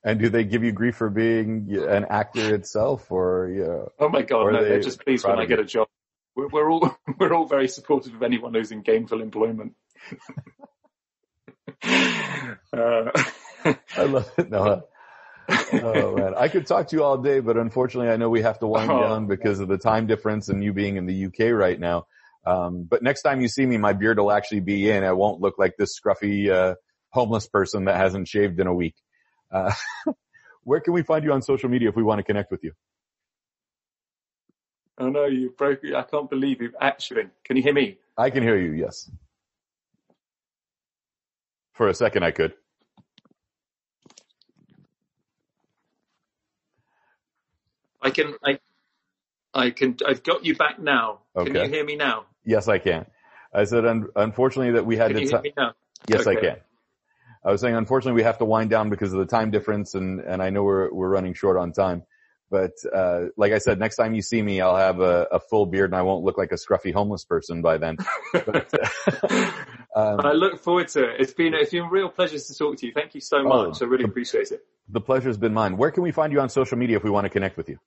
And 0.04 0.20
do 0.20 0.28
they 0.28 0.44
give 0.44 0.64
you 0.64 0.72
grief 0.72 0.96
for 0.96 1.10
being 1.10 1.68
an 1.70 2.06
actor 2.08 2.54
itself, 2.54 3.10
or 3.10 3.50
you 3.52 3.64
know, 3.64 3.88
Oh 3.98 4.08
my 4.08 4.22
god, 4.22 4.52
no! 4.52 4.62
They 4.62 4.68
they're 4.70 4.80
just 4.80 5.00
pleased 5.04 5.26
when 5.26 5.38
I 5.38 5.46
get 5.46 5.58
a 5.58 5.64
job. 5.64 5.88
We're, 6.34 6.48
we're, 6.48 6.70
all 6.70 6.96
we're 7.18 7.32
all 7.34 7.46
very 7.46 7.68
supportive 7.68 8.14
of 8.14 8.22
anyone 8.22 8.54
who's 8.54 8.72
in 8.72 8.82
gainful 8.82 9.20
employment. 9.22 9.74
uh, 11.82 13.10
I 13.96 14.02
love 14.04 14.30
it. 14.38 14.50
No, 14.50 14.82
oh 15.48 16.16
man, 16.16 16.34
I 16.36 16.48
could 16.48 16.66
talk 16.66 16.88
to 16.88 16.96
you 16.96 17.02
all 17.02 17.18
day, 17.18 17.40
but 17.40 17.56
unfortunately, 17.56 18.10
I 18.10 18.16
know 18.16 18.28
we 18.28 18.42
have 18.42 18.58
to 18.60 18.66
wind 18.66 18.90
oh. 18.90 19.00
down 19.00 19.26
because 19.26 19.60
of 19.60 19.68
the 19.68 19.78
time 19.78 20.06
difference 20.06 20.48
and 20.48 20.62
you 20.62 20.72
being 20.72 20.96
in 20.96 21.06
the 21.06 21.26
UK 21.26 21.52
right 21.52 21.78
now. 21.78 22.06
Um, 22.44 22.86
but 22.88 23.02
next 23.02 23.22
time 23.22 23.40
you 23.40 23.48
see 23.48 23.66
me, 23.66 23.76
my 23.76 23.92
beard 23.92 24.18
will 24.18 24.30
actually 24.30 24.60
be 24.60 24.88
in. 24.88 25.02
I 25.02 25.12
won't 25.12 25.40
look 25.40 25.58
like 25.58 25.76
this 25.76 25.98
scruffy 25.98 26.50
uh, 26.50 26.76
homeless 27.10 27.48
person 27.48 27.86
that 27.86 27.96
hasn't 27.96 28.28
shaved 28.28 28.60
in 28.60 28.66
a 28.66 28.74
week. 28.74 28.94
Uh, 29.56 29.72
where 30.64 30.80
can 30.80 30.92
we 30.92 31.02
find 31.02 31.24
you 31.24 31.32
on 31.32 31.42
social 31.42 31.68
media 31.68 31.88
if 31.88 31.96
we 31.96 32.02
want 32.02 32.18
to 32.18 32.22
connect 32.22 32.50
with 32.50 32.62
you? 32.62 32.72
Oh 34.98 35.08
no, 35.08 35.26
you 35.26 35.50
broke. 35.50 35.82
Me 35.82 35.94
I 35.94 36.02
can't 36.02 36.28
believe 36.28 36.60
you've 36.60 36.76
actually. 36.80 37.24
Can 37.44 37.56
you 37.56 37.62
hear 37.62 37.74
me? 37.74 37.98
I 38.16 38.30
can 38.30 38.42
hear 38.42 38.58
you. 38.58 38.72
Yes. 38.72 39.10
For 41.74 41.88
a 41.88 41.94
second, 41.94 42.22
I 42.22 42.30
could. 42.30 42.54
I 48.02 48.10
can. 48.10 48.34
I. 48.44 48.58
I 49.54 49.70
can. 49.70 49.96
I've 50.06 50.22
got 50.22 50.44
you 50.44 50.56
back 50.56 50.78
now. 50.78 51.20
Okay. 51.36 51.50
Can 51.52 51.64
you 51.64 51.68
hear 51.70 51.84
me 51.84 51.96
now? 51.96 52.26
Yes, 52.44 52.68
I 52.68 52.78
can. 52.78 53.06
I 53.52 53.64
said, 53.64 53.86
un- 53.86 54.08
unfortunately, 54.16 54.72
that 54.72 54.86
we 54.86 54.96
had 54.96 55.08
can 55.08 55.16
to. 55.16 55.22
You 55.22 55.28
hear 55.28 55.40
me 55.42 55.52
now? 55.56 55.74
Yes, 56.08 56.26
okay. 56.26 56.38
I 56.38 56.40
can. 56.40 56.56
I 57.46 57.52
was 57.52 57.60
saying, 57.60 57.76
unfortunately, 57.76 58.20
we 58.20 58.24
have 58.24 58.38
to 58.38 58.44
wind 58.44 58.70
down 58.70 58.90
because 58.90 59.12
of 59.12 59.20
the 59.20 59.26
time 59.26 59.52
difference, 59.52 59.94
and 59.94 60.20
and 60.20 60.42
I 60.42 60.50
know 60.50 60.64
we're 60.64 60.92
we're 60.92 61.08
running 61.08 61.32
short 61.32 61.56
on 61.56 61.72
time. 61.72 62.02
But 62.50 62.72
uh, 62.92 63.26
like 63.36 63.52
I 63.52 63.58
said, 63.58 63.78
next 63.78 63.96
time 63.96 64.14
you 64.14 64.22
see 64.22 64.40
me, 64.40 64.60
I'll 64.60 64.76
have 64.76 65.00
a, 65.00 65.26
a, 65.32 65.40
full 65.40 65.66
beard 65.66 65.90
and 65.90 65.96
I 65.96 66.02
won't 66.02 66.24
look 66.24 66.38
like 66.38 66.52
a 66.52 66.54
scruffy 66.54 66.94
homeless 66.94 67.24
person 67.24 67.60
by 67.60 67.76
then. 67.76 67.96
but, 68.32 68.72
um, 69.96 70.20
I 70.20 70.30
look 70.30 70.60
forward 70.62 70.86
to 70.88 71.10
it. 71.10 71.20
It's 71.20 71.32
been 71.32 71.54
it's 71.54 71.72
been 71.72 71.84
a 71.84 71.90
real 71.90 72.08
pleasure 72.08 72.38
to 72.38 72.54
talk 72.54 72.76
to 72.78 72.86
you. 72.86 72.92
Thank 72.92 73.16
you 73.16 73.20
so 73.20 73.38
oh, 73.38 73.42
much. 73.42 73.82
Oh, 73.82 73.86
I 73.86 73.88
really 73.88 74.04
the, 74.04 74.10
appreciate 74.10 74.52
it. 74.52 74.64
The 74.88 75.00
pleasure's 75.00 75.38
been 75.38 75.54
mine. 75.54 75.76
Where 75.76 75.90
can 75.90 76.04
we 76.04 76.12
find 76.12 76.32
you 76.32 76.40
on 76.40 76.48
social 76.48 76.78
media 76.78 76.96
if 76.96 77.02
we 77.02 77.10
want 77.10 77.24
to 77.24 77.30
connect 77.30 77.56
with 77.56 77.68
you? 77.68 77.78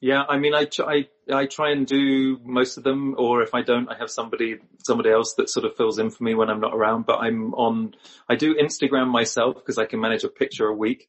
Yeah, 0.00 0.22
I 0.28 0.38
mean, 0.38 0.54
I, 0.54 0.68
I, 0.78 1.08
I 1.32 1.46
try 1.46 1.72
and 1.72 1.84
do 1.84 2.38
most 2.44 2.76
of 2.76 2.84
them, 2.84 3.16
or 3.18 3.42
if 3.42 3.52
I 3.52 3.62
don't, 3.62 3.88
I 3.88 3.98
have 3.98 4.10
somebody, 4.10 4.58
somebody 4.86 5.10
else 5.10 5.34
that 5.34 5.50
sort 5.50 5.66
of 5.66 5.76
fills 5.76 5.98
in 5.98 6.10
for 6.10 6.22
me 6.22 6.34
when 6.34 6.50
I'm 6.50 6.60
not 6.60 6.72
around, 6.72 7.04
but 7.04 7.18
I'm 7.18 7.52
on, 7.54 7.94
I 8.28 8.36
do 8.36 8.54
Instagram 8.54 9.08
myself 9.08 9.56
because 9.56 9.76
I 9.76 9.86
can 9.86 10.00
manage 10.00 10.22
a 10.22 10.28
picture 10.28 10.66
a 10.66 10.74
week. 10.74 11.08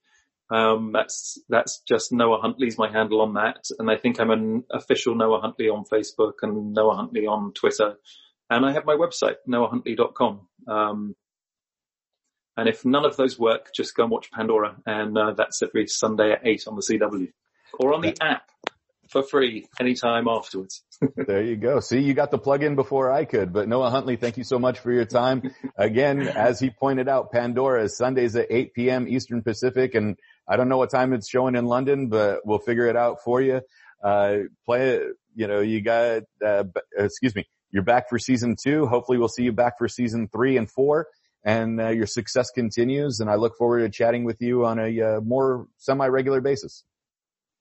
Um, 0.50 0.92
that's, 0.92 1.38
that's 1.50 1.82
just 1.88 2.12
Noah 2.12 2.42
Huntley's 2.42 2.80
my 2.80 2.92
handle 2.92 3.22
on 3.22 3.36
that. 3.36 3.66
And 3.78 3.92
I 3.92 3.98
think 3.98 4.20
I'm 4.20 4.32
an 4.32 4.64
official 4.72 5.14
Noah 5.14 5.42
Huntley 5.42 5.70
on 5.70 5.86
Facebook 5.86 6.42
and 6.42 6.74
Noah 6.74 6.96
Huntley 6.96 7.28
on 7.28 7.54
Twitter. 7.54 7.98
And 8.50 8.66
I 8.66 8.72
have 8.72 8.86
my 8.86 8.96
website, 8.96 9.36
noahhuntley.com. 9.48 10.48
Um, 10.68 11.16
and 12.58 12.68
if 12.68 12.84
none 12.84 13.06
of 13.06 13.16
those 13.16 13.38
work, 13.38 13.70
just 13.76 13.96
go 13.96 14.04
and 14.04 14.12
watch 14.12 14.32
Pandora. 14.32 14.78
And 14.88 15.16
uh, 15.16 15.34
that's 15.38 15.62
every 15.62 15.86
Sunday 15.86 16.32
at 16.32 16.42
8 16.44 16.64
on 16.68 16.76
the 16.76 16.82
CW 16.82 17.32
or 17.80 17.94
on 17.94 18.02
the 18.02 18.18
app 18.20 18.50
for 19.10 19.24
free 19.24 19.68
anytime 19.80 20.28
afterwards. 20.28 20.84
there 21.16 21.44
you 21.44 21.56
go. 21.56 21.80
See, 21.80 22.00
you 22.00 22.14
got 22.14 22.32
the 22.32 22.38
plug 22.38 22.64
in 22.64 22.76
before 22.76 23.12
I 23.12 23.26
could, 23.26 23.52
but 23.52 23.68
Noah 23.68 23.90
Huntley, 23.90 24.16
thank 24.16 24.38
you 24.38 24.44
so 24.44 24.60
much 24.60 24.80
for 24.80 24.92
your 24.92 25.06
time. 25.06 25.52
Again, 25.78 26.22
as 26.22 26.60
he 26.60 26.70
pointed 26.70 27.08
out, 27.08 27.32
Pandora 27.32 27.84
is 27.84 27.98
Sundays 27.98 28.36
at 28.36 28.48
8 28.50 28.74
p.m. 28.74 29.08
Eastern 29.08 29.42
Pacific. 29.42 29.96
And 29.96 30.18
I 30.48 30.58
don't 30.58 30.70
know 30.70 30.78
what 30.78 30.92
time 30.92 31.14
it's 31.14 31.30
showing 31.30 31.56
in 31.56 31.66
London, 31.66 32.10
but 32.10 32.46
we'll 32.46 32.60
figure 32.60 32.88
it 32.88 32.96
out 32.96 33.24
for 33.24 33.42
you. 33.42 33.62
Uh, 34.04 34.38
play 34.66 34.92
it, 34.92 35.04
you 35.36 35.48
know, 35.48 35.60
you 35.60 35.82
got, 35.82 36.24
uh, 36.46 36.64
excuse 36.98 37.36
me, 37.36 37.46
you're 37.72 37.84
back 37.84 38.10
for 38.10 38.20
season 38.20 38.56
two. 38.62 38.86
Hopefully 38.86 39.18
we'll 39.18 39.28
see 39.28 39.44
you 39.44 39.52
back 39.52 39.78
for 39.78 39.88
season 39.88 40.30
three 40.32 40.58
and 40.58 40.70
four 40.70 41.08
and 41.44 41.80
uh, 41.80 41.90
your 41.90 42.06
success 42.06 42.52
continues. 42.52 43.20
And 43.20 43.30
I 43.30 43.36
look 43.36 43.56
forward 43.58 43.80
to 43.80 43.90
chatting 43.90 44.24
with 44.24 44.42
you 44.42 44.66
on 44.66 44.80
a 44.80 45.02
uh, 45.02 45.22
more 45.22 45.68
semi-regular 45.78 46.42
basis. 46.42 46.84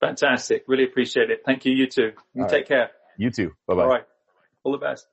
Fantastic. 0.01 0.64
Really 0.68 0.84
appreciate 0.84 1.30
it. 1.30 1.42
Thank 1.44 1.64
you. 1.64 1.72
You 1.72 1.86
too. 1.86 2.12
You 2.34 2.42
All 2.42 2.49
take 2.49 2.68
care. 2.68 2.90
You 3.16 3.30
too. 3.30 3.53
Bye 3.66 3.74
bye. 3.74 3.82
All 3.82 3.88
right. 3.88 4.05
All 4.64 4.72
the 4.72 4.78
best. 4.78 5.07